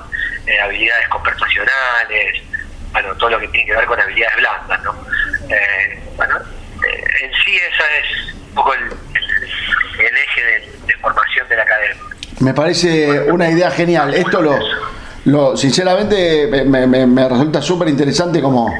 eh, 0.48 0.60
habilidades 0.62 1.08
conversacionales, 1.10 2.43
bueno, 2.91 3.16
todo 3.16 3.32
lo 3.32 3.39
que 3.39 3.48
tiene 3.50 3.68
que 3.68 3.76
ver 3.76 3.86
con 3.86 4.00
habilidades 4.00 4.38
blandas, 4.38 4.82
¿no? 4.84 4.96
Eh, 5.50 6.04
bueno, 6.16 6.39
en 7.22 7.34
sí 7.43 7.58
esa 7.58 7.84
es 7.98 8.34
un 8.34 8.56
poco 8.56 8.74
el, 8.74 8.89
eje 10.00 10.68
de, 10.88 10.93
formación 11.02 11.48
de 11.50 11.56
la 11.56 11.64
academia. 11.64 12.04
Me 12.39 12.54
parece 12.54 13.32
una 13.32 13.50
idea 13.50 13.72
genial. 13.72 14.14
Esto 14.14 14.41
lo, 14.41 14.58
lo 15.26 15.58
sinceramente 15.58 16.48
me, 16.66 16.86
me, 16.88 17.06
me 17.06 17.30
resulta 17.30 17.62
súper 17.62 17.89
interesante 17.89 18.41
como 18.41 18.74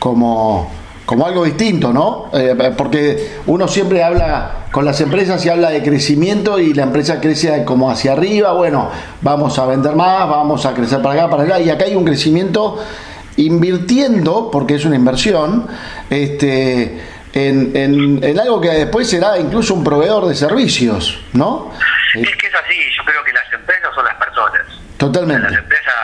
como, 0.00 0.68
como 1.06 1.26
algo 1.26 1.44
distinto, 1.44 1.92
¿no? 1.92 2.30
Eh, 2.32 2.56
porque 2.76 3.36
uno 3.46 3.68
siempre 3.68 4.02
habla 4.02 4.66
con 4.72 4.84
las 4.84 5.00
empresas 5.00 5.44
y 5.46 5.48
habla 5.48 5.70
de 5.70 5.82
crecimiento 5.82 6.58
y 6.58 6.74
la 6.74 6.82
empresa 6.82 7.20
crece 7.20 7.64
como 7.64 7.90
hacia 7.90 8.12
arriba, 8.12 8.52
bueno, 8.54 8.90
vamos 9.20 9.58
a 9.60 9.66
vender 9.66 9.94
más, 9.94 10.28
vamos 10.28 10.66
a 10.66 10.74
crecer 10.74 11.00
para 11.02 11.14
acá, 11.14 11.30
para 11.30 11.42
allá, 11.44 11.60
y 11.60 11.70
acá 11.70 11.84
hay 11.84 11.94
un 11.94 12.04
crecimiento 12.04 12.78
invirtiendo, 13.36 14.50
porque 14.50 14.74
es 14.74 14.84
una 14.84 14.96
inversión, 14.96 15.66
este, 16.08 17.00
en, 17.32 17.76
en, 18.22 18.40
algo 18.40 18.60
que 18.60 18.68
después 18.70 19.08
será 19.08 19.38
incluso 19.38 19.74
un 19.74 19.84
proveedor 19.84 20.26
de 20.26 20.34
servicios, 20.34 21.22
¿no? 21.32 21.72
Es 22.14 22.36
que 22.36 22.46
es 22.46 22.54
así, 22.54 22.92
yo 22.96 23.04
creo 23.04 23.22
que 23.24 23.32
las 23.32 23.52
empresas 23.52 23.94
son 23.94 24.04
las 24.04 24.14
personas. 24.16 24.62
Totalmente. 24.98 25.50
Las 25.50 25.58
empresas 25.58 25.94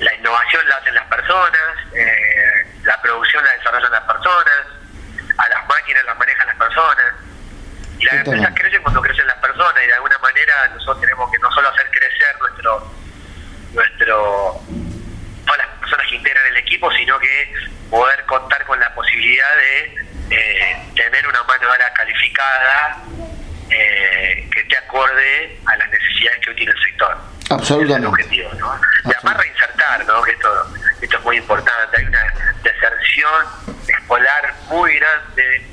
la 0.00 0.14
innovación 0.14 0.66
la 0.68 0.76
hacen 0.76 0.94
las 0.94 1.06
personas, 1.06 1.60
eh, 1.94 2.66
la 2.84 3.00
producción 3.02 3.44
la 3.44 3.52
desarrollan 3.52 3.92
las 3.92 4.02
personas, 4.02 4.66
a 5.36 5.48
las 5.48 5.68
máquinas 5.68 6.04
las 6.04 6.18
manejan 6.18 6.46
las 6.46 6.56
personas. 6.56 7.14
Y 7.98 8.04
las 8.04 8.14
empresas 8.14 8.52
crecen 8.54 8.82
cuando 8.82 9.02
crecen 9.02 9.26
las 9.26 9.36
personas 9.36 9.82
y 9.84 9.86
de 9.86 9.94
alguna 9.94 10.18
manera 10.18 10.68
nosotros 10.68 11.00
tenemos 11.00 11.30
que 11.30 11.38
no 11.38 11.50
solo 11.52 11.68
hacer 11.68 11.90
crecer 11.90 12.36
nuestro, 12.40 12.92
nuestro 13.74 14.60
que 16.10 16.16
integran 16.16 16.46
el 16.48 16.56
equipo, 16.56 16.90
sino 16.92 17.18
que 17.20 17.52
poder 17.88 18.24
contar 18.26 18.64
con 18.66 18.78
la 18.80 18.92
posibilidad 18.94 19.56
de 19.56 19.94
eh, 20.30 20.76
tener 20.96 21.26
una 21.26 21.42
mano 21.44 21.60
de 21.60 21.66
obra 21.66 21.92
calificada 21.92 22.98
eh, 23.70 24.48
que 24.52 24.64
te 24.64 24.76
acorde 24.76 25.58
a 25.66 25.76
las 25.76 25.88
necesidades 25.90 26.40
que 26.40 26.50
hoy 26.50 26.56
tiene 26.56 26.72
el 26.72 26.82
sector. 26.84 27.16
Absolutamente. 27.50 27.94
Es 27.94 28.00
el 28.00 28.06
objetivo, 28.06 28.54
¿no? 28.54 28.80
Y 29.04 29.14
además 29.14 29.36
reinsertar, 29.36 30.04
¿no? 30.06 30.22
Que 30.22 30.32
esto, 30.32 30.76
esto 31.00 31.16
es 31.16 31.24
muy 31.24 31.36
importante. 31.36 31.96
Hay 31.96 32.04
una 32.04 32.34
deserción 32.62 33.46
escolar 33.86 34.54
muy 34.68 34.98
grande 34.98 35.64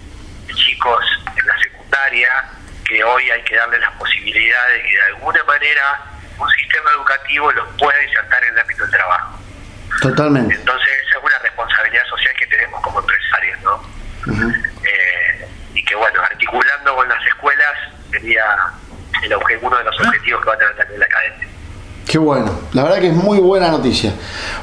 de 0.48 0.54
chicos 0.54 1.04
en 1.36 1.48
la 1.48 1.58
secundaria 1.60 2.30
que 2.88 3.04
hoy 3.04 3.30
hay 3.30 3.44
que 3.44 3.56
darle 3.56 3.80
la 3.80 3.92
posibilidad 3.98 4.68
de 4.70 4.82
que 4.82 4.96
de 4.96 5.04
alguna 5.04 5.44
manera 5.44 6.04
un 6.38 6.50
sistema 6.50 6.92
educativo 6.92 7.52
los 7.52 7.68
pueda 7.78 8.02
insertar 8.04 8.44
en 8.44 8.54
el 8.54 8.60
ámbito 8.60 8.84
del 8.84 8.92
trabajo. 8.92 9.47
Totalmente. 10.02 10.56
Entonces 10.56 10.90
esa 11.08 11.18
es 11.18 11.24
una 11.24 11.40
responsabilidad 11.40 12.06
social 12.10 12.34
que 12.38 12.48
tenemos 12.48 12.82
como 12.82 13.00
empresarios, 13.00 13.60
¿no? 13.64 13.82
eh, 14.84 15.48
y 15.74 15.84
que 15.84 15.96
bueno, 15.96 16.22
articulando 16.22 16.96
con 16.96 17.08
las 17.08 17.26
escuelas 17.28 17.74
sería 18.12 18.44
el 19.24 19.36
uno 19.62 19.78
de 19.78 19.84
los 19.84 20.00
objetivos 20.00 20.42
que 20.44 20.50
va 20.50 20.56
a 20.56 20.58
tener 20.58 20.76
también 20.76 21.00
la 21.00 21.06
academia. 21.06 21.48
Qué 22.08 22.18
bueno, 22.18 22.50
la 22.72 22.84
verdad 22.84 23.00
que 23.00 23.08
es 23.08 23.16
muy 23.16 23.38
buena 23.40 23.70
noticia. 23.70 24.14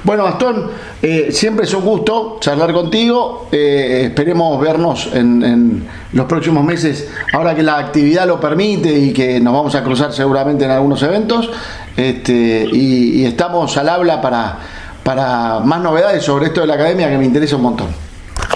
Bueno, 0.02 0.24
Gastón, 0.24 0.70
eh, 1.02 1.28
siempre 1.30 1.66
es 1.66 1.74
un 1.74 1.84
gusto 1.84 2.38
charlar 2.40 2.72
contigo. 2.72 3.50
Eh, 3.52 4.04
esperemos 4.06 4.58
vernos 4.58 5.10
en, 5.12 5.86
los 6.12 6.24
próximos 6.26 6.64
meses, 6.64 7.12
ahora 7.34 7.54
que 7.54 7.62
la 7.62 7.76
actividad 7.76 8.26
lo 8.26 8.40
permite 8.40 8.90
y 8.90 9.12
que 9.12 9.40
nos 9.40 9.52
vamos 9.52 9.74
a 9.74 9.84
cruzar 9.84 10.12
seguramente 10.14 10.64
en 10.64 10.70
algunos 10.70 11.02
eventos. 11.02 11.50
Este, 11.96 12.66
y, 12.72 13.26
estamos 13.26 13.76
al 13.76 13.90
habla 13.90 14.22
para, 14.22 14.58
para 15.04 15.60
más 15.60 15.80
novedades 15.80 16.24
sobre 16.24 16.46
esto 16.46 16.62
de 16.62 16.66
la 16.66 16.74
academia 16.74 17.08
que 17.08 17.18
me 17.18 17.26
interesa 17.26 17.56
un 17.56 17.62
montón. 17.62 17.88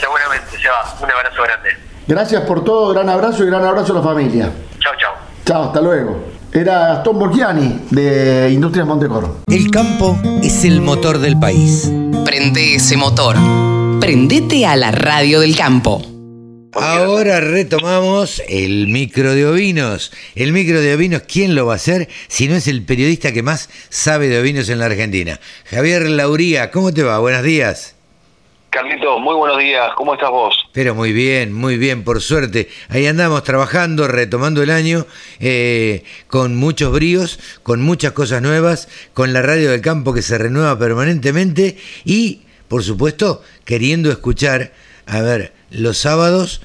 Seguramente, 0.01 0.59
se 0.61 0.69
va. 0.69 0.97
Un 1.01 1.11
abrazo 1.11 1.43
grande. 1.43 1.71
Gracias 2.09 2.43
por 2.43 2.65
todo, 2.65 2.95
gran 2.95 3.09
abrazo 3.09 3.45
y 3.45 3.47
gran 3.47 3.65
abrazo 3.65 3.93
a 3.93 3.97
la 3.97 4.03
familia. 4.03 4.51
Chao, 4.81 4.93
chao. 4.99 5.15
Chao, 5.45 5.65
hasta 5.65 5.81
luego. 5.81 6.25
Era 6.51 6.89
Gastón 6.89 7.19
Borgiani 7.19 7.87
de 7.91 8.51
Industrias 8.51 8.87
Montecoro. 8.87 9.41
El 9.47 9.71
campo 9.71 10.19
es 10.43 10.65
el 10.65 10.81
motor 10.81 11.19
del 11.19 11.39
país. 11.39 11.93
Prende 12.25 12.77
ese 12.77 12.97
motor. 12.97 13.37
Prendete 14.01 14.67
a 14.67 14.75
la 14.77 14.91
radio 14.91 15.41
del 15.41 15.55
campo. 15.55 16.01
Ahora 16.75 17.41
retomamos 17.41 18.43
el 18.49 18.89
micro 18.89 19.35
de 19.35 19.47
ovinos. 19.47 20.13
El 20.35 20.53
micro 20.53 20.81
de 20.81 20.95
ovinos, 20.95 21.23
¿quién 21.27 21.55
lo 21.55 21.67
va 21.67 21.75
a 21.75 21.77
hacer 21.77 22.09
si 22.29 22.49
no 22.49 22.57
es 22.57 22.69
el 22.69 22.85
periodista 22.85 23.33
que 23.33 23.43
más 23.43 23.71
sabe 23.89 24.29
de 24.29 24.39
ovinos 24.41 24.69
en 24.69 24.79
la 24.79 24.87
Argentina? 24.87 25.41
Javier 25.65 26.09
Lauría, 26.09 26.71
¿cómo 26.71 26.93
te 26.93 27.03
va? 27.03 27.19
Buenos 27.19 27.43
días. 27.43 27.97
Carlito, 28.71 29.19
muy 29.19 29.35
buenos 29.35 29.59
días. 29.59 29.91
¿Cómo 29.97 30.15
estás 30.15 30.31
vos? 30.31 30.69
Pero 30.73 30.95
muy 30.95 31.13
bien, 31.13 31.53
muy 31.53 31.79
bien, 31.79 32.05
por 32.05 32.21
suerte. 32.21 32.69
Ahí 32.91 33.07
andamos 33.07 33.43
trabajando, 33.45 34.07
retomando 34.07 34.63
el 34.63 34.71
año, 34.71 35.07
eh, 35.41 36.05
con 36.27 36.55
muchos 36.55 36.93
bríos, 36.93 37.41
con 37.63 37.81
muchas 37.81 38.13
cosas 38.13 38.43
nuevas, 38.43 38.89
con 39.15 39.33
la 39.33 39.41
radio 39.41 39.71
del 39.71 39.81
campo 39.81 40.13
que 40.13 40.23
se 40.23 40.37
renueva 40.37 40.79
permanentemente 40.79 41.79
y, 42.05 42.43
por 42.69 42.85
supuesto, 42.85 43.43
queriendo 43.65 44.11
escuchar, 44.11 44.73
a 45.07 45.23
ver, 45.23 45.58
los 45.71 45.99
sábados 45.99 46.61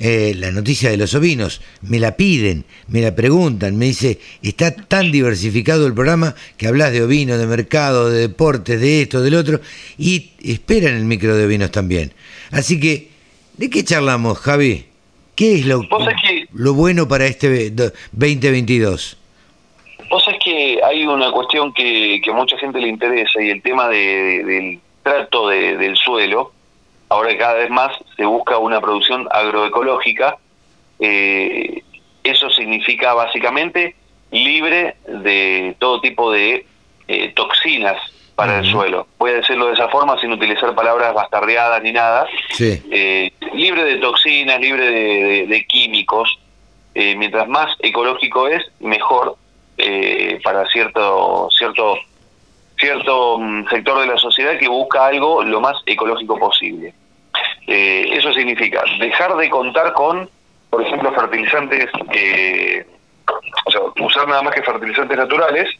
eh, 0.00 0.34
la 0.36 0.50
noticia 0.50 0.90
de 0.90 0.96
los 0.96 1.14
ovinos, 1.14 1.60
me 1.82 2.00
la 2.00 2.16
piden, 2.16 2.64
me 2.88 3.00
la 3.00 3.14
preguntan, 3.14 3.76
me 3.78 3.86
dice, 3.86 4.18
está 4.42 4.74
tan 4.74 5.12
diversificado 5.12 5.86
el 5.86 5.94
programa 5.94 6.34
que 6.56 6.66
hablas 6.66 6.92
de 6.92 7.02
ovinos, 7.02 7.38
de 7.38 7.46
mercado, 7.46 8.10
de 8.10 8.22
deportes, 8.22 8.80
de 8.80 9.02
esto, 9.02 9.22
del 9.22 9.36
otro, 9.36 9.60
y 9.96 10.32
esperan 10.42 10.94
el 10.94 11.04
micro 11.04 11.36
de 11.36 11.46
ovinos 11.46 11.70
también. 11.70 12.12
Así 12.50 12.80
que, 12.80 13.08
¿de 13.56 13.70
qué 13.70 13.84
charlamos, 13.84 14.38
Javi? 14.38 14.86
¿Qué 15.36 15.54
es 15.54 15.66
lo, 15.66 15.86
lo 16.52 16.74
bueno 16.74 17.06
para 17.06 17.26
este 17.26 17.70
2022? 17.70 19.16
Vos 20.10 20.24
sabés 20.24 20.40
que 20.44 20.80
hay 20.84 21.06
una 21.06 21.30
cuestión 21.30 21.72
que, 21.72 22.20
que 22.22 22.30
a 22.30 22.34
mucha 22.34 22.58
gente 22.58 22.80
le 22.80 22.88
interesa 22.88 23.40
y 23.40 23.50
el 23.50 23.62
tema 23.62 23.88
del 23.88 24.80
trato 25.04 25.48
del 25.48 25.96
suelo 25.96 26.53
ahora 27.14 27.36
cada 27.38 27.54
vez 27.54 27.70
más 27.70 27.96
se 28.16 28.24
busca 28.24 28.58
una 28.58 28.80
producción 28.80 29.28
agroecológica. 29.30 30.36
Eh, 30.98 31.82
eso 32.22 32.50
significa 32.50 33.14
básicamente 33.14 33.94
libre 34.30 34.96
de 35.06 35.76
todo 35.78 36.00
tipo 36.00 36.32
de 36.32 36.66
eh, 37.06 37.32
toxinas 37.34 37.96
para 38.34 38.58
el 38.58 38.66
suelo. 38.66 39.06
Voy 39.18 39.30
a 39.30 39.34
decirlo 39.34 39.66
de 39.66 39.74
esa 39.74 39.88
forma 39.88 40.20
sin 40.20 40.32
utilizar 40.32 40.74
palabras 40.74 41.14
bastardeadas 41.14 41.80
ni 41.82 41.92
nada. 41.92 42.26
Eh, 42.58 43.30
libre 43.52 43.84
de 43.84 43.96
toxinas, 43.98 44.58
libre 44.60 45.46
de, 45.46 45.66
químicos. 45.66 46.38
mientras 46.94 47.46
más 47.48 47.76
ecológico 47.78 48.48
es, 48.48 48.62
mejor 48.80 49.36
para 50.42 50.66
cierto 50.66 51.48
cierto 51.56 51.96
cierto 52.78 53.38
mm, 53.38 53.68
sector 53.68 54.00
de 54.00 54.06
la 54.06 54.18
sociedad 54.18 54.58
que 54.58 54.68
busca 54.68 55.06
algo 55.06 55.42
lo 55.42 55.60
más 55.60 55.76
ecológico 55.86 56.38
posible. 56.38 56.92
Eh, 57.66 58.08
eso 58.12 58.32
significa 58.32 58.82
dejar 58.98 59.36
de 59.36 59.48
contar 59.48 59.92
con, 59.92 60.28
por 60.70 60.82
ejemplo, 60.82 61.12
fertilizantes, 61.12 61.88
eh, 62.12 62.86
o 63.66 63.70
sea, 63.70 63.80
usar 64.00 64.28
nada 64.28 64.42
más 64.42 64.54
que 64.54 64.62
fertilizantes 64.62 65.16
naturales 65.16 65.70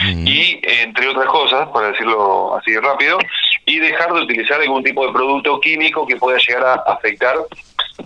y, 0.00 0.60
entre 0.62 1.08
otras 1.08 1.26
cosas, 1.26 1.68
para 1.68 1.88
decirlo 1.88 2.56
así 2.56 2.76
rápido, 2.78 3.18
y 3.66 3.78
dejar 3.78 4.12
de 4.12 4.22
utilizar 4.22 4.60
algún 4.60 4.82
tipo 4.82 5.06
de 5.06 5.12
producto 5.12 5.60
químico 5.60 6.06
que 6.06 6.16
pueda 6.16 6.38
llegar 6.38 6.64
a 6.64 6.92
afectar 6.92 7.36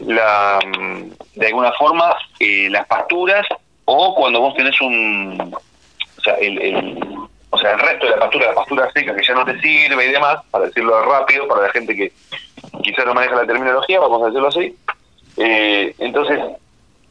la, 0.01 0.59
mm, 0.66 1.39
de 1.39 1.47
alguna 1.47 1.72
forma 1.72 2.14
eh, 2.41 2.68
las 2.70 2.87
pasturas 2.87 3.47
o 3.84 4.14
cuando 4.14 4.41
vos 4.41 4.55
tenés 4.55 4.78
un, 4.80 5.55
o 6.18 6.20
sea, 6.20 6.34
el, 6.34 6.97
o 7.51 7.59
sea, 7.59 7.72
el 7.72 7.80
resto 7.80 8.07
de 8.07 8.12
la 8.12 8.18
pastura, 8.18 8.47
la 8.47 8.55
pastura 8.55 8.90
seca 8.92 9.14
que 9.14 9.24
ya 9.24 9.34
no 9.34 9.44
te 9.44 9.61
sirve 9.61 10.07
y 10.07 10.12
demás, 10.12 10.38
para 10.51 10.66
decirlo 10.66 11.03
rápido, 11.05 11.47
para 11.49 11.62
la 11.62 11.70
gente 11.70 11.94
que 11.94 12.12
quizás 12.82 13.07
no 13.07 13.14
maneja 13.14 13.36
la 13.36 13.47
terminología, 13.47 14.01
vamos 14.01 14.22
a 14.22 14.26
decirlo 14.26 14.49
así. 14.49 14.76
Eh, 15.36 15.94
entonces, 15.99 16.40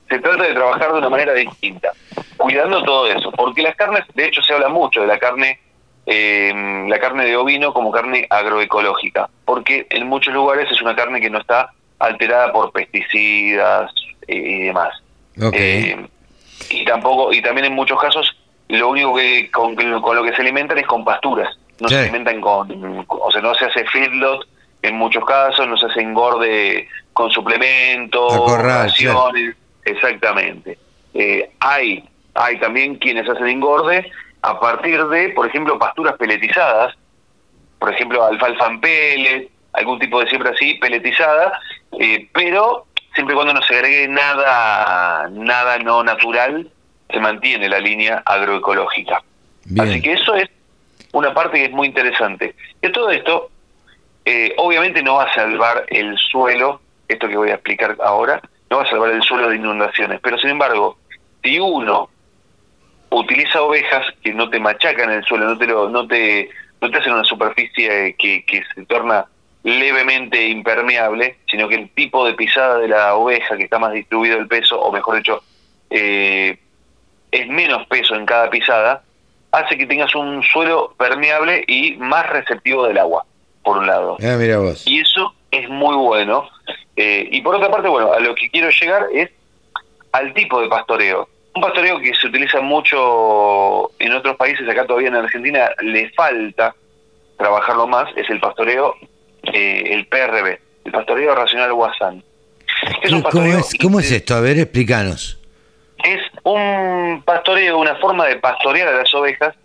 se 0.10 0.20
trata 0.20 0.44
de 0.44 0.54
trabajar 0.54 0.92
de 0.92 1.00
una 1.00 1.10
manera 1.10 1.34
distinta, 1.34 1.92
cuidando 2.38 2.84
todo 2.84 3.08
eso, 3.08 3.32
porque 3.32 3.62
las 3.62 3.76
carnes, 3.76 4.04
de 4.14 4.26
hecho 4.26 4.42
se 4.42 4.54
habla 4.54 4.70
mucho 4.70 5.02
de 5.02 5.08
la 5.08 5.18
carne 5.18 5.60
eh, 6.06 6.54
la 6.88 7.00
carne 7.00 7.26
de 7.26 7.36
ovino 7.36 7.74
como 7.74 7.92
carne 7.92 8.28
agroecológica, 8.30 9.28
porque 9.44 9.88
en 9.90 10.08
muchos 10.08 10.34
lugares 10.34 10.72
es 10.72 10.82
una 10.82 10.96
carne 10.96 11.20
que 11.20 11.32
no 11.32 11.40
está 11.40 11.72
alterada 11.98 12.52
por 12.52 12.72
pesticidas 12.72 13.92
eh, 14.28 14.36
y 14.36 14.60
demás. 14.66 14.94
Eh, 15.52 16.06
y 16.70 16.86
tampoco 16.86 17.34
y 17.34 17.42
también 17.42 17.66
en 17.66 17.74
muchos 17.74 18.00
casos 18.00 18.38
lo 18.70 18.90
único 18.90 19.16
que 19.16 19.50
con, 19.52 19.76
lo 19.76 20.24
que 20.24 20.36
se 20.36 20.42
alimentan 20.42 20.78
es 20.78 20.88
con 20.88 21.04
pasturas, 21.04 21.58
no 21.80 21.90
se 21.90 22.00
alimentan 22.00 22.42
con, 22.42 23.06
o 23.08 23.32
sea, 23.32 23.42
no 23.42 23.54
se 23.56 23.66
hace 23.66 23.86
feedlot 23.86 24.48
en 24.82 24.96
muchos 24.96 25.26
casos, 25.26 25.68
no 25.68 25.78
se 25.78 25.88
hace 25.88 26.02
engorde 26.02 26.88
con 27.14 27.32
suplementos, 27.32 28.62
raciones, 28.62 29.56
exactamente. 29.84 30.78
Eh, 31.14 31.52
hay 31.60 32.04
hay 32.36 32.60
también 32.60 32.96
quienes 32.96 33.28
hacen 33.28 33.48
engorde 33.48 34.12
a 34.42 34.60
partir 34.60 35.04
de, 35.08 35.30
por 35.30 35.48
ejemplo, 35.48 35.80
pasturas 35.80 36.16
peletizadas, 36.18 36.94
por 37.80 37.94
ejemplo, 37.94 38.24
alfalfa 38.24 38.68
en 38.68 38.82
pellet, 38.82 39.50
algún 39.74 40.00
tipo 40.00 40.20
de 40.20 40.28
siembra 40.28 40.52
así, 40.52 40.76
peletizada, 40.76 41.60
eh, 42.00 42.30
pero 42.34 42.86
siempre 43.14 43.34
y 43.34 43.36
cuando 43.36 43.54
no 43.54 43.62
se 43.64 43.76
agregue 43.76 44.08
nada, 44.08 45.30
nada 45.32 45.80
no 45.80 46.04
natural, 46.04 46.70
se 47.10 47.20
mantiene 47.20 47.70
la 47.70 47.80
línea 47.80 48.24
agroecológica. 48.26 49.24
Así 49.80 50.02
que 50.02 50.14
eso 50.14 50.36
es 50.36 50.50
una 51.12 51.34
parte 51.34 51.58
que 51.58 51.66
es 51.66 51.72
muy 51.72 51.88
interesante. 51.88 52.56
De 52.82 52.90
todo 52.90 53.10
esto, 53.10 53.50
eh, 54.26 54.54
obviamente 54.58 55.02
no 55.02 55.16
va 55.16 55.24
a 55.24 55.34
salvar 55.34 55.86
el 55.90 56.18
suelo, 56.18 56.82
esto 57.08 57.28
que 57.28 57.38
voy 57.38 57.50
a 57.50 57.56
explicar 57.56 57.96
ahora, 58.04 58.42
no 58.70 58.78
va 58.78 58.84
a 58.84 58.90
salvar 58.90 59.12
el 59.12 59.22
suelo 59.24 59.50
de 59.50 59.56
inundaciones, 59.56 60.20
pero 60.22 60.38
sin 60.38 60.52
embargo, 60.52 60.98
si 61.44 61.60
uno 61.60 62.10
utiliza 63.10 63.62
ovejas 63.62 64.06
que 64.24 64.34
no 64.34 64.50
te 64.50 64.60
machacan 64.60 65.12
el 65.12 65.24
suelo, 65.24 65.46
no 65.46 65.58
te 65.58 65.68
lo, 65.68 65.90
no 65.90 66.08
te, 66.08 66.50
no 66.82 66.92
te 66.92 66.98
hacen 66.98 67.14
una 67.14 67.24
superficie 67.24 68.16
que, 68.18 68.44
que 68.46 68.64
se 68.74 68.86
torna 68.86 69.26
levemente 69.64 70.48
impermeable, 70.48 71.38
sino 71.50 71.68
que 71.68 71.76
el 71.76 71.90
tipo 71.90 72.26
de 72.26 72.34
pisada 72.34 72.78
de 72.78 72.88
la 72.88 73.16
oveja, 73.16 73.58
que 73.58 73.64
está 73.64 73.80
más 73.80 73.94
distribuido 73.94 74.38
el 74.38 74.48
peso, 74.48 74.80
o 74.80 74.92
mejor 74.92 75.18
dicho, 75.18 75.44
eh, 75.90 76.58
es 77.36 77.48
menos 77.48 77.86
peso 77.88 78.16
en 78.16 78.26
cada 78.26 78.50
pisada, 78.50 79.04
hace 79.52 79.78
que 79.78 79.86
tengas 79.86 80.14
un 80.16 80.44
suelo 80.44 80.94
permeable 80.98 81.64
y 81.68 81.96
más 81.98 82.28
receptivo 82.30 82.88
del 82.88 82.98
agua, 82.98 83.26
por 83.64 83.78
un 83.78 83.88
lado. 83.88 84.18
Ah, 84.22 84.36
mira 84.38 84.58
vos. 84.58 84.86
Y 84.88 85.00
eso 85.00 85.34
es 85.52 85.70
muy 85.70 85.96
bueno. 85.96 86.50
Eh, 86.96 87.28
y 87.32 87.42
por 87.42 87.56
otra 87.56 87.70
parte, 87.70 87.90
bueno, 87.90 88.14
a 88.14 88.20
lo 88.20 88.36
que 88.36 88.50
quiero 88.50 88.70
llegar 88.70 89.08
es 89.14 89.30
al 90.12 90.34
tipo 90.34 90.62
de 90.62 90.70
pastoreo. 90.70 91.28
Un 91.54 91.62
pastoreo 91.62 92.00
que 92.00 92.14
se 92.14 92.28
utiliza 92.28 92.62
mucho 92.62 93.92
en 94.00 94.14
otros 94.14 94.36
países, 94.36 94.68
acá 94.68 94.86
todavía 94.86 95.10
en 95.10 95.16
Argentina 95.16 95.70
le 95.82 96.10
falta 96.12 96.76
trabajarlo 97.38 97.88
más, 97.88 98.10
es 98.16 98.30
el 98.30 98.40
pastoreo, 98.40 98.96
eh, 99.54 99.84
el 99.92 100.06
PRB, 100.08 100.60
el 100.86 100.92
pastoreo 100.92 101.36
racional 101.36 101.74
Guasán. 101.74 102.24
¿Cómo, 103.82 104.00
es, 104.00 104.12
esto? 104.12 104.36
A 104.36 104.42
ver, 104.42 104.60
explícanos. 104.60 105.40
Es 106.06 106.22
un 106.44 107.24
pastoreo, 107.26 107.80
una 107.80 107.96
forma 107.96 108.28
de 108.28 108.36
pastorear 108.36 108.88
a 108.90 108.98
las 108.98 109.12
ovejas 109.16 109.56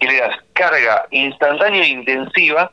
que 0.00 0.08
le 0.08 0.18
das 0.18 0.36
carga 0.52 1.06
instantánea 1.12 1.84
e 1.84 1.88
intensiva 1.88 2.72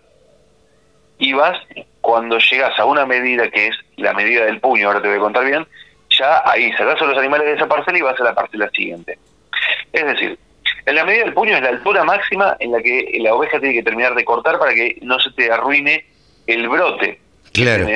y 1.19 1.34
vas, 1.34 1.59
cuando 2.01 2.39
llegas 2.39 2.78
a 2.80 2.86
una 2.86 3.05
medida 3.05 3.47
que 3.51 3.67
es 3.67 3.76
la 3.97 4.13
medida 4.13 4.45
del 4.45 4.59
puño, 4.59 4.88
ahora 4.88 5.03
te 5.03 5.07
voy 5.07 5.17
a 5.17 5.19
contar 5.19 5.45
bien, 5.45 5.67
ya 6.09 6.41
ahí 6.45 6.72
sacas 6.74 6.99
a 6.99 7.05
los 7.05 7.17
animales 7.17 7.45
de 7.45 7.53
esa 7.53 7.67
parcela 7.67 7.99
y 7.99 8.01
vas 8.01 8.19
a 8.19 8.24
la 8.24 8.34
parcela 8.34 8.67
siguiente. 8.72 9.19
Es 9.93 10.03
decir, 10.03 10.39
en 10.88 10.95
la 10.95 11.05
medida 11.05 11.26
del 11.26 11.34
puño 11.34 11.55
es 11.55 11.61
la 11.61 11.69
altura 11.69 12.03
máxima 12.03 12.57
en 12.59 12.72
la 12.72 12.82
que 12.82 13.19
la 13.19 13.36
oveja 13.36 13.59
tiene 13.59 13.76
que 13.76 13.84
terminar 13.84 14.15
de 14.15 14.26
cortar 14.26 14.57
para 14.57 14.74
que 14.74 14.97
no 15.03 15.19
se 15.19 15.30
te 15.34 15.51
arruine 15.51 16.05
el 16.47 16.67
brote 16.67 17.22
claro, 17.53 17.88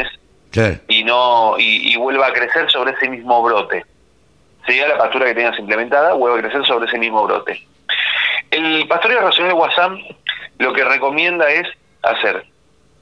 y 0.88 1.04
no 1.04 1.56
y, 1.58 1.96
vuelva 1.98 2.28
a 2.28 2.34
crecer 2.34 2.70
sobre 2.70 2.92
ese 2.92 3.10
mismo 3.10 3.42
brote. 3.42 3.84
Sería 4.66 4.88
la 4.88 4.98
pastura 4.98 5.26
que 5.26 5.36
tengas 5.36 5.60
implementada, 5.60 6.14
vuelva 6.14 6.40
a 6.40 6.42
crecer 6.42 6.66
sobre 6.66 6.88
ese 6.88 6.98
mismo 6.98 7.24
brote. 7.24 7.66
El 8.52 8.88
pastoreo 8.88 9.22
racional 9.22 9.54
de 9.54 9.60
WhatsApp 9.60 9.92
lo 10.58 10.74
que 10.74 10.84
recomienda 10.84 11.50
es 11.50 11.68
hacer 12.02 12.46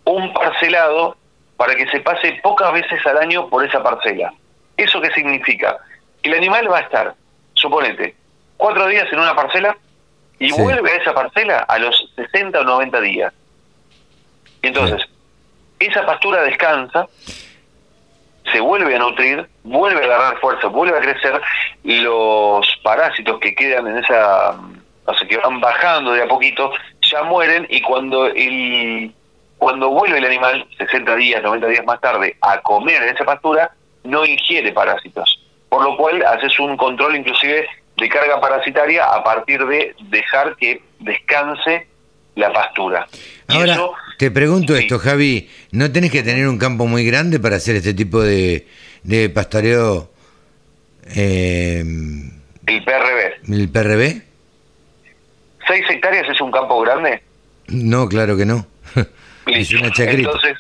un 0.06 0.34
parcelado 0.34 1.16
para 1.58 1.76
que 1.76 1.88
se 1.90 2.00
pase 2.00 2.40
pocas 2.42 2.74
veces 2.74 3.06
al 3.06 3.18
año 3.18 3.50
por 3.50 3.66
esa 3.66 3.82
parcela. 3.82 4.34
¿Eso 4.76 5.00
qué 5.00 5.12
significa? 5.12 5.78
Que 6.22 6.30
el 6.30 6.38
animal 6.38 6.70
va 6.72 6.80
a 6.80 6.82
estar, 6.82 7.16
suponete, 7.54 8.16
cuatro 8.58 8.88
días 8.88 9.08
en 9.12 9.20
una 9.20 9.36
parcela 9.36 9.78
y 10.40 10.52
vuelve 10.52 10.92
a 10.92 10.96
esa 10.96 11.14
parcela 11.14 11.60
a 11.60 11.78
los 11.80 12.12
60 12.16 12.60
o 12.60 12.64
90 12.64 13.02
días. 13.02 13.34
Entonces, 14.62 15.08
esa 15.80 16.06
pastura 16.06 16.42
descansa, 16.44 17.08
se 18.52 18.60
vuelve 18.60 18.96
a 18.96 19.00
nutrir, 19.00 19.48
vuelve 19.64 20.02
a 20.02 20.06
agarrar 20.06 20.40
fuerza, 20.40 20.68
vuelve 20.68 20.98
a 20.98 21.02
crecer, 21.02 21.42
los 21.84 22.68
parásitos 22.84 23.40
que 23.40 23.56
quedan 23.56 23.88
en 23.88 23.98
esa, 23.98 24.52
o 25.06 25.14
sea, 25.14 25.28
que 25.28 25.38
van 25.38 25.60
bajando 25.60 26.12
de 26.12 26.24
a 26.24 26.28
poquito, 26.28 26.72
ya 27.02 27.24
mueren 27.24 27.68
y 27.70 27.82
cuando 27.82 28.28
el 28.28 29.14
cuando 29.58 29.90
vuelve 29.90 30.18
el 30.18 30.26
animal, 30.26 30.68
60 30.78 31.16
días, 31.16 31.42
90 31.42 31.68
días 31.68 31.86
más 31.86 32.02
tarde, 32.02 32.36
a 32.42 32.60
comer 32.60 33.02
en 33.02 33.16
esa 33.16 33.24
pastura, 33.24 33.72
no 34.04 34.26
ingiere 34.26 34.74
parásitos. 34.74 35.40
Por 35.70 35.84
lo 35.84 35.96
cual 35.96 36.22
haces 36.26 36.60
un 36.60 36.76
control 36.76 37.16
inclusive 37.16 37.66
de 37.96 38.10
carga 38.10 38.42
parasitaria 38.42 39.06
a 39.06 39.24
partir 39.24 39.66
de 39.66 39.96
dejar 40.10 40.58
que 40.58 40.84
descanse 41.00 41.88
la 42.36 42.52
pastura. 42.52 43.08
Ahora, 43.48 43.78
te 44.24 44.32
pregunto 44.32 44.74
esto, 44.74 45.00
Javi, 45.00 45.50
¿no 45.72 45.92
tenés 45.92 46.10
que 46.10 46.24
tener 46.24 46.48
un 46.48 46.58
campo 46.58 46.88
muy 46.88 47.06
grande 47.06 47.42
para 47.42 47.58
hacer 47.58 47.76
este 47.76 47.94
tipo 47.94 48.22
de, 48.22 48.66
de 49.04 49.30
pastoreo? 49.30 50.12
Eh, 51.14 51.84
el 52.66 52.84
PRB. 52.86 53.52
¿El 53.54 53.68
PRB? 53.68 54.22
¿Seis 55.68 55.86
hectáreas 55.90 56.30
es 56.30 56.40
un 56.40 56.52
campo 56.52 56.80
grande? 56.80 57.22
No, 57.68 58.08
claro 58.08 58.38
que 58.38 58.46
no. 58.46 58.66
es 59.48 59.74
una 59.74 59.92
chacrita. 59.92 60.30
Entonces, 60.30 60.58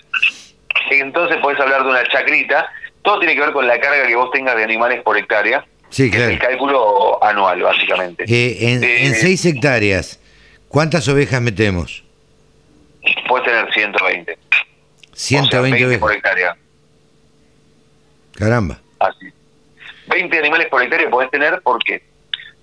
entonces 0.92 1.38
podés 1.38 1.58
hablar 1.62 1.84
de 1.84 1.90
una 1.90 2.04
chacrita 2.10 2.70
todo 3.02 3.20
tiene 3.20 3.34
que 3.36 3.42
ver 3.42 3.54
con 3.54 3.66
la 3.66 3.80
carga 3.80 4.06
que 4.08 4.16
vos 4.16 4.30
tengas 4.32 4.58
de 4.58 4.64
animales 4.66 5.02
por 5.04 5.18
hectárea. 5.18 5.66
Sí, 5.90 6.12
claro. 6.12 6.32
el 6.32 6.40
cálculo 6.40 7.24
anual, 7.24 7.62
básicamente. 7.62 8.26
Eh, 8.28 8.74
en, 8.74 8.84
eh, 8.84 9.14
seis 9.14 9.46
hectáreas, 9.46 10.20
¿cuántas 10.68 11.08
ovejas 11.08 11.42
metemos? 11.42 12.03
Puedes 13.28 13.46
tener 13.46 13.74
120. 13.74 14.38
120 15.14 15.86
ovejas. 15.86 16.00
por 16.00 16.14
hectárea. 16.14 16.56
Caramba. 18.36 18.80
Así. 19.00 19.32
20 20.08 20.38
animales 20.38 20.68
por 20.68 20.82
hectárea 20.82 21.10
podés 21.10 21.30
tener 21.32 21.62
porque 21.64 22.04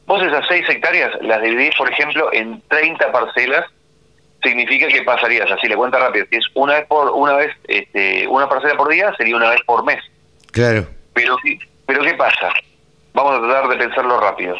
vos 0.06 0.22
esas 0.22 0.44
6 0.48 0.68
hectáreas 0.68 1.12
las 1.22 1.40
dividís, 1.42 1.74
por 1.76 1.90
ejemplo, 1.90 2.30
en 2.32 2.60
30 2.68 3.12
parcelas, 3.12 3.64
significa 4.42 4.88
que 4.88 5.02
pasarías, 5.02 5.50
así 5.50 5.68
le 5.68 5.76
cuenta 5.76 5.98
rápido, 5.98 6.26
si 6.30 6.36
es 6.36 6.44
una 6.54 6.74
vez 6.74 6.86
por 6.86 7.10
una 7.10 7.34
vez 7.34 7.54
este, 7.68 8.26
una 8.26 8.48
parcela 8.48 8.76
por 8.76 8.90
día, 8.90 9.12
sería 9.16 9.36
una 9.36 9.50
vez 9.50 9.60
por 9.66 9.84
mes. 9.84 10.02
Claro. 10.50 10.86
Pero, 11.14 11.36
pero 11.86 12.02
¿qué 12.02 12.14
pasa? 12.14 12.50
Vamos 13.12 13.36
a 13.36 13.40
tratar 13.40 13.68
de 13.68 13.76
pensarlo 13.76 14.20
rápido. 14.20 14.56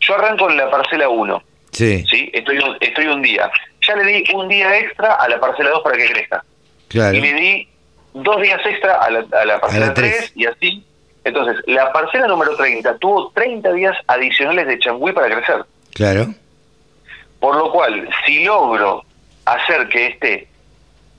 Yo 0.00 0.14
arranco 0.14 0.50
en 0.50 0.56
la 0.56 0.70
parcela 0.70 1.08
1. 1.08 1.42
Sí. 1.72 2.04
¿sí? 2.08 2.30
Estoy, 2.32 2.58
un, 2.58 2.76
estoy 2.80 3.06
un 3.06 3.22
día. 3.22 3.50
Ya 3.86 3.96
le 3.96 4.04
di 4.04 4.24
un 4.34 4.48
día 4.48 4.78
extra 4.78 5.14
a 5.14 5.28
la 5.28 5.40
parcela 5.40 5.70
2 5.70 5.82
para 5.82 5.96
que 5.96 6.10
crezca. 6.10 6.44
Claro. 6.88 7.16
Y 7.16 7.20
le 7.20 7.34
di 7.34 7.68
dos 8.12 8.40
días 8.40 8.60
extra 8.64 8.96
a 8.96 9.10
la, 9.10 9.24
a 9.32 9.44
la 9.44 9.60
parcela 9.60 9.94
3 9.94 10.32
y 10.34 10.46
así. 10.46 10.84
Entonces, 11.24 11.62
la 11.66 11.92
parcela 11.92 12.26
número 12.26 12.56
30 12.56 12.98
tuvo 12.98 13.30
30 13.32 13.72
días 13.72 13.96
adicionales 14.06 14.66
de 14.66 14.78
changüí 14.78 15.12
para 15.12 15.28
crecer. 15.28 15.64
Claro. 15.94 16.34
Por 17.38 17.56
lo 17.56 17.70
cual, 17.72 18.08
si 18.26 18.44
logro 18.44 19.04
hacer 19.44 19.88
que 19.88 20.06
esté 20.08 20.48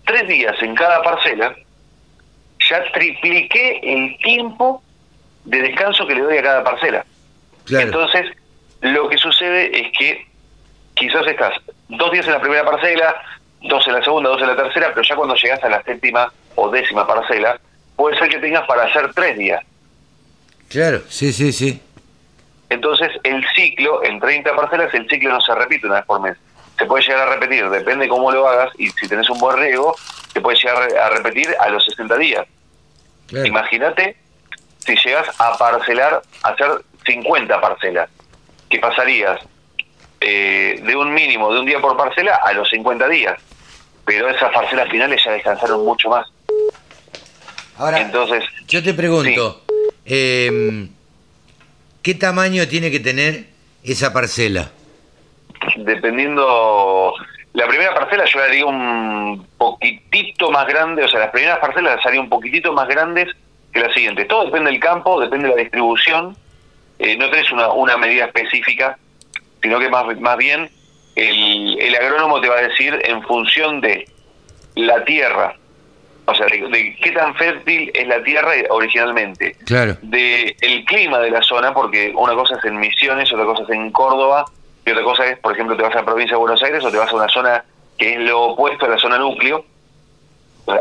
tres 0.06 0.28
días 0.28 0.56
en 0.62 0.76
cada 0.76 1.02
parcela, 1.02 1.56
ya 2.70 2.92
tripliqué 2.92 3.80
el 3.84 4.18
tiempo 4.20 4.84
de 5.46 5.62
descanso 5.62 6.06
que 6.06 6.16
le 6.16 6.22
doy 6.22 6.38
a 6.38 6.44
cada 6.44 6.64
parcela. 6.64 7.06
Entonces, 7.70 8.26
lo 8.82 9.10
que 9.10 9.18
sucede 9.18 9.80
es 9.80 9.98
que 9.98 10.26
quizás 10.96 11.26
estás 11.28 11.54
dos 11.98 12.12
días 12.12 12.26
en 12.26 12.34
la 12.34 12.42
primera 12.42 12.66
parcela, 12.66 13.16
dos 13.62 13.86
en 13.88 13.94
la 13.94 14.04
segunda, 14.04 14.30
dos 14.30 14.42
en 14.42 14.48
la 14.48 14.56
tercera, 14.56 14.90
pero 14.90 15.04
ya 15.04 15.16
cuando 15.16 15.36
llegas 15.36 15.64
a 15.64 15.70
la 15.70 15.84
séptima 15.84 16.32
o 16.56 16.70
décima 16.70 17.06
parcela, 17.06 17.60
puede 17.96 18.18
ser 18.18 18.30
que 18.30 18.40
tengas 18.40 18.66
para 18.68 18.84
hacer 18.84 19.14
tres 19.14 19.38
días. 19.38 19.64
Claro, 20.70 21.02
sí, 21.10 21.34
sí, 21.34 21.52
sí. 21.52 21.82
Entonces, 22.70 23.12
el 23.24 23.46
ciclo, 23.54 24.04
en 24.04 24.20
30 24.20 24.56
parcelas, 24.56 24.94
el 24.94 25.08
ciclo 25.10 25.32
no 25.32 25.42
se 25.42 25.54
repite 25.54 25.88
una 25.88 25.96
vez 25.96 26.06
por 26.06 26.22
mes. 26.22 26.38
Se 26.78 26.86
puede 26.86 27.04
llegar 27.04 27.28
a 27.28 27.34
repetir, 27.34 27.70
depende 27.70 28.08
cómo 28.08 28.32
lo 28.32 28.48
hagas, 28.48 28.72
y 28.78 28.90
si 28.90 29.08
tenés 29.08 29.30
un 29.30 29.40
buen 29.40 29.58
riego, 29.58 29.94
se 30.34 30.40
puede 30.40 30.58
llegar 30.58 30.98
a 30.98 31.10
repetir 31.10 31.54
a 31.60 31.70
los 31.70 31.84
60 31.86 32.18
días. 32.18 32.48
Imagínate 33.46 34.16
si 34.80 34.96
llegas 34.96 35.28
a 35.40 35.58
parcelar, 35.58 36.22
a 36.44 36.50
hacer 36.50 36.84
50 37.06 37.62
parcelas, 37.62 38.10
que 38.70 38.80
pasarías 38.80 39.40
eh, 40.22 40.80
de 40.84 40.96
un 40.96 41.12
mínimo 41.14 41.52
de 41.52 41.60
un 41.60 41.66
día 41.66 41.80
por 41.82 41.98
parcela 41.98 42.40
a 42.44 42.54
los 42.54 42.70
50 42.70 43.08
días. 43.10 43.42
Pero 44.06 44.30
esas 44.30 44.52
parcelas 44.54 44.90
finales 44.90 45.22
ya 45.24 45.32
descansaron 45.32 45.84
mucho 45.84 46.10
más. 46.10 46.28
Ahora, 47.78 48.00
Entonces, 48.00 48.44
yo 48.68 48.84
te 48.84 48.94
pregunto, 48.94 49.64
em, 50.06 50.90
¿qué 52.04 52.14
tamaño 52.14 52.68
tiene 52.68 52.92
que 52.92 53.00
tener 53.00 53.46
esa 53.84 54.14
parcela? 54.14 54.72
Dependiendo, 55.78 57.14
la 57.54 57.68
primera 57.68 57.94
parcela 57.96 58.26
yo 58.26 58.40
la 58.40 58.46
haría 58.46 58.66
un 58.66 59.48
poquitito 59.58 60.52
más 60.52 60.68
grande, 60.68 61.04
o 61.04 61.08
sea, 61.08 61.22
las 61.22 61.32
primeras 61.32 61.60
parcelas 61.60 61.96
las 61.96 62.06
haría 62.06 62.22
un 62.22 62.30
poquitito 62.30 62.74
más 62.74 62.88
grandes 62.88 63.30
que 63.74 63.80
las 63.80 63.94
siguientes. 63.94 64.28
Todo 64.28 64.46
depende 64.46 64.70
del 64.70 64.80
campo, 64.80 65.20
depende 65.20 65.48
de 65.48 65.56
la 65.56 65.62
distribución, 65.62 66.36
eh, 67.00 67.18
no 67.18 67.30
tenés 67.32 67.52
una, 67.52 67.72
una 67.72 67.98
medida 67.98 68.26
específica, 68.26 68.98
sino 69.62 69.80
que 69.80 69.90
más, 69.90 70.20
más 70.20 70.38
bien 70.38 70.70
el, 71.16 71.80
el 71.80 71.96
agrónomo 71.96 72.42
te 72.42 72.50
va 72.50 72.58
a 72.58 72.62
decir 72.62 73.00
en 73.04 73.22
función 73.24 73.82
de 73.82 74.08
la 74.76 75.04
tierra, 75.04 75.56
o 76.26 76.36
sea, 76.36 76.46
de, 76.46 76.98
qué 77.02 77.12
tan 77.12 77.36
fértil 77.36 77.92
es 77.94 78.08
la 78.08 78.24
tierra 78.24 78.52
originalmente, 78.70 79.56
claro. 79.66 79.98
de 80.02 80.56
el 80.62 80.86
clima 80.86 81.20
de 81.20 81.32
la 81.32 81.42
zona, 81.42 81.74
porque 81.74 82.14
una 82.16 82.34
cosa 82.34 82.56
es 82.58 82.66
en 82.66 82.80
Misiones, 82.80 83.32
otra 83.34 83.46
cosa 83.46 83.64
es 83.64 83.70
en 83.70 83.92
Córdoba, 83.92 84.46
y 84.86 84.92
otra 84.92 85.04
cosa 85.04 85.26
es, 85.26 85.38
por 85.40 85.54
ejemplo, 85.54 85.76
te 85.76 85.84
vas 85.84 85.94
a 85.94 86.00
la 86.00 86.06
provincia 86.06 86.36
de 86.36 86.40
Buenos 86.40 86.64
Aires 86.64 86.84
o 86.84 86.92
te 86.92 86.98
vas 86.98 87.12
a 87.12 87.16
una 87.16 87.30
zona 87.30 87.64
que 87.98 88.14
es 88.14 88.20
lo 88.20 88.42
opuesto 88.42 88.86
a 88.86 88.90
la 88.90 88.98
zona 88.98 89.18
núcleo. 89.18 89.66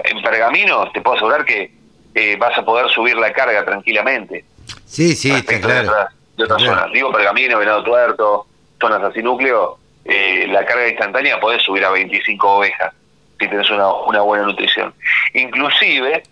En 0.05 0.23
Pergamino 0.23 0.91
te 0.93 1.01
puedo 1.01 1.17
asegurar 1.17 1.45
que 1.45 1.73
eh, 2.15 2.37
vas 2.39 2.57
a 2.57 2.65
poder 2.65 2.89
subir 2.91 3.17
la 3.17 3.33
carga 3.33 3.65
tranquilamente. 3.65 4.45
Sí, 4.87 5.15
sí, 5.15 5.31
está 5.31 5.61
claro. 5.61 5.93
De 6.37 6.45
otras 6.45 6.63
zonas. 6.63 6.87
Digo 6.93 7.13
Pergamino, 7.13 7.59
Venado 7.59 7.83
Tuerto, 7.83 8.47
zonas 8.81 9.03
así 9.03 9.23
núcleo, 9.23 9.79
eh, 10.05 10.47
la 10.49 10.65
carga 10.65 10.89
instantánea 10.89 11.39
podés 11.41 11.63
subir 11.63 11.85
a 11.85 11.91
25 11.91 12.49
ovejas 12.49 12.93
si 13.39 13.49
tenés 13.49 13.71
una, 13.71 13.93
una 13.93 14.21
buena 14.21 14.45
nutrición. 14.45 14.93
Inclusive, 15.35 16.23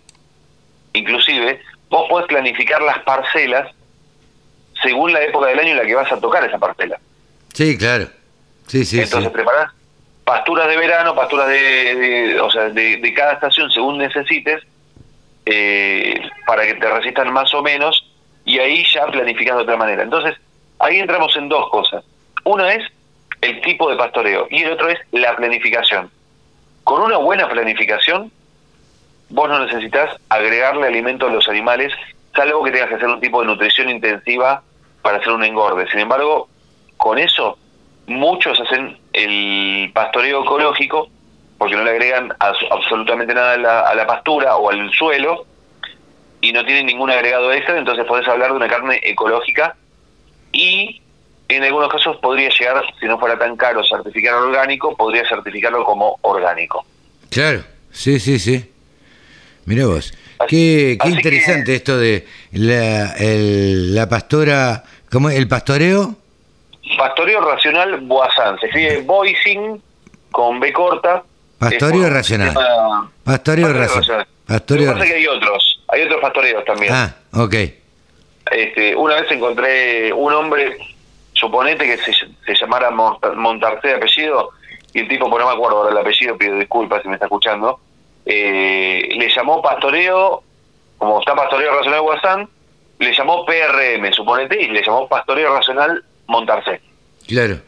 inclusive, 0.93 1.61
vos 1.89 2.07
podés 2.09 2.27
planificar 2.27 2.81
las 2.81 2.99
parcelas 2.99 3.73
según 4.81 5.11
la 5.13 5.21
época 5.21 5.47
del 5.47 5.59
año 5.59 5.71
en 5.71 5.77
la 5.77 5.85
que 5.85 5.95
vas 5.95 6.11
a 6.11 6.19
tocar 6.19 6.43
esa 6.43 6.57
parcela. 6.57 6.99
Sí, 7.53 7.77
claro. 7.77 8.07
Sí, 8.67 8.85
sí, 8.85 9.01
Entonces 9.01 9.31
preparás 9.31 9.71
pasturas 10.23 10.67
de 10.67 10.77
verano, 10.77 11.15
pasturas 11.15 11.47
de, 11.47 12.39
o 12.39 12.51
sea, 12.51 12.69
de, 12.69 13.13
cada 13.15 13.33
estación 13.33 13.71
según 13.71 13.97
necesites, 13.97 14.61
eh, 15.45 16.21
para 16.45 16.67
que 16.67 16.75
te 16.75 16.87
resistan 16.87 17.33
más 17.33 17.51
o 17.55 17.63
menos, 17.63 18.07
y 18.45 18.59
ahí 18.59 18.85
ya 18.93 19.07
planificando 19.07 19.57
de 19.57 19.63
otra 19.63 19.77
manera. 19.77 20.03
Entonces, 20.03 20.37
ahí 20.77 20.99
entramos 20.99 21.35
en 21.35 21.49
dos 21.49 21.67
cosas. 21.71 22.03
Una 22.43 22.73
es 22.73 22.83
el 23.41 23.61
tipo 23.61 23.89
de 23.89 23.97
pastoreo 23.97 24.47
y 24.49 24.63
el 24.63 24.71
otro 24.71 24.89
es 24.89 24.99
la 25.11 25.35
planificación. 25.35 26.09
Con 26.83 27.01
una 27.01 27.17
buena 27.17 27.47
planificación, 27.47 28.31
vos 29.29 29.49
no 29.49 29.65
necesitas 29.65 30.15
agregarle 30.29 30.87
alimento 30.87 31.27
a 31.27 31.31
los 31.31 31.47
animales, 31.47 31.93
salvo 32.35 32.63
que 32.63 32.71
tengas 32.71 32.89
que 32.89 32.95
hacer 32.95 33.07
un 33.07 33.19
tipo 33.19 33.41
de 33.41 33.47
nutrición 33.47 33.89
intensiva 33.89 34.63
para 35.01 35.17
hacer 35.17 35.31
un 35.31 35.43
engorde. 35.43 35.89
Sin 35.89 35.99
embargo, 35.99 36.49
con 36.97 37.17
eso 37.17 37.57
muchos 38.07 38.59
hacen 38.59 38.97
el 39.13 39.91
pastoreo 39.93 40.43
ecológico 40.43 41.09
porque 41.59 41.75
no 41.75 41.83
le 41.83 41.91
agregan 41.91 42.33
absolutamente 42.39 43.33
nada 43.33 43.53
a 43.89 43.93
la, 43.93 44.07
pastura 44.07 44.55
o 44.55 44.69
al 44.69 44.89
suelo 44.93 45.45
y 46.41 46.53
no 46.53 46.63
tienen 46.63 46.85
ningún 46.85 47.11
agregado 47.11 47.51
extra, 47.51 47.77
entonces 47.77 48.05
podés 48.05 48.27
hablar 48.29 48.51
de 48.51 48.55
una 48.55 48.69
carne 48.69 49.01
ecológica 49.03 49.75
y 50.53 51.01
en 51.57 51.63
algunos 51.63 51.89
casos 51.91 52.17
podría 52.17 52.49
llegar, 52.49 52.83
si 52.99 53.05
no 53.05 53.19
fuera 53.19 53.37
tan 53.37 53.57
caro 53.57 53.83
certificar 53.83 54.35
orgánico, 54.35 54.95
podría 54.95 55.27
certificarlo 55.27 55.83
como 55.83 56.17
orgánico. 56.21 56.85
Claro, 57.29 57.63
sí, 57.91 58.19
sí, 58.19 58.39
sí. 58.39 58.71
Mira 59.65 59.85
vos, 59.85 60.13
qué, 60.47 60.97
qué 61.01 61.09
interesante 61.09 61.75
esto 61.75 61.97
de 61.97 62.25
la, 62.51 63.15
la 63.19 64.09
pastora, 64.09 64.83
¿cómo 65.11 65.29
el 65.29 65.47
pastoreo? 65.47 66.15
Pastoreo 66.97 67.41
Racional 67.41 67.99
Boazán. 68.01 68.57
Se 68.59 68.67
escribe 68.67 69.01
Boising 69.01 69.81
con 70.31 70.59
B 70.59 70.73
corta. 70.73 71.23
Pastoreo 71.57 72.09
Racional. 72.09 72.55
Pastoreo, 73.23 73.73
Racional. 73.73 74.27
Pastoreo 74.45 74.93
Lo 74.93 75.03
que 75.03 75.13
hay 75.13 75.27
otros. 75.27 75.81
Hay 75.89 76.03
otros 76.03 76.21
pastoreos 76.21 76.63
también. 76.65 76.93
Ah, 76.93 77.15
ok. 77.33 77.55
Este, 78.51 78.95
una 78.95 79.21
vez 79.21 79.31
encontré 79.31 80.11
un 80.13 80.33
hombre, 80.33 80.77
suponete 81.39 81.85
que 81.85 81.97
se, 81.97 82.11
se 82.13 82.55
llamara 82.55 82.91
Montarce 82.91 83.87
de 83.87 83.95
apellido, 83.95 84.51
y 84.93 84.99
el 84.99 85.07
tipo, 85.07 85.29
por 85.29 85.39
no 85.39 85.47
me 85.47 85.53
acuerdo 85.53 85.77
ahora 85.77 85.91
el 85.91 85.97
apellido, 85.97 86.37
pido 86.37 86.55
disculpas 86.57 87.01
si 87.01 87.07
me 87.07 87.15
está 87.15 87.25
escuchando, 87.25 87.79
eh, 88.25 89.07
le 89.11 89.29
llamó 89.29 89.61
pastoreo, 89.61 90.43
como 90.97 91.19
está 91.19 91.35
pastoreo 91.35 91.75
racional 91.75 92.01
Guasán, 92.01 92.49
le 92.99 93.13
llamó 93.13 93.45
PRM, 93.45 94.11
suponete, 94.13 94.61
y 94.61 94.67
le 94.67 94.83
llamó 94.83 95.07
pastoreo 95.07 95.55
racional 95.55 96.03
montarse. 96.27 96.81
Claro. 97.27 97.59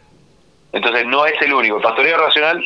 Entonces 0.73 1.05
no 1.05 1.25
es 1.25 1.41
el 1.41 1.53
único. 1.53 1.81
Pastoreo 1.81 2.17
racional 2.17 2.63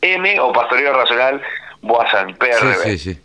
M 0.00 0.40
o 0.40 0.52
pastoreo 0.52 0.92
racional 0.92 1.42
Boazán, 1.82 2.34
PRB. 2.36 2.82
Sí, 2.82 2.98
sí, 2.98 3.14
sí. 3.14 3.20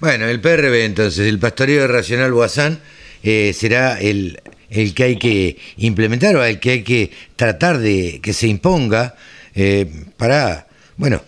Bueno, 0.00 0.26
el 0.26 0.40
PRB 0.40 0.84
entonces, 0.84 1.26
el 1.26 1.38
pastoreo 1.38 1.86
racional 1.88 2.32
Boazán, 2.32 2.80
eh, 3.22 3.52
será 3.52 3.98
el, 3.98 4.40
el 4.70 4.94
que 4.94 5.04
hay 5.04 5.16
que 5.16 5.58
implementar 5.76 6.36
o 6.36 6.44
el 6.44 6.60
que 6.60 6.70
hay 6.70 6.82
que 6.82 7.10
tratar 7.36 7.78
de 7.78 8.20
que 8.22 8.32
se 8.32 8.48
imponga 8.48 9.14
eh, 9.54 9.86
para, 10.16 10.66
bueno, 10.96 11.22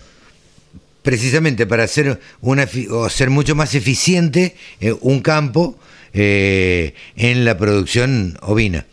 precisamente 1.03 1.67
para 1.67 1.85
hacer, 1.85 2.21
una, 2.41 2.69
o 2.91 3.09
ser 3.09 3.31
mucho 3.31 3.55
más 3.55 3.75
eficiente 3.75 4.57
eh, 4.81 4.95
un 5.01 5.21
campo 5.21 5.79
en 6.13 7.45
la 7.45 7.57
producción 7.57 8.37
ovina. 8.43 8.87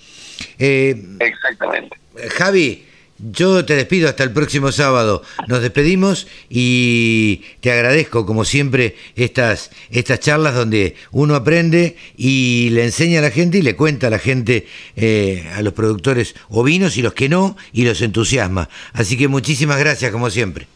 Eh, 0.59 0.95
Exactamente. 1.19 1.97
Javi, 2.35 2.85
yo 3.31 3.65
te 3.65 3.75
despido 3.75 4.09
hasta 4.09 4.23
el 4.23 4.31
próximo 4.31 4.71
sábado. 4.71 5.23
Nos 5.47 5.61
despedimos 5.61 6.27
y 6.49 7.41
te 7.61 7.71
agradezco, 7.71 8.25
como 8.25 8.45
siempre, 8.45 8.95
estas, 9.15 9.71
estas 9.89 10.19
charlas 10.19 10.55
donde 10.55 10.95
uno 11.11 11.35
aprende 11.35 11.95
y 12.17 12.69
le 12.71 12.85
enseña 12.85 13.19
a 13.19 13.23
la 13.23 13.31
gente 13.31 13.59
y 13.59 13.61
le 13.61 13.75
cuenta 13.75 14.07
a 14.07 14.09
la 14.09 14.19
gente, 14.19 14.67
eh, 14.95 15.49
a 15.55 15.61
los 15.61 15.73
productores 15.73 16.35
ovinos 16.49 16.97
y 16.97 17.01
los 17.01 17.13
que 17.13 17.29
no, 17.29 17.57
y 17.73 17.83
los 17.83 18.01
entusiasma. 18.01 18.69
Así 18.93 19.17
que 19.17 19.27
muchísimas 19.27 19.79
gracias, 19.79 20.11
como 20.11 20.29
siempre. 20.29 20.67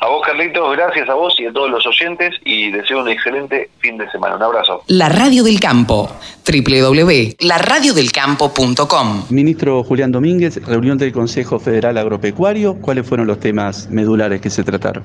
A 0.00 0.06
vos, 0.06 0.24
Carlitos, 0.24 0.76
gracias 0.76 1.08
a 1.08 1.14
vos 1.14 1.34
y 1.40 1.46
a 1.46 1.52
todos 1.52 1.68
los 1.68 1.84
oyentes 1.84 2.32
y 2.44 2.70
deseo 2.70 3.02
un 3.02 3.08
excelente 3.08 3.68
fin 3.80 3.98
de 3.98 4.08
semana. 4.10 4.36
Un 4.36 4.44
abrazo. 4.44 4.84
La 4.86 5.08
Radio 5.08 5.42
del 5.42 5.58
Campo, 5.58 6.08
www.laradiodelcampo.com. 6.46 9.24
Ministro 9.30 9.82
Julián 9.82 10.12
Domínguez, 10.12 10.64
reunión 10.64 10.98
del 10.98 11.10
Consejo 11.10 11.58
Federal 11.58 11.98
Agropecuario, 11.98 12.76
¿cuáles 12.80 13.08
fueron 13.08 13.26
los 13.26 13.40
temas 13.40 13.90
medulares 13.90 14.40
que 14.40 14.50
se 14.50 14.62
trataron? 14.62 15.02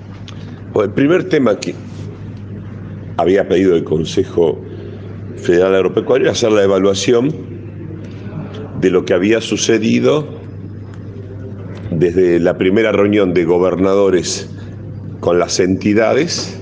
el 0.76 0.92
primer 0.92 1.28
tema 1.28 1.60
que 1.60 1.74
había 3.18 3.48
pedido 3.48 3.76
el 3.76 3.84
Consejo 3.84 4.62
Federal 5.38 5.74
Agropecuario 5.74 6.26
era 6.26 6.34
hacer 6.34 6.52
la 6.52 6.62
evaluación 6.62 7.34
de 8.80 8.92
lo 8.92 9.06
que 9.06 9.16
había 9.16 9.42
sucedido 9.42 10.28
desde 11.90 12.40
la 12.40 12.60
primera 12.60 12.92
reunión 12.92 13.34
de 13.34 13.44
gobernadores 13.44 14.52
con 15.24 15.40
las 15.40 15.58
entidades 15.62 16.60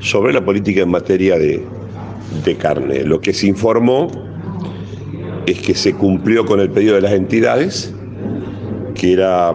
sobre 0.00 0.32
la 0.32 0.44
política 0.44 0.82
en 0.82 0.90
materia 0.90 1.38
de, 1.38 1.64
carne. 2.58 3.04
Lo 3.04 3.20
que 3.20 3.32
se 3.32 3.46
informó 3.46 4.08
es 5.46 5.60
que 5.60 5.76
se 5.76 5.94
cumplió 5.94 6.44
con 6.44 6.58
el 6.58 6.70
pedido 6.70 6.96
de 6.96 7.02
las 7.02 7.12
entidades, 7.12 7.94
que 8.96 9.12
era 9.12 9.54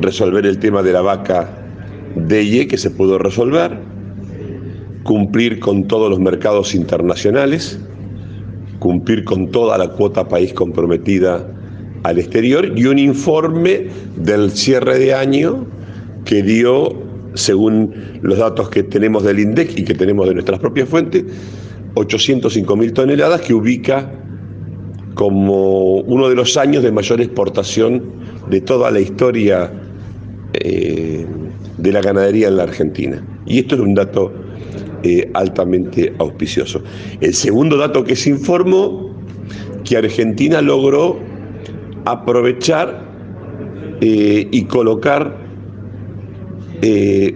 resolver 0.00 0.44
el 0.44 0.58
tema 0.58 0.82
de 0.82 0.92
la 0.92 1.02
vaca 1.02 1.48
DEIE, 2.16 2.66
que 2.66 2.76
se 2.76 2.90
pudo 2.90 3.16
resolver, 3.18 3.78
cumplir 5.04 5.60
con 5.60 5.86
todos 5.86 6.10
los 6.10 6.18
mercados 6.18 6.74
internacionales, 6.74 7.78
cumplir 8.80 9.22
con 9.22 9.52
toda 9.52 9.78
la 9.78 9.86
cuota 9.86 10.26
país 10.26 10.52
comprometida 10.52 11.46
al 12.02 12.18
exterior 12.18 12.72
y 12.76 12.86
un 12.86 12.98
informe 12.98 13.86
del 14.16 14.50
cierre 14.50 14.98
de 14.98 15.14
año 15.14 15.64
que 16.24 16.42
dio 16.42 17.11
según 17.34 17.94
los 18.22 18.38
datos 18.38 18.68
que 18.68 18.82
tenemos 18.82 19.24
del 19.24 19.38
INDEC 19.38 19.78
y 19.78 19.84
que 19.84 19.94
tenemos 19.94 20.28
de 20.28 20.34
nuestras 20.34 20.58
propias 20.58 20.88
fuentes, 20.88 21.24
805 21.94 22.76
mil 22.76 22.92
toneladas 22.92 23.40
que 23.42 23.54
ubica 23.54 24.10
como 25.14 25.96
uno 26.00 26.28
de 26.28 26.34
los 26.34 26.56
años 26.56 26.82
de 26.82 26.90
mayor 26.90 27.20
exportación 27.20 28.02
de 28.48 28.60
toda 28.60 28.90
la 28.90 29.00
historia 29.00 29.70
eh, 30.54 31.26
de 31.78 31.92
la 31.92 32.00
ganadería 32.00 32.48
en 32.48 32.56
la 32.56 32.64
Argentina. 32.64 33.24
Y 33.46 33.58
esto 33.58 33.74
es 33.74 33.80
un 33.80 33.94
dato 33.94 34.32
eh, 35.02 35.30
altamente 35.34 36.14
auspicioso. 36.18 36.82
El 37.20 37.34
segundo 37.34 37.76
dato 37.76 38.04
que 38.04 38.16
se 38.16 38.30
informó, 38.30 39.10
que 39.84 39.96
Argentina 39.96 40.62
logró 40.62 41.18
aprovechar 42.04 43.04
eh, 44.00 44.48
y 44.50 44.64
colocar 44.64 45.41
eh, 46.82 47.34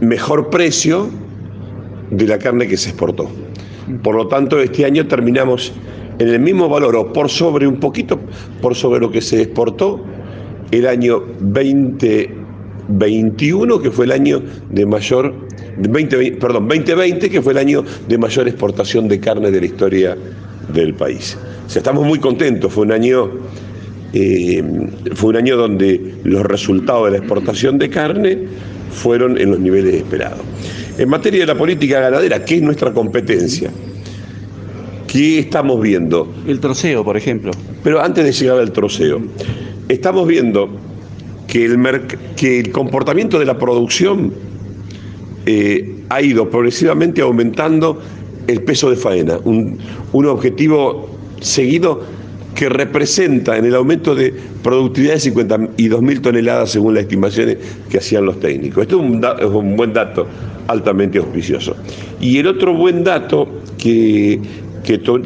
mejor 0.00 0.50
precio 0.50 1.08
de 2.10 2.26
la 2.26 2.38
carne 2.38 2.66
que 2.66 2.76
se 2.76 2.90
exportó. 2.90 3.30
Por 4.02 4.16
lo 4.16 4.26
tanto, 4.26 4.58
este 4.58 4.84
año 4.84 5.06
terminamos 5.06 5.72
en 6.18 6.28
el 6.28 6.40
mismo 6.40 6.68
valor 6.68 6.96
o 6.96 7.12
por 7.12 7.28
sobre 7.28 7.66
un 7.66 7.76
poquito, 7.76 8.18
por 8.60 8.74
sobre 8.74 9.00
lo 9.00 9.10
que 9.10 9.20
se 9.20 9.42
exportó 9.42 10.02
el 10.70 10.86
año 10.86 11.22
2021, 11.40 13.80
que 13.80 13.90
fue 13.90 14.06
el 14.06 14.12
año 14.12 14.42
de 14.70 14.86
mayor, 14.86 15.34
20, 15.76 16.32
perdón, 16.32 16.68
2020, 16.68 17.30
que 17.30 17.42
fue 17.42 17.52
el 17.52 17.58
año 17.58 17.84
de 18.08 18.18
mayor 18.18 18.48
exportación 18.48 19.08
de 19.08 19.20
carne 19.20 19.50
de 19.50 19.60
la 19.60 19.66
historia 19.66 20.16
del 20.72 20.94
país. 20.94 21.36
O 21.66 21.70
sea, 21.70 21.80
estamos 21.80 22.06
muy 22.06 22.18
contentos, 22.18 22.72
fue 22.72 22.84
un 22.84 22.92
año 22.92 23.30
eh, 24.12 24.62
fue 25.14 25.30
un 25.30 25.36
año 25.36 25.56
donde 25.56 26.14
los 26.24 26.46
resultados 26.46 27.06
de 27.06 27.12
la 27.12 27.16
exportación 27.18 27.76
de 27.76 27.90
carne 27.90 28.38
fueron 28.90 29.38
en 29.38 29.50
los 29.50 29.60
niveles 29.60 29.94
esperados. 29.94 30.40
En 30.98 31.08
materia 31.08 31.40
de 31.40 31.46
la 31.46 31.54
política 31.56 32.00
ganadera, 32.00 32.44
¿qué 32.44 32.56
es 32.56 32.62
nuestra 32.62 32.92
competencia? 32.92 33.70
¿Qué 35.06 35.38
estamos 35.38 35.80
viendo? 35.80 36.32
El 36.46 36.60
troceo, 36.60 37.04
por 37.04 37.16
ejemplo. 37.16 37.52
Pero 37.82 38.02
antes 38.02 38.24
de 38.24 38.32
llegar 38.32 38.58
al 38.58 38.72
troceo, 38.72 39.20
estamos 39.88 40.26
viendo 40.26 40.68
que 41.46 41.64
el, 41.64 41.78
que 42.36 42.60
el 42.60 42.72
comportamiento 42.72 43.38
de 43.38 43.44
la 43.44 43.58
producción 43.58 44.32
eh, 45.46 45.96
ha 46.08 46.22
ido 46.22 46.50
progresivamente 46.50 47.20
aumentando 47.20 48.00
el 48.46 48.62
peso 48.62 48.90
de 48.90 48.96
faena, 48.96 49.38
un, 49.44 49.78
un 50.12 50.26
objetivo 50.26 51.08
seguido 51.40 52.02
que 52.56 52.70
representa 52.70 53.56
en 53.58 53.66
el 53.66 53.74
aumento 53.74 54.14
de 54.14 54.34
productividad 54.62 55.14
de 55.14 55.20
52 55.20 56.02
mil 56.02 56.20
toneladas 56.22 56.70
según 56.70 56.94
las 56.94 57.02
estimaciones 57.02 57.58
que 57.90 57.98
hacían 57.98 58.24
los 58.24 58.40
técnicos. 58.40 58.82
Esto 58.82 58.96
es 59.38 59.44
un, 59.44 59.76
buen 59.76 59.92
dato 59.92 60.26
altamente 60.66 61.18
auspicioso. 61.18 61.76
Y 62.18 62.38
el 62.38 62.46
otro 62.46 62.72
buen 62.72 63.04
dato 63.04 63.46
que, 63.76 64.40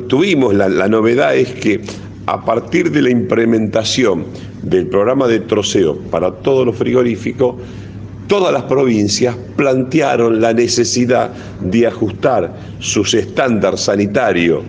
tuvimos, 0.09 0.55
la, 0.55 0.69
la 0.69 0.89
novedad 0.89 1.37
es 1.37 1.53
que 1.53 1.81
a 2.27 2.45
partir 2.45 2.91
de 2.91 3.01
la 3.01 3.11
implementación 3.11 4.27
del 4.63 4.89
programa 4.89 5.29
de 5.29 5.41
troceo 5.41 5.97
para 6.11 6.33
todos 6.33 6.67
los 6.67 6.77
frigoríficos, 6.77 7.55
todas 8.27 8.53
las 8.53 8.65
provincias 8.65 9.37
plantearon 9.57 10.41
la 10.41 10.53
necesidad 10.53 11.31
de 11.61 11.87
ajustar 11.87 12.53
sus 12.81 13.15
estándares 13.15 13.83
sanitarios 13.83 14.63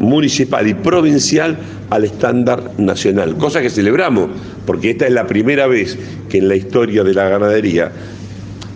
municipal 0.00 0.66
y 0.66 0.74
provincial 0.74 1.56
al 1.90 2.04
estándar 2.04 2.72
nacional, 2.78 3.36
cosa 3.36 3.60
que 3.62 3.70
celebramos, 3.70 4.30
porque 4.66 4.90
esta 4.90 5.06
es 5.06 5.12
la 5.12 5.26
primera 5.26 5.66
vez 5.66 5.96
que 6.28 6.38
en 6.38 6.48
la 6.48 6.56
historia 6.56 7.04
de 7.04 7.14
la 7.14 7.28
ganadería 7.28 7.92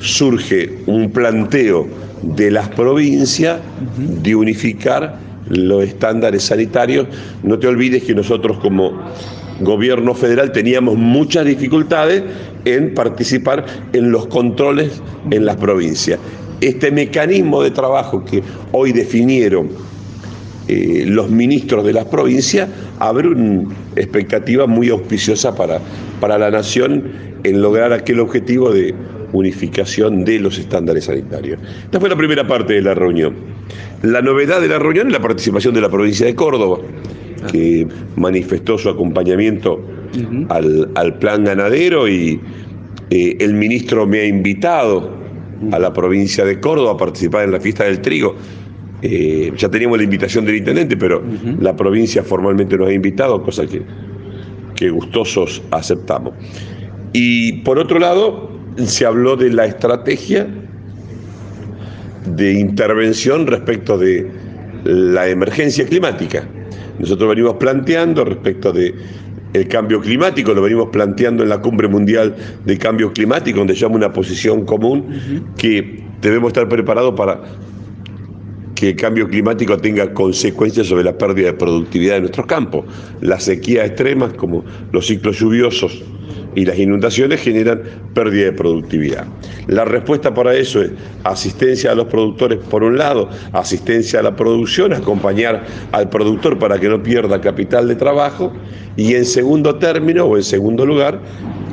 surge 0.01 0.79
un 0.87 1.11
planteo 1.11 1.89
de 2.23 2.51
las 2.51 2.69
provincias 2.69 3.59
de 3.99 4.35
unificar 4.37 5.19
los 5.49 5.85
estándares 5.85 6.45
sanitarios. 6.45 7.07
No 7.43 7.59
te 7.59 7.67
olvides 7.67 8.05
que 8.05 8.15
nosotros 8.15 8.59
como 8.59 9.03
gobierno 9.61 10.15
federal 10.15 10.53
teníamos 10.53 10.97
muchas 10.97 11.47
dificultades 11.47 12.23
en 12.65 12.95
participar 12.95 13.65
en 13.93 14.11
los 14.11 14.27
controles 14.27 15.01
en 15.31 15.47
las 15.47 15.57
provincias. 15.57 16.19
Este 16.61 16.91
mecanismo 16.91 17.63
de 17.63 17.71
trabajo 17.71 18.25
que 18.25 18.43
hoy 18.73 18.93
definieron 18.93 19.69
eh, 20.69 21.05
los 21.07 21.31
ministros 21.31 21.85
de 21.85 21.93
las 21.93 22.07
provincias, 22.07 22.69
abre 22.99 23.29
una 23.29 23.75
expectativa 23.97 24.67
muy 24.67 24.89
auspiciosa 24.89 25.55
para, 25.55 25.81
para 26.21 26.39
la 26.39 26.51
nación 26.51 27.05
en 27.43 27.61
lograr 27.61 27.93
aquel 27.93 28.21
objetivo 28.21 28.71
de 28.71 28.95
unificación 29.33 30.25
de 30.25 30.39
los 30.39 30.59
estándares 30.59 31.05
sanitarios. 31.05 31.61
Esta 31.85 32.01
fue 32.01 32.09
la 32.09 32.17
primera 32.17 32.47
parte 32.47 32.75
de 32.75 32.83
la 32.83 32.95
reunión. 32.95 33.35
La 34.03 34.23
novedad 34.23 34.61
de 34.61 34.69
la 34.69 34.79
reunión 34.79 35.09
es 35.09 35.13
la 35.13 35.21
participación 35.21 35.75
de 35.75 35.81
la 35.81 35.91
provincia 35.91 36.27
de 36.27 36.35
Córdoba, 36.35 36.79
que 37.51 37.87
manifestó 38.17 38.79
su 38.79 38.89
acompañamiento 38.89 39.85
al, 40.49 41.19
plan 41.19 41.45
ganadero 41.45 42.09
y 42.09 42.41
eh, 43.11 43.37
el 43.41 43.55
ministro 43.55 44.07
me 44.07 44.21
ha 44.21 44.27
invitado 44.27 45.11
a 45.73 45.79
la 45.79 45.93
provincia 45.93 46.45
de 46.45 46.61
Córdoba 46.61 46.93
a 46.93 46.97
participar 46.97 47.45
en 47.45 47.53
la 47.53 47.61
fiesta 47.61 47.85
del 47.85 48.01
trigo 48.01 48.37
eh, 49.07 49.53
ya 49.55 49.69
teníamos 49.69 49.99
la 49.99 50.05
invitación 50.05 50.47
del 50.47 50.57
intendente, 50.57 50.97
pero 50.97 51.23
la 51.61 51.77
provincia 51.77 52.23
formalmente 52.23 52.79
nos 52.79 52.89
ha 52.89 52.93
invitado, 52.95 53.43
cosa 53.43 53.67
que, 53.67 53.83
que 54.75 54.89
gustosos 54.89 55.63
aceptamos. 55.73 56.33
Y 57.13 57.61
por 57.65 57.79
otro 57.79 57.99
lado, 57.99 58.51
se 58.79 59.05
habló 59.05 59.37
de 59.37 59.51
la 59.51 59.67
estrategia 59.67 60.49
de 62.35 62.55
intervención 62.55 63.47
respecto 63.47 63.99
de 63.99 64.27
la 64.85 65.29
emergencia 65.29 65.85
climática. 65.85 66.49
Nosotros 66.99 67.29
venimos 67.29 67.57
planteando 67.57 68.25
respecto 68.25 68.73
de 68.73 68.95
el 69.53 69.69
cambio 69.69 70.01
climático, 70.01 70.55
lo 70.55 70.63
venimos 70.63 70.89
planteando 70.89 71.43
en 71.43 71.51
la 71.51 71.61
cumbre 71.61 71.89
mundial 71.89 72.35
de 72.65 72.79
cambio 72.79 73.13
climático, 73.13 73.59
donde 73.59 73.75
llama 73.75 73.97
una 73.97 74.13
posición 74.15 74.65
común 74.65 75.45
que 75.59 76.03
debemos 76.23 76.49
estar 76.49 76.71
preparados 76.71 77.13
para 77.15 77.43
que 78.75 78.91
el 78.91 78.97
cambio 78.97 79.29
climático 79.29 79.77
tenga 79.79 80.13
consecuencias 80.13 80.89
sobre 80.89 81.05
la 81.05 81.17
pérdida 81.17 81.49
de 81.49 81.53
productividad 81.55 82.15
de 82.15 82.21
nuestros 82.21 82.47
campos. 82.47 82.85
Las 83.21 83.45
sequías 83.45 83.87
extremas, 83.87 84.33
como 84.35 84.65
los 84.93 85.07
ciclos 85.07 85.39
lluviosos 85.39 86.03
y 86.55 86.65
las 86.65 86.79
inundaciones, 86.79 87.41
generan 87.41 87.83
pérdida 88.15 88.47
de 88.47 88.53
productividad. 88.53 89.27
La 89.67 89.85
respuesta 89.85 90.35
para 90.35 90.55
eso 90.55 90.83
es 90.83 90.93
asistencia 91.25 91.93
a 91.93 91.95
los 91.95 92.07
productores 92.07 92.59
por 92.59 92.83
un 92.83 92.99
lado, 92.99 93.29
asistencia 93.53 94.21
a 94.21 94.23
la 94.23 94.37
producción, 94.37 94.93
acompañar 94.93 95.65
al 95.93 96.09
productor 96.11 96.59
para 96.59 96.79
que 96.79 96.89
no 96.89 97.03
pierda 97.03 97.41
capital 97.41 97.89
de 97.89 97.97
trabajo 97.97 98.53
y 98.97 99.15
en 99.15 99.25
segundo 99.25 99.77
término 99.77 100.25
o 100.25 100.37
en 100.37 100.45
segundo 100.45 100.87
lugar, 100.87 101.21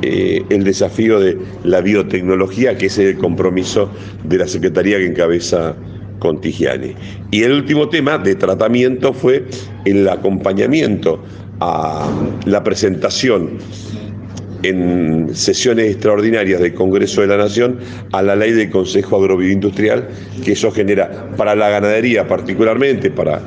eh, 0.02 0.42
el 0.50 0.64
desafío 0.64 1.20
de 1.20 1.38
la 1.62 1.80
biotecnología, 1.80 2.76
que 2.76 2.86
es 2.86 2.98
el 2.98 3.16
compromiso 3.18 3.88
de 4.24 4.38
la 4.38 4.48
Secretaría 4.48 4.98
que 4.98 5.06
encabeza 5.06 5.76
con 6.22 6.40
Y 7.32 7.42
el 7.42 7.52
último 7.52 7.88
tema 7.88 8.16
de 8.16 8.36
tratamiento 8.36 9.12
fue 9.12 9.44
el 9.84 10.08
acompañamiento 10.08 11.20
a 11.58 12.08
la 12.46 12.62
presentación 12.62 13.58
en 14.62 15.34
sesiones 15.34 15.90
extraordinarias 15.90 16.60
del 16.60 16.74
Congreso 16.74 17.22
de 17.22 17.26
la 17.26 17.38
Nación 17.38 17.78
a 18.12 18.22
la 18.22 18.36
ley 18.36 18.52
del 18.52 18.70
Consejo 18.70 19.16
Agrobioindustrial, 19.16 20.08
que 20.44 20.52
eso 20.52 20.70
genera 20.70 21.28
para 21.36 21.56
la 21.56 21.68
ganadería 21.70 22.28
particularmente, 22.28 23.10
para, 23.10 23.40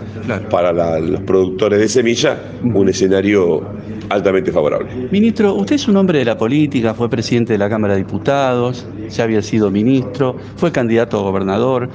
para 0.49 0.99
los 0.99 1.21
productores 1.21 1.79
de 1.79 1.87
semilla, 1.87 2.37
un 2.61 2.89
escenario 2.89 3.63
altamente 4.09 4.51
favorable. 4.51 5.07
Ministro, 5.11 5.53
usted 5.55 5.75
es 5.75 5.87
un 5.87 5.97
hombre 5.97 6.19
de 6.19 6.25
la 6.25 6.37
política, 6.37 6.93
fue 6.93 7.09
presidente 7.09 7.53
de 7.53 7.59
la 7.59 7.69
Cámara 7.69 7.93
de 7.93 7.99
Diputados, 7.99 8.85
ya 9.09 9.23
había 9.23 9.41
sido 9.41 9.71
ministro, 9.71 10.35
fue 10.57 10.71
candidato 10.71 11.17
a 11.19 11.21
gobernador. 11.21 11.89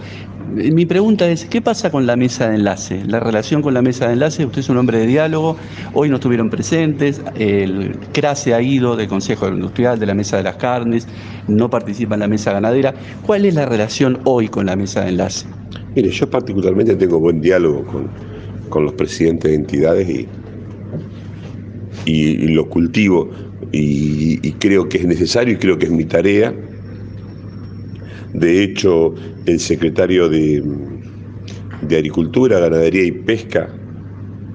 Mi 0.52 0.84
pregunta 0.84 1.30
es, 1.30 1.44
¿qué 1.44 1.62
pasa 1.62 1.92
con 1.92 2.06
la 2.06 2.16
mesa 2.16 2.48
de 2.48 2.56
enlace? 2.56 3.04
La 3.06 3.20
relación 3.20 3.62
con 3.62 3.72
la 3.72 3.82
mesa 3.82 4.08
de 4.08 4.14
enlace, 4.14 4.44
usted 4.44 4.60
es 4.60 4.68
un 4.68 4.78
hombre 4.78 4.98
de 4.98 5.06
diálogo, 5.06 5.56
hoy 5.94 6.08
no 6.08 6.16
estuvieron 6.16 6.50
presentes, 6.50 7.22
el 7.36 7.96
CRASE 8.12 8.54
ha 8.54 8.60
ido 8.60 8.96
del 8.96 9.06
Consejo 9.06 9.48
Industrial, 9.48 10.00
de 10.00 10.06
la 10.06 10.14
Mesa 10.14 10.38
de 10.38 10.42
las 10.42 10.56
Carnes, 10.56 11.06
no 11.46 11.70
participa 11.70 12.14
en 12.14 12.20
la 12.20 12.28
mesa 12.28 12.52
ganadera. 12.52 12.94
¿Cuál 13.24 13.44
es 13.44 13.54
la 13.54 13.64
relación 13.66 14.18
hoy 14.24 14.48
con 14.48 14.66
la 14.66 14.74
mesa 14.74 15.02
de 15.02 15.10
enlace? 15.10 15.46
Mire, 15.94 16.10
yo 16.10 16.28
particularmente 16.28 16.96
tengo 16.96 17.20
buen 17.20 17.40
diálogo 17.40 17.84
con, 18.68 18.84
los 18.84 18.94
presidentes 18.94 19.50
de 19.52 19.56
entidades 19.56 20.08
y, 20.08 20.28
y, 22.06 22.48
lo 22.48 22.68
cultivo 22.68 23.30
y 23.72 24.52
creo 24.52 24.88
que 24.88 24.98
es 24.98 25.04
necesario 25.04 25.54
y 25.54 25.56
creo 25.58 25.78
que 25.78 25.86
es 25.86 25.92
mi 25.92 26.04
tarea 26.04 26.52
de 28.34 28.62
hecho, 28.62 29.14
el 29.46 29.58
secretario 29.58 30.28
de, 30.28 30.62
Agricultura, 31.90 32.60
Ganadería 32.60 33.04
y 33.04 33.12
Pesca 33.12 33.68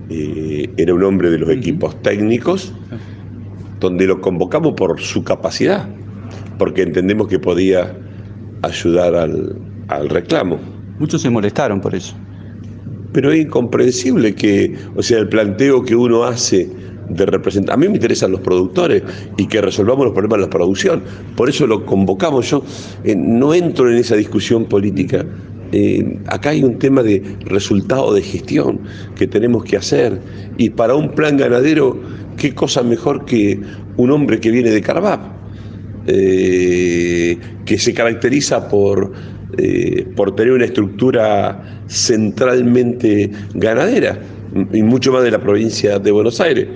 eh, 0.09 0.69
era 0.77 0.93
un 0.93 1.03
hombre 1.03 1.29
de 1.29 1.39
los 1.39 1.49
equipos 1.49 2.01
técnicos, 2.01 2.73
donde 3.79 4.07
lo 4.07 4.21
convocamos 4.21 4.73
por 4.75 5.01
su 5.01 5.23
capacidad, 5.23 5.89
porque 6.57 6.83
entendemos 6.83 7.27
que 7.27 7.39
podía 7.39 7.97
ayudar 8.61 9.15
al, 9.15 9.59
al 9.89 10.09
reclamo. 10.09 10.59
Muchos 10.99 11.21
se 11.21 11.29
molestaron 11.29 11.81
por 11.81 11.93
eso. 11.93 12.15
Pero 13.11 13.31
es 13.31 13.41
incomprensible 13.41 14.35
que, 14.35 14.75
o 14.95 15.03
sea, 15.03 15.19
el 15.19 15.27
planteo 15.27 15.83
que 15.83 15.95
uno 15.95 16.23
hace 16.23 16.69
de 17.09 17.25
representar. 17.25 17.75
A 17.75 17.77
mí 17.77 17.87
me 17.87 17.95
interesan 17.95 18.31
los 18.31 18.41
productores 18.41 19.03
y 19.37 19.47
que 19.47 19.61
resolvamos 19.61 20.05
los 20.05 20.13
problemas 20.13 20.39
de 20.39 20.45
la 20.45 20.49
producción. 20.49 21.03
Por 21.35 21.49
eso 21.49 21.67
lo 21.67 21.85
convocamos. 21.85 22.49
Yo 22.49 22.63
eh, 23.03 23.15
no 23.15 23.53
entro 23.53 23.91
en 23.91 23.97
esa 23.97 24.15
discusión 24.15 24.65
política. 24.65 25.25
Eh, 25.71 26.19
acá 26.27 26.51
hay 26.51 26.63
un 26.63 26.77
tema 26.79 27.03
de 27.03 27.21
resultado 27.45 28.13
de 28.13 28.21
gestión 28.21 28.81
que 29.15 29.27
tenemos 29.27 29.63
que 29.63 29.77
hacer 29.77 30.19
y 30.57 30.69
para 30.69 30.95
un 30.95 31.11
plan 31.11 31.37
ganadero 31.37 31.99
qué 32.37 32.53
cosa 32.53 32.83
mejor 32.83 33.25
que 33.25 33.59
un 33.97 34.11
hombre 34.11 34.39
que 34.39 34.51
viene 34.51 34.69
de 34.69 34.81
Carvap, 34.81 35.21
eh, 36.07 37.37
que 37.65 37.79
se 37.79 37.93
caracteriza 37.93 38.67
por, 38.69 39.11
por 40.15 40.35
tener 40.35 40.53
una 40.53 40.65
estructura 40.65 41.81
centralmente 41.87 43.31
ganadera, 43.55 44.19
y 44.71 44.83
mucho 44.83 45.11
más 45.11 45.23
de 45.23 45.31
la 45.31 45.39
provincia 45.39 45.99
de 45.99 46.11
Buenos 46.11 46.39
Aires. 46.39 46.67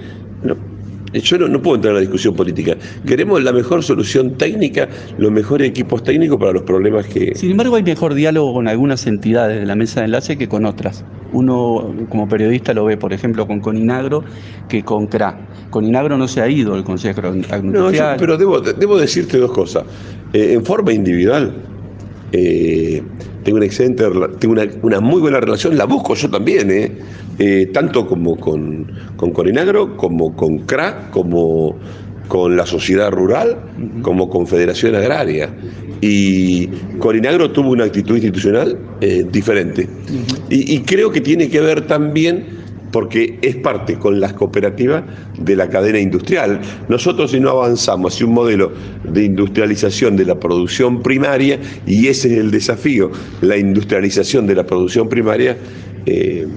Yo 1.14 1.38
no, 1.40 1.62
puedo 1.62 1.76
entrar 1.76 1.92
en 1.92 1.96
la 1.96 2.02
discusión 2.02 2.36
política. 2.36 2.76
Queremos 3.06 3.42
la 3.44 3.52
mejor 3.52 3.84
solución 3.84 4.38
técnica, 4.38 4.88
los 5.18 5.32
mejores 5.32 5.70
equipos 5.70 6.04
técnicos 6.04 6.38
para 6.38 6.52
los 6.52 6.64
problemas 6.64 7.08
que... 7.08 7.34
Sin 7.36 7.52
embargo, 7.52 7.76
hay 7.76 7.84
mejor 7.84 8.14
diálogo 8.14 8.54
con 8.54 8.68
algunas 8.68 9.08
entidades 9.08 9.60
de 9.60 9.66
la 9.66 9.76
mesa 9.76 10.02
de 10.02 10.06
enlace 10.06 10.38
que 10.38 10.48
con 10.48 10.66
otras. 10.66 11.04
Uno 11.32 11.96
como 12.10 12.28
periodista 12.28 12.74
lo 12.74 12.86
ve, 12.86 12.98
por 12.98 13.14
ejemplo, 13.14 13.48
con 13.48 13.60
Coninagro 13.60 14.24
que 14.68 14.84
con 14.84 15.08
CRA. 15.08 15.40
Coninagro 15.70 16.18
no 16.18 16.28
se 16.28 16.42
ha 16.42 16.50
ido 16.50 16.76
el 16.76 16.84
Consejo 16.84 17.22
Agroindustrial. 17.22 18.14
No, 18.14 18.20
pero 18.20 18.38
debo, 18.38 18.62
debo, 18.62 18.98
decirte 18.98 19.38
dos 19.38 19.52
cosas. 19.52 19.84
Eh, 20.34 20.54
en 20.54 20.66
forma 20.66 20.94
individual, 20.94 21.54
eh, 22.32 23.02
tengo 23.44 23.58
una 23.58 23.66
excelente, 23.66 24.04
tengo 24.40 24.56
una, 24.82 25.00
muy 25.00 25.22
buena 25.22 25.40
relación, 25.40 25.78
la 25.78 25.86
busco 25.86 26.16
yo 26.16 26.30
también, 26.30 26.70
¿eh? 26.72 26.92
Eh, 27.40 27.70
tanto 27.74 28.06
como 28.06 28.38
con, 28.38 28.92
con 29.16 29.32
Corinagro, 29.32 29.96
como 29.96 30.36
con 30.36 30.60
CRA, 30.60 31.10
como 31.12 31.78
con 32.28 32.56
la 32.56 32.66
sociedad 32.66 33.12
rural, 33.12 33.58
como 34.02 34.30
con 34.30 34.46
Federación 34.46 34.96
Agraria. 34.96 35.50
Y 36.02 36.68
Corinagro 37.00 37.52
tuvo 37.52 37.72
una 37.72 37.86
actitud 37.86 38.16
institucional 38.16 38.78
diferente. 39.32 39.88
y 40.50 40.80
creo 40.82 41.12
que 41.12 41.22
tiene 41.22 41.50
que 41.50 41.60
ver 41.60 41.88
también 41.88 42.59
porque 42.92 43.40
es 43.42 43.56
parte 43.58 43.98
con 43.98 44.20
las 44.20 44.34
cooperativas 44.34 45.04
de 45.38 45.56
la 45.56 45.70
cadena 45.70 46.00
industrial. 46.00 46.60
Nosotros 46.88 47.32
si 47.32 47.40
no 47.40 47.52
avanzamos 47.52 48.14
hacia 48.14 48.26
un 48.26 48.34
modelo 48.34 48.72
de 49.04 49.26
industrialización 49.26 50.16
de 50.16 50.26
la 50.26 50.40
producción 50.40 51.02
primaria, 51.02 51.60
y 51.86 52.08
ese 52.08 52.34
es 52.34 52.40
el 52.40 52.52
desafío, 52.52 53.12
la 53.42 53.58
industrialización 53.58 54.48
de 54.48 54.56
la 54.56 54.66
producción 54.66 55.10
primaria, 55.10 55.58
eh, 56.06 56.48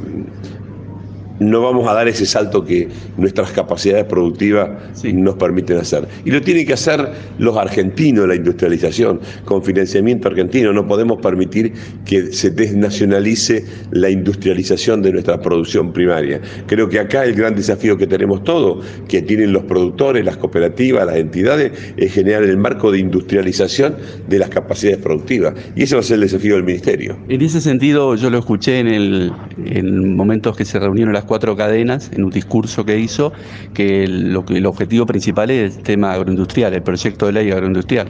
no 1.43 1.63
vamos 1.63 1.89
a 1.89 1.95
dar 1.95 2.09
ese 2.09 2.27
salto 2.27 2.65
que 2.65 2.89
nuestras 3.17 3.51
capacidades 3.53 4.05
productivas 4.05 4.71
nos 5.05 5.35
permiten 5.37 5.79
hacer. 5.79 6.07
Y 6.25 6.31
lo 6.31 6.41
tienen 6.41 6.67
que 6.67 6.75
hacer 6.75 7.09
los 7.39 7.57
argentinos, 7.57 8.27
la 8.29 8.35
industrialización, 8.35 9.21
con 9.45 9.63
financiamiento 9.63 10.29
argentino. 10.29 10.73
No 10.73 10.87
podemos 10.87 11.21
permitir 11.21 11.73
que 12.05 12.33
se 12.33 12.51
desnacionalice 12.51 13.65
la 13.91 14.11
industrialización 14.11 15.03
de 15.03 15.13
nuestra 15.13 15.41
producción 15.41 15.93
primaria. 15.93 16.41
Creo 16.67 16.89
que 16.89 16.99
acá 16.99 17.25
el 17.25 17.35
gran 17.35 17.55
desafío 17.55 17.97
que 17.97 18.07
tenemos 18.07 18.45
todos, 18.45 18.85
que 19.09 19.23
tienen 19.23 19.53
los 19.53 19.65
productores, 19.65 20.25
las 20.25 20.37
cooperativas, 20.37 21.07
las 21.07 21.17
entidades, 21.17 21.73
es 21.97 22.13
generar 22.13 22.43
el 22.43 22.57
marco 22.57 22.91
de 22.91 22.99
industrialización 22.99 23.97
de 24.29 24.39
las 24.39 24.49
capacidades 24.49 24.99
productivas. 24.99 25.55
Y 25.77 25.83
ese 25.83 25.95
va 25.95 26.01
a 26.01 26.05
ser 26.05 26.17
el 26.17 26.23
desafío 26.23 26.55
del 26.55 26.65
Ministerio. 26.65 27.17
En 27.29 27.43
ese 27.43 27.61
sentido, 27.61 28.15
yo 28.17 28.31
lo 28.31 28.39
escuché 28.39 28.79
en, 28.79 28.89
el, 28.89 29.33
en 29.65 30.17
momentos 30.17 30.57
que 30.57 30.65
se 30.65 30.79
reunieron 30.79 31.13
las 31.13 31.25
cuatro 31.33 31.57
cadenas 31.57 32.11
en 32.13 32.25
un 32.25 32.31
discurso 32.31 32.85
que 32.85 32.99
hizo 32.99 33.33
que, 33.73 34.05
el 34.05 34.67
objetivo 34.67 35.07
principal 35.07 35.51
es 35.51 35.79
el 35.79 35.83
tema 35.83 36.13
agroindustrial, 36.13 36.75
el 36.75 36.83
proyecto 36.83 37.25
de 37.25 37.33
ley 37.33 37.51
agroindustrial. 37.51 38.07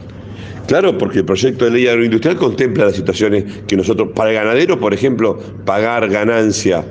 Claro, 0.67 0.99
porque 0.99 1.21
el 1.21 1.25
proyecto 1.25 1.67
de 1.67 1.71
ley 1.71 1.87
agroindustrial 1.87 2.37
contempla 2.37 2.87
las 2.87 2.97
situaciones 2.97 3.45
que 3.69 3.77
nosotros, 3.77 4.09
para 4.17 4.31
el 4.31 4.35
ganadero, 4.35 4.81
por 4.81 4.93
ejemplo, 4.93 5.39
pagar 5.65 6.09
ganancia 6.09 6.85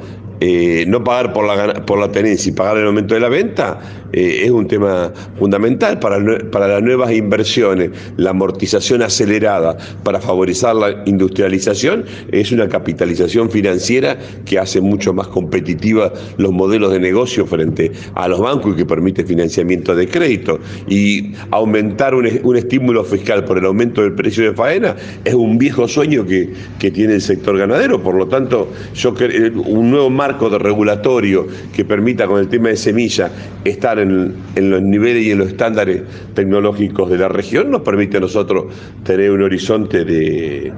eh, 0.44 0.86
no 0.88 1.04
pagar 1.04 1.34
por 1.34 1.46
la, 1.46 1.86
por 1.86 2.00
la 2.00 2.12
tenencia 2.12 2.50
y 2.50 2.56
pagar 2.56 2.78
el 2.78 2.88
aumento 2.88 3.14
de 3.14 3.20
la 3.20 3.30
venta 3.30 3.80
eh, 4.12 4.42
es 4.46 4.50
un 4.50 4.68
tema 4.68 5.14
fundamental 5.38 6.00
para, 6.00 6.18
para 6.50 6.68
las 6.68 6.82
nuevas 6.82 7.12
inversiones. 7.12 7.92
La 8.18 8.32
amortización 8.32 9.04
acelerada 9.04 9.78
para 10.04 10.20
favorizar 10.20 10.76
la 10.76 11.04
industrialización 11.06 12.06
es 12.32 12.52
una 12.52 12.68
capitalización 12.68 13.52
financiera 13.52 14.18
que 14.46 14.58
hace 14.58 14.82
mucho 14.82 15.14
más 15.14 15.28
competitiva 15.28 16.12
los 16.38 16.52
modelos 16.52 16.92
de 16.92 17.00
negocio 17.00 17.46
frente 17.46 17.92
a 18.16 18.28
los 18.28 18.39
bancos 18.39 18.74
y 18.74 18.78
que 18.78 18.86
permite 18.86 19.24
financiamiento 19.24 19.96
de 19.96 20.08
crédito. 20.08 20.60
Y 20.88 21.34
aumentar 21.52 22.16
un, 22.16 22.28
un 22.44 22.56
estímulo 22.58 23.04
fiscal 23.04 23.46
por 23.46 23.60
el 23.60 23.66
aumento 23.66 24.02
del 24.02 24.14
precio 24.14 24.44
de 24.44 24.54
faena 24.56 24.96
es 25.24 25.36
un 25.36 25.60
viejo 25.60 25.88
sueño 25.88 26.26
que, 26.26 26.52
que 26.80 26.89
tiene 26.89 27.14
el 27.14 27.22
sector 27.22 27.60
ganadero. 27.60 28.02
Por 28.02 28.16
lo 28.16 28.28
tanto, 28.28 28.72
yo 28.96 29.14
creo 29.14 29.52
un 29.62 29.92
nuevo 29.92 30.10
marco 30.10 30.30
de 30.39 30.57
regulatorio 30.57 31.47
que 31.73 31.86
permita 31.86 32.27
con 32.27 32.39
el 32.39 32.47
tema 32.47 32.69
de 32.69 32.77
semilla 32.77 33.29
estar 33.63 33.99
en, 33.99 34.34
los 34.55 34.82
niveles 34.82 35.25
y 35.25 35.32
en 35.32 35.39
los 35.39 35.49
estándares 35.49 36.03
tecnológicos 36.34 37.09
de 37.09 37.17
la 37.17 37.27
región, 37.27 37.71
nos 37.71 37.82
permite 37.82 38.17
a 38.17 38.19
nosotros 38.21 38.65
tener 39.03 39.32
un 39.32 39.43
horizonte 39.43 40.03
de, 40.03 40.71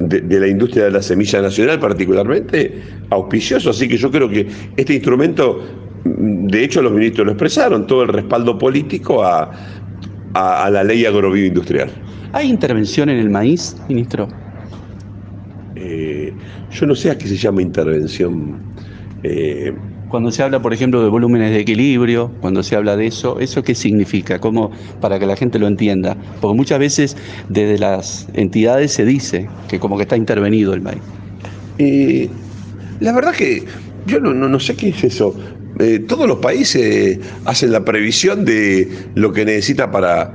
de, 0.00 0.40
la 0.40 0.46
industria 0.48 0.84
de 0.84 0.90
la 0.92 1.02
semilla 1.02 1.42
nacional 1.42 1.78
particularmente 1.80 2.80
auspicioso. 3.10 3.70
Así 3.70 3.88
que 3.88 3.96
yo 3.96 4.10
creo 4.10 4.28
que 4.28 4.46
este 4.76 4.94
instrumento, 4.94 5.62
de 6.04 6.64
hecho 6.64 6.82
los 6.82 6.92
ministros 6.92 7.26
lo 7.26 7.32
expresaron, 7.32 7.86
todo 7.86 8.02
el 8.02 8.08
respaldo 8.08 8.58
político 8.58 9.24
a, 9.24 9.50
a, 10.34 10.70
la 10.70 10.84
ley 10.84 11.04
agrobioindustrial. 11.04 11.90
¿Hay 12.32 12.48
intervención 12.48 13.08
en 13.08 13.18
el 13.18 13.30
maíz, 13.30 13.76
ministro? 13.88 14.28
Eh, 15.76 16.32
yo 16.70 16.86
no 16.86 16.94
sé 16.94 17.10
a 17.10 17.18
qué 17.18 17.26
se 17.26 17.36
llama 17.36 17.62
intervención 17.62 18.60
eh, 19.28 19.72
cuando 20.08 20.30
se 20.30 20.42
habla, 20.42 20.62
por 20.62 20.72
ejemplo, 20.72 21.02
de 21.02 21.08
volúmenes 21.08 21.50
de 21.50 21.60
equilibrio, 21.60 22.30
cuando 22.40 22.62
se 22.62 22.76
habla 22.76 22.96
de 22.96 23.06
eso, 23.06 23.40
¿eso 23.40 23.62
qué 23.62 23.74
significa? 23.74 24.38
¿Cómo, 24.38 24.70
para 25.00 25.18
que 25.18 25.26
la 25.26 25.36
gente 25.36 25.58
lo 25.58 25.66
entienda? 25.66 26.16
Porque 26.40 26.56
muchas 26.56 26.78
veces 26.78 27.16
desde 27.48 27.78
las 27.78 28.28
entidades 28.34 28.92
se 28.92 29.04
dice 29.04 29.48
que 29.68 29.80
como 29.80 29.96
que 29.96 30.04
está 30.04 30.16
intervenido 30.16 30.74
el 30.74 30.80
maíz. 30.80 31.00
Eh, 31.78 32.28
la 33.00 33.12
verdad 33.12 33.32
que 33.32 33.64
yo 34.06 34.20
no, 34.20 34.60
sé 34.60 34.76
qué 34.76 34.90
es 34.90 35.02
eso. 35.02 35.34
Eh, 35.80 35.98
todos 35.98 36.28
los 36.28 36.38
países 36.38 37.18
hacen 37.44 37.72
la 37.72 37.84
previsión 37.84 38.44
de 38.44 38.88
lo 39.16 39.32
que 39.32 39.44
necesita 39.44 39.90
para 39.90 40.32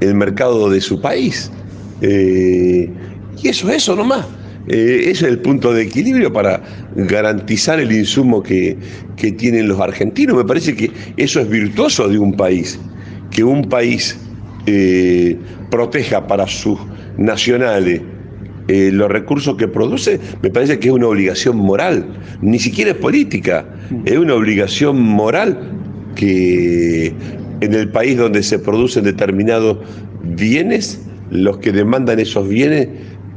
el 0.00 0.14
mercado 0.14 0.68
de 0.68 0.80
su 0.80 1.00
país. 1.00 1.52
y 2.00 3.48
eso 3.48 3.70
es 3.70 3.76
eso 3.76 3.94
nomás. 3.94 4.26
Eh, 4.68 5.10
ese 5.10 5.10
es 5.10 5.32
el 5.32 5.38
punto 5.40 5.72
de 5.72 5.82
equilibrio 5.82 6.32
para 6.32 6.62
garantizar 6.94 7.80
el 7.80 7.90
insumo 7.92 8.42
que, 8.42 8.76
tienen 9.38 9.68
los 9.68 9.78
argentinos. 9.78 10.36
Me 10.36 10.44
parece 10.44 10.74
que 10.74 10.90
eso 11.16 11.40
es 11.40 11.48
virtuoso 11.48 12.08
de 12.08 12.18
un 12.18 12.36
país, 12.36 12.78
que 13.30 13.44
un 13.44 13.68
país 13.68 14.18
eh, 14.66 15.36
proteja 15.70 16.26
para 16.26 16.46
sus 16.48 16.78
nacionales 17.16 18.00
eh, 18.68 18.90
los 18.92 19.10
recursos 19.10 19.56
que 19.56 19.66
produce, 19.66 20.20
me 20.40 20.50
parece 20.50 20.78
que 20.78 20.88
es 20.88 20.94
una 20.94 21.08
obligación 21.08 21.56
moral, 21.56 22.06
ni 22.40 22.58
siquiera 22.60 22.92
es 22.92 22.96
política, 22.96 23.66
es 24.04 24.16
una 24.16 24.34
obligación 24.34 25.00
moral 25.00 25.58
que 26.14 27.12
en 27.60 27.74
el 27.74 27.88
país 27.90 28.16
donde 28.16 28.42
se 28.42 28.58
producen 28.60 29.02
determinados 29.04 29.78
bienes, 30.22 31.00
los 31.30 31.58
que 31.58 31.72
demandan 31.72 32.20
esos 32.20 32.48
bienes 32.48 32.88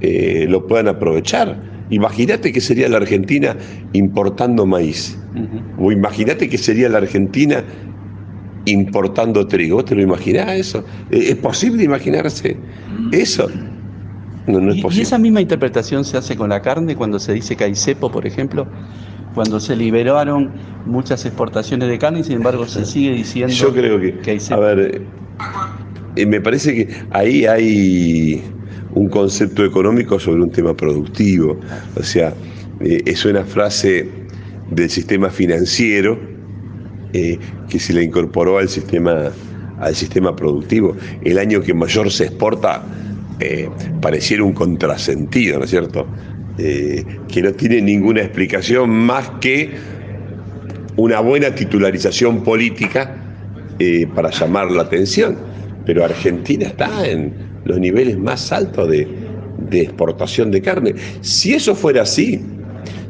eh, 0.06 0.46
lo 0.48 0.68
puedan 0.68 0.88
aprovechar. 0.88 1.60
Imagínate 1.90 2.52
que 2.52 2.62
sería 2.62 2.88
la 2.90 2.98
Argentina 2.98 3.56
importando 3.94 4.66
maíz. 4.66 5.18
O 5.78 5.92
imagínate 5.92 6.48
que 6.48 6.58
sería 6.58 6.88
la 6.90 7.00
Argentina 7.00 7.64
importando 8.66 9.46
trigo. 9.48 9.78
¿Vos 9.78 9.86
te 9.86 9.96
lo 9.96 10.02
imaginás 10.02 10.52
eso? 10.52 10.86
Eh, 11.12 11.28
¿Es 11.30 11.36
posible 11.36 11.84
imaginarse 11.84 12.58
eso? 13.12 13.50
No, 14.48 14.60
no 14.60 14.72
es 14.72 14.82
posible. 14.82 15.00
¿Y 15.00 15.02
esa 15.02 15.18
misma 15.18 15.42
interpretación 15.42 16.06
se 16.06 16.18
hace 16.18 16.36
con 16.36 16.50
la 16.50 16.62
carne 16.62 16.96
cuando 16.96 17.20
se 17.20 17.34
dice 17.34 17.56
que 17.56 17.64
hay 17.64 17.76
cepo, 17.76 18.12
por 18.12 18.26
ejemplo? 18.26 18.68
Cuando 19.34 19.60
se 19.60 19.76
liberaron 19.76 20.54
muchas 20.86 21.26
exportaciones 21.26 21.90
de 21.90 22.00
carne 22.00 22.20
y 22.20 22.24
sin 22.24 22.38
embargo 22.38 22.66
se 22.68 22.86
sigue 22.86 23.12
diciendo 23.12 23.54
Yo 23.54 23.74
creo 23.74 24.00
que, 24.00 24.32
hay 24.32 24.40
cepo. 24.40 24.62
A 24.62 24.74
ver, 24.74 25.02
eh, 26.16 26.26
me 26.26 26.40
parece 26.40 26.74
que 26.74 26.96
ahí 27.12 27.46
hay 27.46 28.42
un 28.96 29.10
concepto 29.10 29.64
económico 29.64 30.20
sobre 30.20 30.42
un 30.42 30.50
tema 30.50 30.76
productivo. 30.76 31.60
O 31.96 32.04
sea, 32.04 32.34
eh, 32.80 33.02
es 33.06 33.24
una 33.26 33.44
frase 33.44 34.10
del 34.72 34.90
sistema 34.90 35.30
financiero 35.30 36.20
eh, 37.14 37.38
que 37.70 37.80
se 37.80 37.94
le 37.94 38.04
incorporó 38.04 38.58
al 38.58 38.70
sistema, 38.70 39.32
al 39.80 39.96
sistema 39.96 40.36
productivo. 40.36 40.96
El 41.24 41.38
año 41.38 41.62
que 41.62 41.74
mayor 41.74 42.10
se 42.12 42.26
exporta 42.26 42.84
eh, 43.40 43.70
pareciera 44.02 44.44
un 44.44 44.54
contrasentido, 44.54 45.60
¿no 45.60 45.66
es 45.66 45.70
cierto? 45.70 46.08
que 46.58 47.42
no 47.44 47.52
tiene 47.52 47.82
ninguna 47.82 48.22
explicación 48.22 48.90
más 48.90 49.30
que 49.42 49.72
una 50.96 51.20
buena 51.20 51.54
titularización 51.54 52.46
política 52.46 53.14
para 54.16 54.30
llamar 54.30 54.72
la 54.72 54.84
atención. 54.84 55.36
Pero 55.86 56.06
Argentina 56.06 56.68
está 56.68 57.06
en, 57.06 57.34
los 57.66 57.80
niveles 57.80 58.18
más 58.18 58.52
altos 58.52 58.90
de, 58.90 59.08
exportación 59.72 60.52
de 60.52 60.62
carne. 60.62 60.96
Si 61.22 61.54
eso 61.54 61.76
fuera 61.76 62.04
así, 62.04 62.42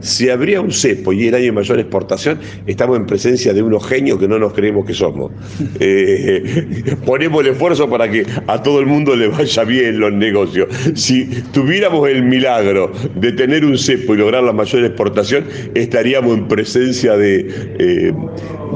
si 0.05 0.29
habría 0.29 0.61
un 0.61 0.71
cepo 0.71 1.11
y 1.13 1.27
el 1.27 1.33
año 1.33 1.45
de 1.45 1.51
mayor 1.51 1.79
exportación, 1.79 2.39
estamos 2.67 2.97
en 2.97 3.05
presencia 3.07 3.53
de 3.53 3.63
unos 3.63 3.85
genios 3.85 4.19
que 4.19 4.27
no 4.27 4.37
nos 4.37 4.53
creemos 4.53 4.85
que 4.85 4.93
somos. 4.93 5.31
Eh, 5.77 6.95
ponemos 7.05 7.41
el 7.41 7.51
esfuerzo 7.51 7.89
para 7.89 8.09
que 8.09 8.25
a 8.47 8.61
todo 8.63 8.79
el 8.79 8.85
mundo 8.85 9.15
le 9.15 9.27
vaya 9.27 9.63
bien 9.63 9.99
los 9.99 10.11
negocios. 10.13 10.67
Si 10.95 11.25
tuviéramos 11.51 12.07
el 12.09 12.23
milagro 12.23 12.91
de 13.15 13.31
tener 13.33 13.65
un 13.65 13.77
cepo 13.77 14.13
y 14.13 14.17
lograr 14.17 14.43
la 14.43 14.53
mayor 14.53 14.83
exportación, 14.85 15.45
estaríamos 15.73 16.37
en 16.37 16.47
presencia 16.47 17.17
de, 17.17 17.47
eh, 17.79 18.13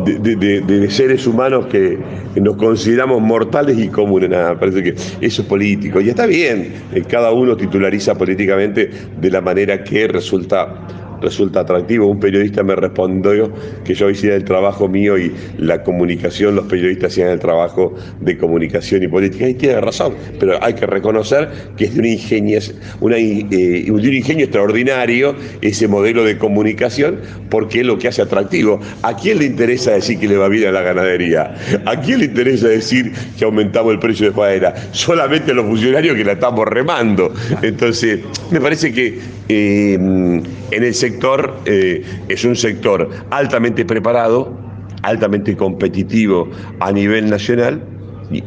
de, 0.05 0.91
seres 0.91 1.25
humanos 1.25 1.67
que 1.67 1.97
nos 2.35 2.55
consideramos 2.57 3.21
mortales 3.21 3.77
y 3.77 3.87
comunes. 3.87 4.29
Nada, 4.29 4.59
parece 4.59 4.83
que 4.83 4.89
eso 5.21 5.41
es 5.41 5.47
político. 5.47 6.01
Y 6.01 6.09
está 6.09 6.25
bien, 6.25 6.73
eh, 6.93 7.03
cada 7.07 7.31
uno 7.31 7.55
titulariza 7.55 8.17
políticamente 8.17 8.89
de 9.19 9.31
la 9.31 9.41
manera 9.41 9.83
que 9.83 10.07
resulta 10.07 10.87
resulta 11.21 11.61
atractivo. 11.61 12.07
Un 12.07 12.19
periodista 12.19 12.63
me 12.63 12.75
respondió 12.75 13.51
que 13.83 13.93
yo 13.93 14.09
hiciera 14.09 14.35
el 14.35 14.43
trabajo 14.43 14.87
mío 14.87 15.17
y 15.17 15.33
la 15.57 15.83
comunicación, 15.83 16.55
los 16.55 16.65
periodistas 16.65 17.11
hacían 17.11 17.29
el 17.29 17.39
trabajo 17.39 17.95
de 18.19 18.37
comunicación 18.37 19.03
y 19.03 19.07
política. 19.07 19.47
Y 19.47 19.53
tiene 19.53 19.81
razón, 19.81 20.15
pero 20.39 20.61
hay 20.63 20.73
que 20.73 20.85
reconocer 20.85 21.49
que 21.77 21.85
es 21.85 21.95
de, 21.95 21.99
una 21.99 22.07
ingenio, 22.07 22.59
eh, 23.51 23.91
un 23.91 24.13
ingenio 24.13 24.45
extraordinario 24.45 25.35
ese 25.61 25.87
modelo 25.87 26.23
de 26.23 26.37
comunicación 26.37 27.19
porque 27.49 27.81
es 27.81 27.85
lo 27.85 27.97
que 27.97 28.07
hace 28.07 28.21
atractivo. 28.21 28.79
¿A 29.03 29.15
quién 29.15 29.39
le 29.39 29.45
interesa 29.45 29.91
decir 29.91 30.19
que 30.19 30.27
le 30.27 30.37
va 30.37 30.47
bien 30.47 30.67
a 30.67 30.71
la 30.71 30.81
ganadería? 30.81 31.55
¿A 31.85 31.99
quién 31.99 32.19
le 32.19 32.25
interesa 32.25 32.67
decir 32.67 33.11
que 33.37 33.45
aumentamos 33.45 33.93
el 33.93 33.99
precio 33.99 34.27
de 34.27 34.31
faena? 34.33 34.73
Solamente 34.91 35.51
a 35.51 35.55
los 35.55 35.65
funcionarios 35.65 36.15
que 36.15 36.23
la 36.23 36.33
estamos 36.33 36.65
remando. 36.67 37.33
Entonces, 37.61 38.19
me 38.51 38.59
parece 38.59 38.91
que 38.93 39.19
eh, 39.47 39.97
en 40.71 40.83
el 40.83 40.93
sector 40.93 41.59
eh, 41.65 42.03
es 42.27 42.43
un 42.45 42.55
sector 42.55 43.09
altamente 43.29 43.85
preparado, 43.85 44.57
altamente 45.01 45.55
competitivo 45.55 46.49
a 46.79 46.91
nivel 46.91 47.29
nacional 47.29 47.83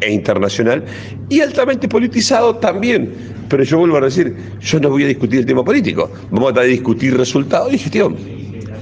e 0.01 0.13
internacional 0.13 0.85
y 1.29 1.41
altamente 1.41 1.89
politizado 1.89 2.57
también. 2.57 3.13
Pero 3.49 3.65
yo 3.65 3.79
vuelvo 3.79 3.97
a 3.97 4.01
decir, 4.01 4.35
yo 4.61 4.81
no 4.81 4.91
voy 4.91 5.05
a 5.05 5.09
discutir 5.09 5.41
el 5.41 5.47
tema 5.47 5.65
político, 5.65 6.11
vamos 6.31 6.57
a 6.57 6.63
discutir 6.63 7.17
resultados 7.17 7.73
y 7.73 7.79
gestión. 7.79 8.17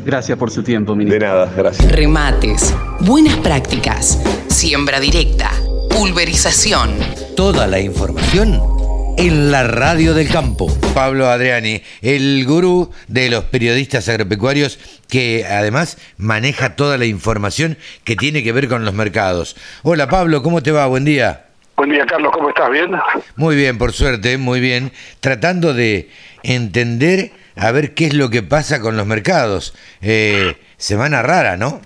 Gracias 0.04 0.38
por 0.38 0.50
su 0.50 0.62
tiempo, 0.62 0.94
ministro. 0.94 1.20
De 1.20 1.26
nada, 1.26 1.52
gracias. 1.56 1.92
Remates, 1.92 2.74
buenas 3.00 3.36
prácticas, 3.36 4.22
siembra 4.48 4.98
directa, 5.00 5.50
pulverización. 5.90 6.90
Toda 7.36 7.66
la 7.66 7.80
información 7.80 8.79
en 9.16 9.50
la 9.50 9.64
radio 9.64 10.14
del 10.14 10.28
campo. 10.28 10.68
Pablo 10.94 11.28
Adriani, 11.28 11.82
el 12.02 12.44
gurú 12.46 12.90
de 13.08 13.30
los 13.30 13.44
periodistas 13.44 14.08
agropecuarios 14.08 14.78
que 15.08 15.46
además 15.48 15.98
maneja 16.16 16.76
toda 16.76 16.98
la 16.98 17.06
información 17.06 17.76
que 18.04 18.16
tiene 18.16 18.42
que 18.42 18.52
ver 18.52 18.68
con 18.68 18.84
los 18.84 18.94
mercados. 18.94 19.56
Hola 19.82 20.08
Pablo, 20.08 20.42
¿cómo 20.42 20.62
te 20.62 20.72
va? 20.72 20.86
Buen 20.86 21.04
día. 21.04 21.46
Buen 21.76 21.90
día 21.90 22.06
Carlos, 22.06 22.32
¿cómo 22.32 22.48
estás? 22.48 22.70
¿Bien? 22.70 22.90
Muy 23.36 23.56
bien, 23.56 23.78
por 23.78 23.92
suerte, 23.92 24.38
muy 24.38 24.60
bien. 24.60 24.92
Tratando 25.20 25.74
de 25.74 26.10
entender 26.42 27.32
a 27.56 27.70
ver 27.72 27.94
qué 27.94 28.06
es 28.06 28.14
lo 28.14 28.30
que 28.30 28.42
pasa 28.42 28.80
con 28.80 28.96
los 28.96 29.06
mercados. 29.06 29.74
Eh, 30.00 30.56
semana 30.76 31.22
rara, 31.22 31.56
¿no? 31.56 31.80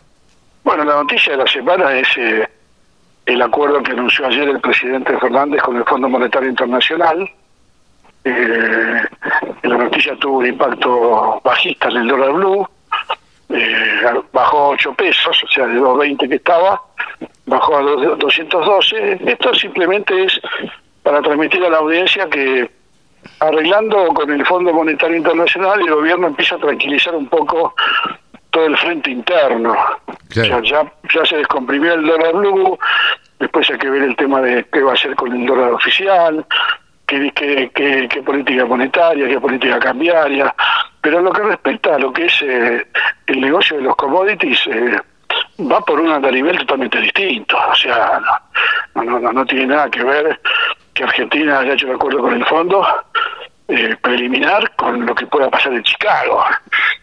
Bueno, 0.65 0.85
la 0.85 0.95
noticia 0.95 1.33
de 1.33 1.39
la 1.39 1.47
semana 1.47 1.99
es... 1.99 2.09
Eh, 2.17 2.49
el 3.27 3.43
acuerdo 3.43 3.83
que 3.83 3.93
anunció 3.93 4.27
ayer 4.27 4.49
el 4.49 4.61
presidente 4.61 5.19
Fernández 5.19 5.63
con 5.63 5.77
el 5.77 5.85
Fondo 5.85 6.09
Monetario 6.09 6.49
Internacional. 6.49 7.31
Eh, 8.25 9.03
la 9.63 9.77
noticia 9.77 10.17
tuvo 10.17 10.39
un 10.39 10.47
impacto 10.47 11.41
bajista 11.45 11.89
en 11.89 11.97
el 11.99 12.09
dólar 12.09 12.33
blue, 12.33 12.69
eh, 13.51 14.03
bajó 14.33 14.69
8 14.71 14.95
pesos, 14.95 15.43
o 15.43 15.49
sea, 15.49 15.67
de 15.67 15.79
2.20 15.79 16.29
que 16.29 16.35
estaba, 16.37 16.81
bajó 17.47 17.77
a 17.77 17.83
212. 17.83 19.21
Esto 19.27 19.55
simplemente 19.55 20.25
es 20.25 20.41
para 21.03 21.21
transmitir 21.21 21.63
a 21.65 21.71
la 21.71 21.79
audiencia 21.79 22.29
que 22.29 22.71
arreglando 23.41 24.09
con 24.09 24.31
el 24.31 24.45
Fondo 24.45 24.73
Monetario 24.73 25.17
Internacional 25.17 25.81
el 25.81 25.91
gobierno 25.91 26.27
empieza 26.27 26.57
a 26.57 26.59
tranquilizar 26.59 27.15
un 27.15 27.27
poco 27.27 27.75
todo 28.55 28.67
el 28.67 28.79
frente 28.79 29.11
interno. 29.11 29.75
ya, 30.31 30.63
ya 30.63 31.27
se 31.27 31.37
descomprimió 31.37 31.95
el 31.95 32.07
dólar 32.07 32.33
blue, 32.35 32.79
después 33.41 33.69
hay 33.69 33.79
que 33.79 33.91
ver 33.91 34.03
el 34.03 34.17
tema 34.17 34.41
de 34.41 34.65
qué 34.73 34.81
va 34.81 34.93
a 34.93 34.95
hacer 34.95 35.15
con 35.17 35.33
el 35.33 35.45
dólar 35.45 35.73
oficial, 35.73 36.47
qué, 37.07 37.33
qué, 37.35 37.71
qué, 37.75 38.23
política 38.23 38.65
monetaria, 38.65 39.27
qué 39.27 39.41
política 39.41 39.79
cambiaria. 39.81 40.55
Pero 41.01 41.21
lo 41.21 41.33
que 41.33 41.43
respecta 41.43 41.97
a 41.97 41.99
lo 41.99 42.13
que 42.13 42.27
es 42.27 42.43
eh, 42.43 42.87
el 43.27 43.41
negocio 43.41 43.77
de 43.77 43.83
los 43.83 43.97
commodities, 43.97 44.67
eh, 44.69 44.99
va 45.61 45.81
por 45.81 46.01
un 46.01 46.23
nivel 46.23 46.57
totalmente 46.59 47.01
distinto. 47.01 47.57
O 47.71 47.75
sea, 47.75 48.21
no, 48.95 49.03
no, 49.03 49.33
no, 49.33 49.45
tiene 49.45 49.67
nada 49.67 49.91
que 49.91 50.05
ver 50.05 50.41
que 50.95 51.03
Argentina 51.03 51.59
haya 51.59 51.73
hecho 51.73 51.89
un 51.89 51.97
acuerdo 51.97 52.21
con 52.21 52.35
el 52.35 52.45
fondo 52.47 52.87
eh, 53.69 53.97
preliminar 54.03 54.75
con 54.77 55.07
lo 55.07 55.15
que 55.15 55.27
pueda 55.27 55.51
pasar 55.51 55.73
en 55.73 55.83
Chicago. 55.83 56.45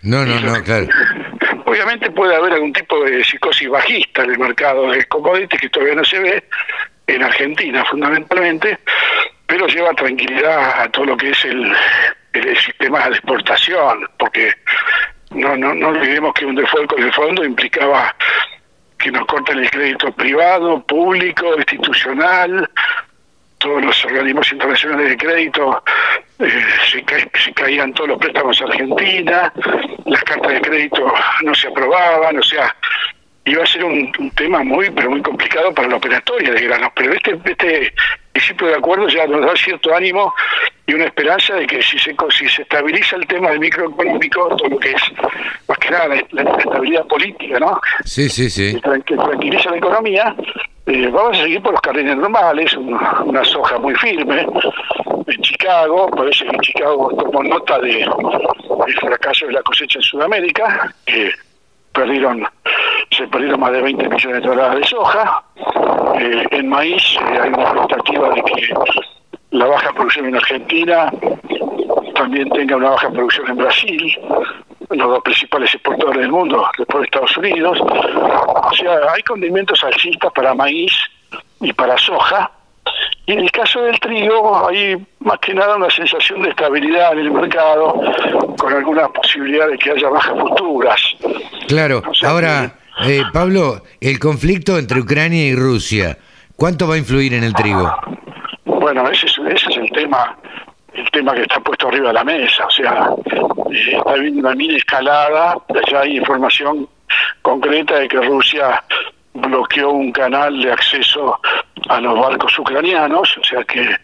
No, 0.04 0.26
no, 0.26 0.40
no, 0.40 0.64
claro. 0.64 0.88
Obviamente 1.66 2.12
puede 2.12 2.36
haber 2.36 2.54
algún 2.54 2.74
tipo 2.74 3.04
de 3.04 3.24
psicosis 3.24 3.70
bajista 3.70 4.24
en 4.24 4.32
el 4.32 4.40
mercado 4.40 4.92
de 4.92 5.04
commodities 5.06 5.62
que 5.62 5.70
todavía 5.70 5.96
no 5.96 6.06
se 6.06 6.20
ve, 6.20 6.44
en 7.08 7.24
Argentina 7.24 7.84
fundamentalmente, 7.86 8.78
pero 9.46 9.68
lleva 9.68 9.92
tranquilidad 9.94 10.82
a 10.82 10.90
todo 10.90 11.06
lo 11.06 11.18
que 11.18 11.32
es 11.32 11.46
el, 11.46 11.74
el 12.34 12.58
sistema 12.58 13.06
de 13.06 13.16
exportación, 13.16 14.08
porque 14.18 14.54
no, 15.32 15.56
no, 15.58 15.74
no 15.74 15.90
olvidemos 15.90 16.34
que 16.34 16.46
un 16.46 16.56
default 16.56 16.90
con 16.90 17.04
el 17.04 17.14
fondo 17.14 17.44
implicaba 17.44 18.16
que 18.98 19.12
nos 19.12 19.26
cortan 19.26 19.60
el 19.60 19.70
crédito 19.72 20.12
privado, 20.12 20.86
público, 20.86 21.56
institucional, 21.58 22.70
todos 23.58 23.84
los 23.84 24.06
organismos 24.06 24.52
internacionales 24.52 25.10
de 25.10 25.18
crédito 25.18 25.84
eh, 26.42 26.66
se, 26.92 27.54
caían 27.54 27.94
todos 27.94 28.10
los 28.10 28.20
préstamos 28.20 28.62
a 28.62 28.66
Argentina, 28.66 29.54
las 30.06 30.24
cartas 30.24 30.54
de 30.54 30.62
crédito 30.62 31.14
no 31.44 31.56
se 31.56 31.68
aprobaban, 31.68 32.38
o 32.38 32.44
sea, 32.44 32.76
iba 33.46 33.64
a 33.64 33.68
ser 33.68 33.84
un, 33.84 34.12
tema 34.36 34.64
muy, 34.64 34.90
pero 34.92 35.10
muy 35.10 35.22
complicado 35.22 35.74
para 35.74 35.88
la 35.88 35.96
operatoria 35.96 36.52
de 36.52 36.62
granos. 36.62 36.92
Pero 36.96 37.14
este, 37.14 37.40
este 37.46 37.94
principio 38.32 38.68
de 38.68 38.76
acuerdo 38.76 39.08
ya 39.08 39.26
nos 39.28 39.46
da 39.46 39.56
cierto 39.56 39.96
ánimo 39.96 40.34
y 40.92 40.94
una 40.94 41.06
esperanza 41.06 41.56
de 41.56 41.66
que 41.66 41.82
si 41.82 41.98
se, 41.98 42.14
si 42.38 42.50
se 42.50 42.64
estabiliza 42.64 43.16
el 43.16 43.26
tema 43.26 43.50
del 43.52 43.60
microeconómico, 43.60 44.56
todo 44.58 44.68
lo 44.68 44.78
que 44.78 44.92
es 44.92 45.02
más 45.68 45.78
que 45.78 45.90
nada 45.90 46.08
la, 46.32 46.42
estabilidad 46.58 47.08
política, 47.08 47.60
¿no? 47.60 47.80
Sí, 48.04 48.28
sí, 48.28 48.50
sí. 48.50 48.78
Que, 49.06 49.16
tranquiliza 49.16 49.72
la 49.72 49.78
economía, 49.78 50.36
eh, 50.88 51.08
vamos 51.08 51.38
a 51.38 51.44
seguir 51.44 51.62
por 51.62 51.72
los 51.72 51.82
carriles 51.82 52.18
normales, 52.18 52.76
una, 52.76 53.46
soja 53.46 53.80
muy 53.80 53.96
firme. 53.96 54.46
En 55.28 55.42
Chicago, 55.42 56.10
parece 56.10 56.46
que 56.46 56.58
Chicago 56.58 57.10
tomó 57.18 57.42
nota 57.44 57.80
de, 57.80 57.94
del 57.94 59.00
fracaso 59.00 59.46
de 59.46 59.54
la 59.54 59.62
cosecha 59.62 60.00
en 60.00 60.04
Sudamérica, 60.04 60.94
que 61.06 61.32
perdieron, 61.94 62.46
se 63.12 63.28
perdieron 63.28 63.62
más 63.62 63.72
de 63.72 63.82
20 63.82 64.10
millones 64.10 64.42
de 64.42 64.42
toneladas 64.42 64.76
de 64.76 64.84
soja. 64.84 65.44
Eh, 66.20 66.46
en 66.52 66.68
maíz 66.68 67.02
eh, 67.16 67.40
hay 67.42 67.50
una 67.50 67.64
expectativa 67.64 68.30
de 68.32 68.44
que 68.44 68.74
la 69.52 69.66
baja 69.66 69.94
producción 69.94 70.26
en 70.26 70.36
Argentina 70.36 71.12
también 72.16 72.50
tenga 72.50 72.78
una 72.78 72.92
baja 72.92 73.10
producción 73.10 73.50
en 73.50 73.58
Brasil, 73.58 74.20
los 74.90 75.10
dos 75.10 75.24
principales 75.24 75.74
exportadores 75.74 76.22
del 76.22 76.32
mundo, 76.32 76.66
después 76.78 77.02
de 77.02 77.06
Estados 77.06 77.38
Unidos. 77.38 77.80
O 77.82 78.74
sea, 78.74 79.12
hay 79.14 79.22
condimentos 79.24 79.84
alcistas 79.84 80.32
para 80.34 80.54
maíz 80.54 80.94
y 81.60 81.74
para 81.74 81.98
soja. 81.98 82.52
Y 83.26 83.34
en 83.34 83.40
el 83.40 83.52
caso 83.52 83.82
del 83.84 84.00
trigo 84.00 84.68
hay 84.68 84.98
más 85.20 85.40
que 85.40 85.54
nada 85.54 85.76
una 85.76 85.90
sensación 85.90 86.42
de 86.42 86.50
estabilidad 86.50 87.14
en 87.14 87.20
el 87.20 87.32
mercado, 87.32 88.02
con 88.58 88.74
alguna 88.74 89.08
posibilidad 89.10 89.68
de 89.68 89.78
que 89.78 89.92
haya 89.92 90.10
bajas 90.10 90.40
futuras. 90.40 91.02
Claro, 91.68 92.02
ahora, 92.24 92.76
eh, 93.06 93.24
Pablo, 93.32 93.84
el 94.00 94.20
conflicto 94.20 94.78
entre 94.78 95.00
Ucrania 95.00 95.46
y 95.46 95.56
Rusia, 95.56 96.18
¿cuánto 96.56 96.88
va 96.88 96.96
a 96.96 96.98
influir 96.98 97.34
en 97.34 97.44
el 97.44 97.54
trigo? 97.54 97.92
Bueno, 98.82 99.08
ese 99.12 99.28
es, 99.28 99.38
ese 99.38 99.70
es 99.70 99.78
el 99.78 99.92
tema 99.92 100.36
el 100.94 101.10
tema 101.12 101.36
que 101.36 101.44
está 101.44 101.60
puesto 101.60 101.88
arriba 101.88 102.08
de 102.08 102.14
la 102.16 102.24
mesa. 102.24 102.66
O 102.66 102.72
sea, 102.72 103.10
eh, 103.26 103.96
está 103.96 104.12
habiendo 104.12 104.40
una 104.40 104.56
mini 104.56 104.76
escalada, 104.76 105.56
ya 105.90 106.00
hay 106.00 106.18
información 106.18 106.90
concreta 107.44 108.00
de 108.00 108.08
que 108.08 108.20
Rusia 108.22 108.84
bloqueó 109.36 109.92
un 109.92 110.12
canal 110.12 110.60
de 110.60 110.72
acceso 110.72 111.40
a 111.90 112.02
los 112.02 112.20
barcos 112.20 112.58
ucranianos, 112.58 113.38
o 113.38 113.44
sea 113.44 113.64
que 113.66 113.96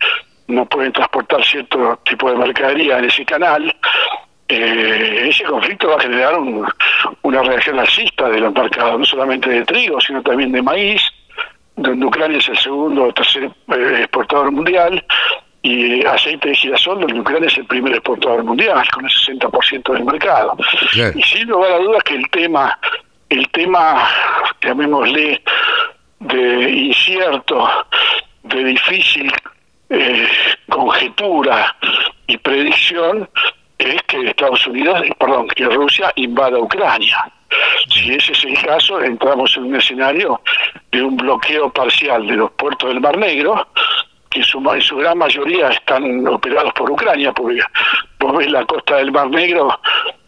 no 0.47 0.65
pueden 0.65 0.93
transportar 0.93 1.43
cierto 1.43 1.99
tipo 2.05 2.29
de 2.29 2.37
mercadería 2.37 2.99
en 2.99 3.05
ese 3.05 3.25
canal. 3.25 3.75
Eh, 4.47 5.27
ese 5.27 5.43
conflicto 5.43 5.89
va 5.89 5.95
a 5.95 6.01
generar 6.01 6.35
una 7.23 7.43
reacción 7.43 7.79
alcista 7.79 8.29
de 8.29 8.39
los 8.39 8.53
mercados, 8.53 8.99
no 8.99 9.05
solamente 9.05 9.49
de 9.49 9.65
trigo, 9.65 9.99
sino 9.99 10.21
también 10.21 10.51
de 10.51 10.61
maíz, 10.61 11.01
donde 11.77 12.05
Ucrania 12.05 12.39
es 12.39 12.49
el 12.49 12.57
segundo 12.57 13.05
o 13.05 13.13
tercer 13.13 13.43
eh, 13.45 13.99
exportador 13.99 14.51
mundial, 14.51 15.03
y 15.61 16.05
aceite 16.05 16.49
de 16.49 16.55
girasol, 16.55 17.01
donde 17.01 17.19
Ucrania 17.19 17.47
es 17.47 17.57
el 17.57 17.65
primer 17.65 17.93
exportador 17.93 18.43
mundial, 18.43 18.87
con 18.91 19.05
el 19.05 19.11
60% 19.11 19.93
del 19.93 20.05
mercado. 20.05 20.55
Y 21.15 21.21
sin 21.23 21.47
lugar 21.47 21.73
a 21.73 21.79
dudas 21.79 22.03
que 22.03 22.15
el 22.15 22.29
tema, 22.29 22.77
el 23.29 23.49
tema, 23.49 24.07
llamémosle, 24.61 25.41
de 26.19 26.69
incierto, 26.71 27.69
de 28.43 28.63
difícil 28.63 29.31
eh, 29.89 30.27
conjetura 30.69 31.75
y 32.27 32.37
predicción, 32.37 33.29
es 33.77 34.01
que 34.03 34.29
Estados 34.29 34.65
Unidos, 34.67 35.01
perdón, 35.19 35.47
que 35.49 35.65
Rusia 35.65 36.11
invada 36.15 36.57
Ucrania. 36.57 37.31
Si 37.89 38.13
ese 38.13 38.31
es 38.31 38.43
el 38.43 38.61
caso, 38.63 39.01
entramos 39.01 39.55
en 39.57 39.65
un 39.65 39.75
escenario 39.75 40.41
de 40.91 41.01
un 41.01 41.17
bloqueo 41.17 41.71
parcial 41.71 42.25
de 42.27 42.35
los 42.35 42.51
puertos 42.51 42.89
del 42.89 43.01
Mar 43.01 43.17
Negro, 43.17 43.67
que 44.29 44.39
en 44.39 44.45
su, 44.45 44.59
en 44.71 44.81
su 44.81 44.97
gran 44.97 45.17
mayoría 45.17 45.69
están 45.69 46.27
operados 46.27 46.73
por 46.73 46.91
Ucrania, 46.91 47.31
porque 47.31 47.61
vos 48.19 48.37
ves 48.37 48.51
la 48.51 48.65
costa 48.65 48.97
del 48.97 49.11
Mar 49.11 49.29
Negro, 49.29 49.79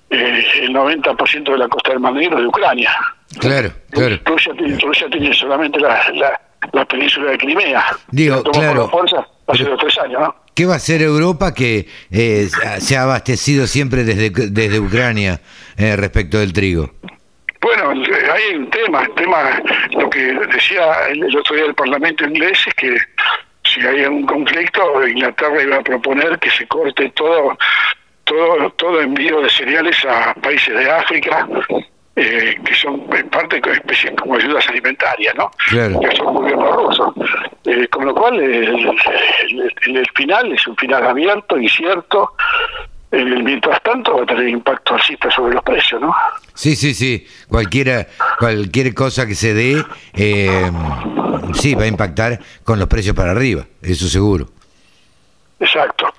eh, 0.09 0.43
el 0.61 0.69
90% 0.73 1.51
de 1.51 1.57
la 1.57 1.67
costa 1.67 1.91
del 1.91 1.99
Mar 1.99 2.13
Negro 2.13 2.37
es 2.37 2.43
de 2.43 2.47
Ucrania. 2.47 2.91
Claro, 3.39 3.71
claro. 3.91 4.17
Rusia, 4.25 4.53
tiene, 5.09 5.33
solamente 5.33 5.79
la, 5.79 6.01
la, 6.73 6.85
península 6.85 7.31
de 7.31 7.37
Crimea. 7.37 7.85
Digo, 8.09 8.41
claro. 8.43 8.89
hace 9.47 9.63
dos 9.63 9.79
tres 9.79 9.97
años, 9.99 10.21
¿no? 10.21 10.35
¿Qué 10.55 10.65
va 10.65 10.73
a 10.73 10.77
hacer 10.77 11.01
Europa 11.01 11.53
que 11.53 11.87
eh, 12.11 12.49
se 12.79 12.97
ha 12.97 13.03
abastecido 13.03 13.65
siempre 13.65 14.03
desde, 14.03 14.29
desde 14.29 14.79
Ucrania 14.79 15.39
eh, 15.77 15.95
respecto 15.95 16.37
del 16.37 16.51
trigo? 16.51 16.91
Bueno, 17.61 17.91
hay 17.91 18.55
un 18.55 18.69
tema, 18.69 19.03
el 19.03 19.13
tema, 19.15 19.61
lo 19.91 20.09
que 20.09 20.33
decía 20.53 21.07
el, 21.09 21.35
otro 21.35 21.55
día 21.55 21.65
del 21.65 21.75
Parlamento 21.75 22.23
inglés 22.23 22.57
es 22.65 22.73
que 22.75 22.97
si 23.63 23.81
hay 23.81 24.05
un 24.05 24.25
conflicto, 24.25 25.07
Inglaterra 25.07 25.61
iba 25.61 25.77
a 25.77 25.81
proponer 25.81 26.39
que 26.39 26.49
se 26.51 26.65
corte 26.67 27.09
todo, 27.09 27.57
todo, 28.23 28.69
todo 28.71 29.01
envío 29.01 29.41
de 29.41 29.49
cereales 29.49 29.97
a 30.05 30.33
países 30.35 30.73
de 30.73 30.89
África, 30.89 31.47
eh, 32.15 32.57
que 32.65 32.75
son 32.75 33.05
en 33.13 33.29
parte 33.29 33.61
especies 33.71 34.13
como 34.19 34.35
ayudas 34.35 34.67
alimentarias, 34.69 35.35
¿no? 35.35 35.51
Claro. 35.69 35.99
Que 35.99 36.15
son 36.15 36.33
gobiernos 36.33 36.75
rusos. 36.75 37.13
Eh, 37.65 37.87
con 37.87 38.05
lo 38.05 38.15
cual, 38.15 38.39
el, 38.39 38.89
el, 39.85 40.07
final 40.15 40.51
es 40.53 40.65
un 40.67 40.75
final 40.77 41.05
abierto, 41.05 41.57
incierto. 41.57 42.33
El, 43.11 43.43
mientras 43.43 43.81
tanto, 43.81 44.17
va 44.17 44.23
a 44.23 44.25
tener 44.25 44.49
impacto 44.49 44.93
alcista 44.93 45.31
sobre 45.31 45.55
los 45.55 45.63
precios, 45.63 45.99
¿no? 45.99 46.13
Sí, 46.53 46.75
sí, 46.75 46.93
sí. 46.93 47.25
Cualquiera, 47.47 48.07
cualquier 48.37 48.93
cosa 48.93 49.25
que 49.25 49.33
se 49.33 49.53
dé, 49.53 49.83
eh, 50.13 50.71
sí, 51.53 51.73
va 51.73 51.83
a 51.83 51.87
impactar 51.87 52.39
con 52.63 52.77
los 52.77 52.87
precios 52.87 53.15
para 53.15 53.31
arriba, 53.31 53.65
eso 53.81 54.07
seguro. 54.07 54.49
Exacto. 55.59 56.13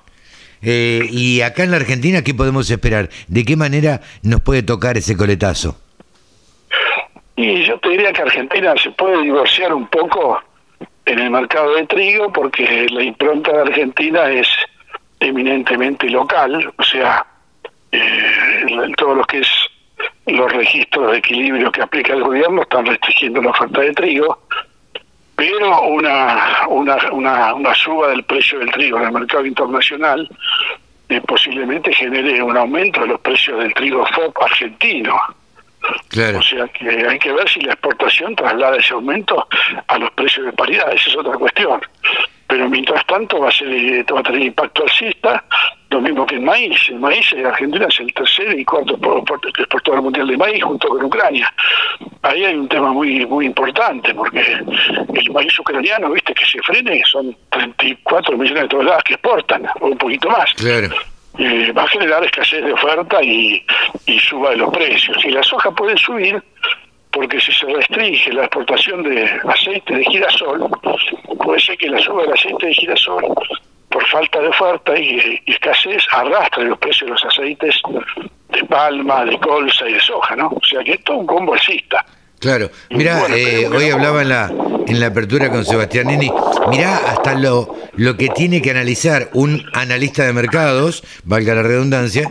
Eh, 0.61 1.07
y 1.09 1.41
acá 1.41 1.63
en 1.63 1.71
la 1.71 1.77
Argentina, 1.77 2.23
¿qué 2.23 2.33
podemos 2.33 2.69
esperar? 2.69 3.09
¿De 3.27 3.45
qué 3.45 3.55
manera 3.55 4.01
nos 4.21 4.41
puede 4.41 4.61
tocar 4.61 4.97
ese 4.97 5.17
coletazo? 5.17 5.77
Y 7.35 7.63
yo 7.65 7.79
te 7.79 7.89
diría 7.89 8.13
que 8.13 8.21
Argentina 8.21 8.75
se 8.77 8.91
puede 8.91 9.23
divorciar 9.23 9.73
un 9.73 9.87
poco 9.87 10.41
en 11.05 11.19
el 11.19 11.31
mercado 11.31 11.73
de 11.75 11.87
trigo 11.87 12.31
porque 12.31 12.87
la 12.91 13.03
impronta 13.03 13.51
de 13.51 13.61
Argentina 13.61 14.29
es 14.29 14.47
eminentemente 15.21 16.09
local, 16.09 16.73
o 16.77 16.83
sea, 16.83 17.25
eh, 17.91 18.65
todo 18.97 19.15
lo 19.15 19.23
que 19.23 19.39
es 19.39 19.49
los 20.25 20.51
registros 20.51 21.11
de 21.11 21.17
equilibrio 21.17 21.71
que 21.71 21.81
aplica 21.81 22.13
el 22.13 22.23
gobierno 22.23 22.61
están 22.63 22.85
restringiendo 22.85 23.41
la 23.41 23.51
oferta 23.51 23.81
de 23.81 23.93
trigo, 23.93 24.39
pero 25.35 25.81
una, 25.83 26.67
una, 26.67 26.97
una, 27.11 27.53
una 27.53 27.73
suba 27.75 28.09
del 28.09 28.23
precio 28.23 28.59
del 28.59 28.71
trigo 28.71 28.97
en 28.97 29.05
el 29.05 29.11
mercado 29.11 29.45
internacional 29.45 30.29
eh, 31.09 31.21
posiblemente 31.21 31.93
genere 31.93 32.41
un 32.41 32.55
aumento 32.57 33.01
de 33.01 33.07
los 33.07 33.19
precios 33.19 33.59
del 33.59 33.73
trigo 33.73 34.05
FOB 34.07 34.33
argentino. 34.43 35.19
O 36.37 36.43
sea 36.43 36.67
que 36.67 36.89
hay 37.07 37.19
que 37.19 37.31
ver 37.33 37.49
si 37.49 37.59
la 37.61 37.73
exportación 37.73 38.35
traslada 38.35 38.77
ese 38.77 38.93
aumento 38.93 39.47
a 39.87 39.97
los 39.97 40.11
precios 40.11 40.45
de 40.45 40.53
paridad, 40.53 40.93
esa 40.93 41.09
es 41.09 41.17
otra 41.17 41.33
cuestión. 41.33 41.81
Pero 42.51 42.67
mientras 42.67 43.05
tanto 43.05 43.39
va 43.39 43.47
a, 43.47 43.51
ser, 43.51 43.69
eh, 43.69 44.03
va 44.13 44.19
a 44.19 44.23
tener 44.23 44.41
impacto 44.41 44.83
alcista, 44.83 45.41
lo 45.89 46.01
mismo 46.01 46.25
que 46.25 46.35
el 46.35 46.41
maíz. 46.41 46.77
El 46.89 46.99
maíz 46.99 47.31
en 47.31 47.45
Argentina 47.45 47.85
es 47.87 47.97
el 48.01 48.13
tercer 48.13 48.59
y 48.59 48.65
cuarto 48.65 48.99
exportador 49.57 50.01
mundial 50.01 50.27
de 50.27 50.35
maíz 50.35 50.61
junto 50.61 50.89
con 50.89 51.01
Ucrania. 51.01 51.49
Ahí 52.23 52.43
hay 52.43 52.55
un 52.55 52.67
tema 52.67 52.91
muy 52.91 53.25
muy 53.25 53.45
importante 53.45 54.13
porque 54.13 54.41
el 54.41 55.31
maíz 55.31 55.57
ucraniano, 55.59 56.11
viste, 56.11 56.33
que 56.33 56.45
se 56.45 56.61
frene, 56.63 57.01
son 57.09 57.33
34 57.51 58.37
millones 58.37 58.63
de 58.63 58.67
toneladas 58.67 59.03
que 59.05 59.13
exportan, 59.13 59.65
o 59.79 59.87
un 59.87 59.97
poquito 59.97 60.29
más. 60.29 60.53
Claro. 60.55 60.89
Eh, 61.37 61.71
va 61.71 61.83
a 61.83 61.87
generar 61.87 62.21
escasez 62.25 62.65
de 62.65 62.73
oferta 62.73 63.23
y, 63.23 63.65
y 64.07 64.19
suba 64.19 64.49
de 64.49 64.57
los 64.57 64.73
precios. 64.73 65.23
Y 65.23 65.29
la 65.29 65.41
soja 65.41 65.71
puede 65.71 65.95
subir 65.95 66.43
porque 67.11 67.39
si 67.39 67.51
se 67.51 67.65
restringe 67.67 68.31
la 68.33 68.43
exportación 68.43 69.03
de 69.03 69.29
aceite 69.47 69.95
de 69.95 70.03
girasol, 70.05 70.69
puede 71.43 71.59
ser 71.59 71.77
que 71.77 71.89
la 71.89 71.99
suba 71.99 72.23
del 72.23 72.33
aceite 72.33 72.67
de 72.67 72.73
girasol, 72.73 73.23
por 73.89 74.07
falta 74.07 74.39
de 74.39 74.47
oferta 74.47 74.97
y, 74.97 75.41
escasez, 75.45 76.03
arrastre 76.13 76.65
los 76.65 76.77
precios 76.79 77.07
de 77.07 77.13
los 77.13 77.25
aceites 77.25 77.75
de 78.49 78.63
palma, 78.65 79.25
de 79.25 79.37
colza 79.39 79.87
y 79.89 79.93
de 79.93 79.99
soja, 79.99 80.35
¿no? 80.35 80.47
O 80.47 80.65
sea 80.65 80.83
que 80.83 80.93
esto 80.93 81.13
es 81.13 81.19
un 81.19 81.27
combo 81.27 81.53
alcista. 81.53 82.05
Claro, 82.39 82.71
mira, 82.89 83.27
eh, 83.29 83.67
hoy 83.67 83.91
hablaba 83.91 84.23
en 84.23 84.29
la, 84.29 84.51
en 84.87 84.99
la 84.99 85.07
apertura 85.07 85.51
con 85.51 85.63
Sebastián 85.63 86.07
Nini, 86.07 86.31
mirá 86.71 86.97
hasta 86.97 87.35
lo, 87.35 87.75
lo 87.93 88.17
que 88.17 88.29
tiene 88.29 88.63
que 88.63 88.71
analizar 88.71 89.29
un 89.33 89.63
analista 89.73 90.23
de 90.25 90.33
mercados, 90.33 91.03
valga 91.23 91.53
la 91.53 91.61
redundancia, 91.61 92.27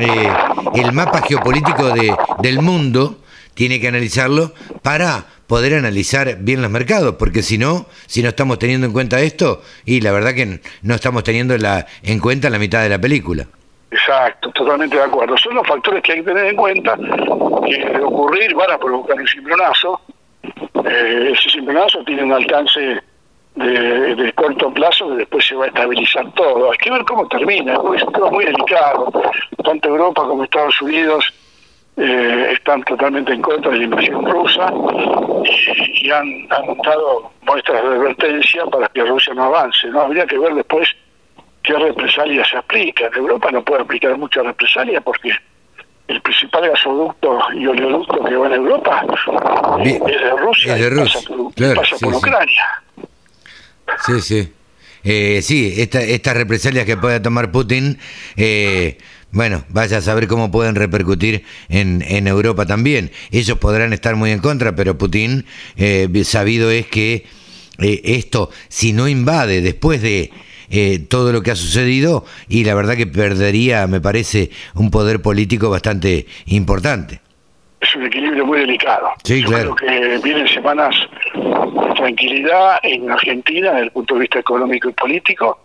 eh, 0.00 0.28
el 0.74 0.92
mapa 0.92 1.22
geopolítico 1.22 1.90
de, 1.90 2.12
del 2.40 2.62
mundo, 2.62 3.18
tiene 3.54 3.80
que 3.80 3.88
analizarlo 3.88 4.52
para 4.82 5.26
poder 5.46 5.74
analizar 5.74 6.38
bien 6.40 6.62
los 6.62 6.70
mercados, 6.70 7.16
porque 7.18 7.42
si 7.42 7.58
no, 7.58 7.86
si 8.06 8.22
no 8.22 8.30
estamos 8.30 8.58
teniendo 8.58 8.86
en 8.86 8.92
cuenta 8.92 9.20
esto, 9.20 9.62
y 9.84 10.00
la 10.00 10.12
verdad 10.12 10.34
que 10.34 10.60
no 10.82 10.94
estamos 10.94 11.22
teniendo 11.24 11.56
la, 11.58 11.86
en 12.02 12.18
cuenta 12.18 12.50
la 12.50 12.58
mitad 12.58 12.82
de 12.82 12.88
la 12.88 12.98
película. 12.98 13.46
Exacto, 13.90 14.50
totalmente 14.50 14.96
de 14.96 15.04
acuerdo. 15.04 15.36
Son 15.38 15.54
los 15.54 15.66
factores 15.66 16.02
que 16.02 16.12
hay 16.12 16.18
que 16.18 16.24
tener 16.24 16.46
en 16.46 16.56
cuenta 16.56 16.96
que 16.96 17.78
de 17.78 18.02
ocurrir 18.02 18.54
van 18.54 18.72
a 18.72 18.78
provocar 18.78 19.16
un 19.16 19.26
cimbronazo. 19.28 20.00
Eh, 20.84 21.32
ese 21.32 21.50
cimbronazo 21.50 22.02
tiene 22.04 22.24
un 22.24 22.32
alcance 22.32 23.00
de, 23.54 24.32
corto 24.34 24.72
plazo 24.74 25.10
que 25.10 25.16
después 25.18 25.46
se 25.46 25.54
va 25.54 25.66
a 25.66 25.68
estabilizar 25.68 26.32
todo. 26.32 26.72
Hay 26.72 26.78
que 26.78 26.90
ver 26.90 27.04
cómo 27.04 27.28
termina, 27.28 27.74
es 27.74 28.02
un 28.02 28.32
muy 28.32 28.44
delicado. 28.44 29.12
Tanto 29.62 29.88
Europa 29.88 30.22
como 30.26 30.42
Estados 30.42 30.82
Unidos 30.82 31.32
eh, 31.96 32.52
están 32.52 32.82
totalmente 32.82 33.32
en 33.32 33.42
contra 33.42 33.70
de 33.70 33.78
la 33.78 33.84
invasión 33.84 34.26
rusa 34.26 34.72
y, 35.44 36.10
han, 36.10 36.46
han, 36.50 36.76
dado 36.84 37.30
muestras 37.42 37.82
de 37.82 37.88
advertencia 37.88 38.66
para 38.66 38.88
que 38.88 39.04
Rusia 39.04 39.32
no 39.34 39.44
avance. 39.44 39.86
No 39.88 40.00
habría 40.00 40.26
que 40.26 40.38
ver 40.38 40.54
después 40.54 40.88
qué 41.62 41.74
represalias 41.74 42.48
se 42.48 42.56
aplican. 42.56 43.10
Europa 43.14 43.50
no 43.52 43.64
puede 43.64 43.82
aplicar 43.82 44.16
muchas 44.18 44.44
represalias 44.44 45.02
porque 45.04 45.32
el 46.08 46.20
principal 46.20 46.68
gasoducto 46.68 47.38
y 47.54 47.66
oleoducto 47.66 48.24
que 48.24 48.36
va 48.36 48.46
en 48.48 48.52
Europa 48.54 49.06
es 49.82 50.04
de 50.04 50.30
Rusia, 50.36 50.76
es 50.76 50.98
pasa 50.98 51.20
por, 51.28 51.74
pasa 51.74 51.96
por 52.00 52.14
Ucrania. 52.14 52.64
Sí, 54.04 54.20
sí. 54.20 54.52
Eh, 55.04 55.42
sí, 55.42 55.74
esta, 55.76 56.00
estas 56.00 56.34
represalias 56.34 56.86
que 56.86 56.96
pueda 56.96 57.20
tomar 57.20 57.52
Putin 57.52 57.98
eh, 58.36 58.96
bueno, 59.34 59.64
vaya 59.68 59.98
a 59.98 60.00
saber 60.00 60.28
cómo 60.28 60.50
pueden 60.50 60.76
repercutir 60.76 61.44
en, 61.68 62.02
en 62.06 62.28
Europa 62.28 62.66
también. 62.66 63.10
Ellos 63.32 63.58
podrán 63.58 63.92
estar 63.92 64.14
muy 64.14 64.30
en 64.30 64.38
contra, 64.38 64.76
pero 64.76 64.96
Putin, 64.96 65.44
eh, 65.76 66.08
sabido 66.24 66.70
es 66.70 66.86
que 66.86 67.26
eh, 67.80 68.00
esto, 68.04 68.50
si 68.68 68.92
no 68.92 69.08
invade 69.08 69.60
después 69.60 70.00
de 70.00 70.30
eh, 70.70 71.00
todo 71.00 71.32
lo 71.32 71.42
que 71.42 71.50
ha 71.50 71.56
sucedido, 71.56 72.24
y 72.48 72.62
la 72.62 72.74
verdad 72.74 72.96
que 72.96 73.08
perdería, 73.08 73.88
me 73.88 74.00
parece, 74.00 74.50
un 74.74 74.92
poder 74.92 75.20
político 75.20 75.68
bastante 75.68 76.26
importante. 76.46 77.20
Es 77.80 77.94
un 77.96 78.04
equilibrio 78.04 78.46
muy 78.46 78.60
delicado. 78.60 79.08
Sí, 79.24 79.42
claro. 79.42 79.74
que 79.74 80.20
vienen 80.22 80.46
semanas 80.46 80.94
de 81.34 81.94
tranquilidad 81.96 82.78
en 82.84 83.10
Argentina 83.10 83.72
desde 83.72 83.84
el 83.86 83.90
punto 83.90 84.14
de 84.14 84.20
vista 84.20 84.38
económico 84.38 84.88
y 84.88 84.92
político 84.92 85.63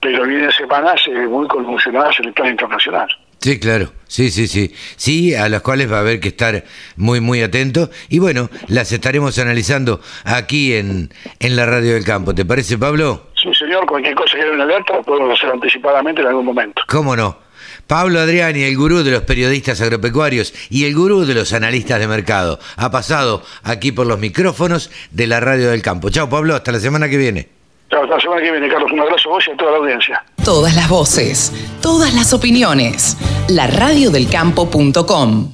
pero 0.00 0.24
vienen 0.26 0.50
semanas 0.52 1.00
eh, 1.06 1.26
muy 1.26 1.46
convulsionadas 1.48 2.18
en 2.20 2.26
el 2.26 2.32
plan 2.32 2.50
internacional. 2.50 3.08
Sí, 3.38 3.58
claro, 3.58 3.90
sí, 4.06 4.30
sí, 4.30 4.46
sí. 4.46 4.74
Sí, 4.96 5.34
a 5.34 5.48
las 5.48 5.62
cuales 5.62 5.90
va 5.90 5.96
a 5.96 6.00
haber 6.00 6.20
que 6.20 6.28
estar 6.28 6.62
muy, 6.96 7.20
muy 7.20 7.40
atentos. 7.40 7.88
Y 8.10 8.18
bueno, 8.18 8.50
las 8.68 8.92
estaremos 8.92 9.38
analizando 9.38 10.00
aquí 10.24 10.74
en, 10.74 11.10
en 11.38 11.56
la 11.56 11.64
Radio 11.64 11.94
del 11.94 12.04
Campo. 12.04 12.34
¿Te 12.34 12.44
parece, 12.44 12.76
Pablo? 12.76 13.28
Sí, 13.42 13.48
señor, 13.54 13.86
cualquier 13.86 14.14
cosa 14.14 14.36
que 14.36 14.42
haya 14.42 14.52
una 14.52 14.64
alerta 14.64 15.00
podemos 15.00 15.38
hacer 15.38 15.50
anticipadamente 15.50 16.20
en 16.20 16.28
algún 16.28 16.44
momento. 16.44 16.82
¿Cómo 16.86 17.16
no? 17.16 17.38
Pablo 17.86 18.20
Adriani, 18.20 18.62
el 18.62 18.76
gurú 18.76 19.02
de 19.02 19.10
los 19.10 19.22
periodistas 19.22 19.80
agropecuarios 19.80 20.52
y 20.68 20.84
el 20.84 20.94
gurú 20.94 21.24
de 21.24 21.34
los 21.34 21.52
analistas 21.54 21.98
de 21.98 22.06
mercado, 22.08 22.60
ha 22.76 22.90
pasado 22.90 23.42
aquí 23.62 23.90
por 23.90 24.06
los 24.06 24.18
micrófonos 24.18 24.90
de 25.10 25.26
la 25.26 25.40
Radio 25.40 25.70
del 25.70 25.82
Campo. 25.82 26.10
Chao, 26.10 26.28
Pablo, 26.28 26.54
hasta 26.54 26.72
la 26.72 26.78
semana 26.78 27.08
que 27.08 27.16
viene. 27.16 27.59
Hasta 27.90 28.06
la 28.06 28.20
semana 28.20 28.40
que 28.40 28.52
viene, 28.52 28.68
Carlos. 28.68 28.92
Un 28.92 29.00
abrazo 29.00 29.30
a 29.30 29.32
vos 29.32 29.44
y 29.48 29.50
a 29.50 29.56
toda 29.56 29.72
la 29.72 29.78
audiencia. 29.78 30.24
Todas 30.44 30.76
las 30.76 30.88
voces, 30.88 31.52
todas 31.82 32.14
las 32.14 32.32
opiniones. 32.32 33.16
La 33.48 33.66
radiodelcampo.com. 33.66 35.50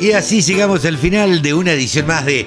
Y 0.00 0.12
así 0.12 0.42
llegamos 0.42 0.84
al 0.84 0.96
final 0.96 1.42
de 1.42 1.54
una 1.54 1.72
edición 1.72 2.06
más 2.06 2.24
de 2.24 2.46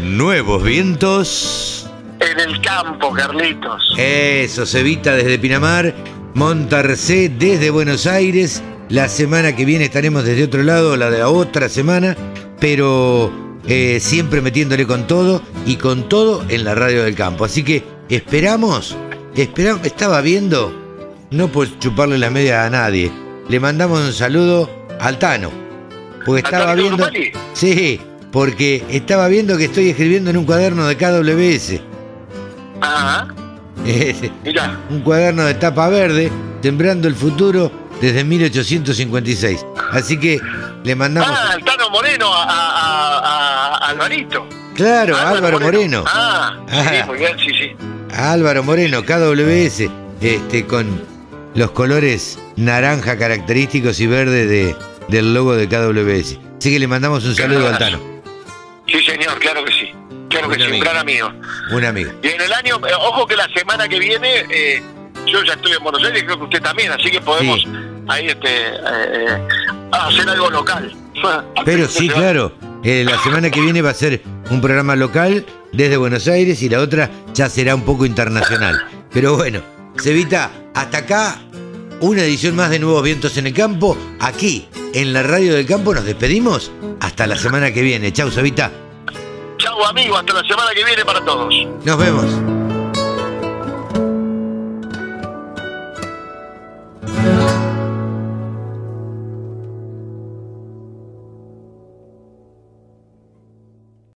Nuevos 0.00 0.62
Vientos. 0.62 1.90
En 2.20 2.40
el 2.40 2.60
campo, 2.62 3.12
Carlitos. 3.12 3.94
Eso, 3.98 4.64
se 4.64 4.80
evita 4.80 5.14
desde 5.14 5.38
Pinamar, 5.38 5.94
Montarcé 6.36 7.30
desde 7.30 7.70
Buenos 7.70 8.06
Aires. 8.06 8.62
La 8.90 9.08
semana 9.08 9.56
que 9.56 9.64
viene 9.64 9.86
estaremos 9.86 10.22
desde 10.22 10.44
otro 10.44 10.62
lado, 10.62 10.94
la 10.98 11.08
de 11.08 11.20
la 11.20 11.30
otra 11.30 11.70
semana, 11.70 12.14
pero 12.60 13.32
eh, 13.66 14.00
siempre 14.00 14.42
metiéndole 14.42 14.86
con 14.86 15.06
todo 15.06 15.40
y 15.64 15.76
con 15.76 16.10
todo 16.10 16.44
en 16.50 16.64
la 16.64 16.74
radio 16.74 17.04
del 17.04 17.14
campo. 17.14 17.46
Así 17.46 17.62
que 17.62 17.84
esperamos, 18.10 18.94
esperamos, 19.34 19.86
estaba 19.86 20.20
viendo, 20.20 20.74
no 21.30 21.48
por 21.48 21.78
chuparle 21.78 22.18
la 22.18 22.28
media 22.28 22.66
a 22.66 22.70
nadie, 22.70 23.10
le 23.48 23.58
mandamos 23.58 24.04
un 24.04 24.12
saludo 24.12 24.68
al 25.00 25.18
Tano 25.18 25.50
porque 26.26 26.42
estaba 26.42 26.74
viendo. 26.74 27.08
Sí, 27.54 27.98
porque 28.30 28.84
estaba 28.90 29.26
viendo 29.28 29.56
que 29.56 29.64
estoy 29.64 29.88
escribiendo 29.88 30.28
en 30.28 30.36
un 30.36 30.44
cuaderno 30.44 30.86
de 30.86 30.98
KWS. 30.98 31.80
Ajá. 32.82 33.26
Mira. 34.44 34.80
Un 34.90 35.00
cuaderno 35.00 35.44
de 35.44 35.54
tapa 35.54 35.88
verde, 35.88 36.30
sembrando 36.62 37.08
el 37.08 37.14
futuro 37.14 37.70
desde 38.00 38.24
1856. 38.24 39.64
Así 39.92 40.18
que 40.18 40.40
le 40.84 40.94
mandamos. 40.94 41.30
Ah, 41.32 41.54
el 41.56 41.64
Tano 41.64 41.90
Moreno 41.90 42.32
a, 42.32 42.44
a, 42.44 43.76
a, 43.76 43.88
Alvarito. 43.88 44.46
Claro, 44.74 45.16
Álvaro, 45.16 45.58
Moreno. 45.58 46.04
Ah, 46.06 46.58
sí, 46.68 47.06
muy 47.06 47.18
bien, 47.18 47.38
sí, 47.38 47.50
sí. 47.50 47.76
Álvaro 48.14 48.62
Moreno, 48.62 49.02
KWS, 49.04 49.88
este, 50.20 50.66
con 50.66 51.02
los 51.54 51.70
colores 51.70 52.38
naranja 52.56 53.16
característicos 53.16 54.00
y 54.00 54.06
verde 54.06 54.46
de, 54.46 54.76
del 55.08 55.32
logo 55.32 55.56
de 55.56 55.68
KWS. 55.68 56.38
Así 56.58 56.70
que 56.70 56.78
le 56.78 56.86
mandamos 56.86 57.24
un 57.24 57.34
saludo 57.34 57.68
al 57.68 57.78
Tano. 57.78 57.98
Sí, 58.86 59.02
señor, 59.02 59.38
claro 59.40 59.64
que 59.64 59.72
sí. 59.72 59.75
Claro 60.38 60.52
que 60.52 60.64
sí, 60.64 60.70
un 60.70 60.80
gran 60.80 60.96
amigo. 60.96 61.32
Un 61.70 61.84
amigo. 61.84 62.12
Y 62.22 62.28
en 62.28 62.40
el 62.40 62.52
año, 62.52 62.76
eh, 62.76 62.92
ojo 62.98 63.26
que 63.26 63.36
la 63.36 63.48
semana 63.48 63.88
que 63.88 63.98
viene, 63.98 64.44
eh, 64.50 64.82
yo 65.26 65.42
ya 65.44 65.54
estoy 65.54 65.72
en 65.72 65.82
Buenos 65.82 66.04
Aires, 66.04 66.22
creo 66.24 66.38
que 66.38 66.44
usted 66.44 66.62
también, 66.62 66.92
así 66.92 67.10
que 67.10 67.20
podemos 67.20 67.66
ahí 68.08 68.28
este, 68.28 68.48
eh, 68.48 69.48
hacer 69.92 70.28
algo 70.28 70.50
local. 70.50 70.94
Pero 71.64 71.88
sí, 71.88 72.08
claro. 72.08 72.52
la 72.82 73.18
semana 73.22 73.50
que 73.50 73.60
viene 73.60 73.82
va 73.82 73.90
a 73.90 73.94
ser 73.94 74.22
un 74.50 74.60
programa 74.60 74.94
local 74.94 75.46
desde 75.72 75.96
Buenos 75.96 76.28
Aires 76.28 76.62
y 76.62 76.68
la 76.68 76.80
otra 76.80 77.10
ya 77.32 77.48
será 77.48 77.74
un 77.74 77.82
poco 77.82 78.04
internacional. 78.04 78.86
Pero 79.12 79.36
bueno, 79.36 79.62
Cevita, 79.98 80.50
hasta 80.74 80.98
acá 80.98 81.38
una 82.00 82.22
edición 82.22 82.54
más 82.54 82.70
de 82.70 82.78
Nuevos 82.78 83.02
Vientos 83.02 83.38
en 83.38 83.46
el 83.46 83.54
Campo, 83.54 83.96
aquí 84.20 84.68
en 84.92 85.14
la 85.14 85.22
Radio 85.22 85.54
del 85.54 85.66
Campo. 85.66 85.94
Nos 85.94 86.04
despedimos 86.04 86.70
hasta 87.00 87.26
la 87.26 87.36
semana 87.36 87.72
que 87.72 87.80
viene. 87.80 88.12
Chau, 88.12 88.30
Sabita. 88.30 88.70
Chau, 89.76 89.84
amigo. 89.84 90.16
Hasta 90.16 90.32
la 90.32 90.42
semana 90.42 90.70
que 90.74 90.84
viene 90.84 91.04
para 91.04 91.24
todos. 91.24 91.54
Nos 91.84 91.98
vemos. 91.98 92.55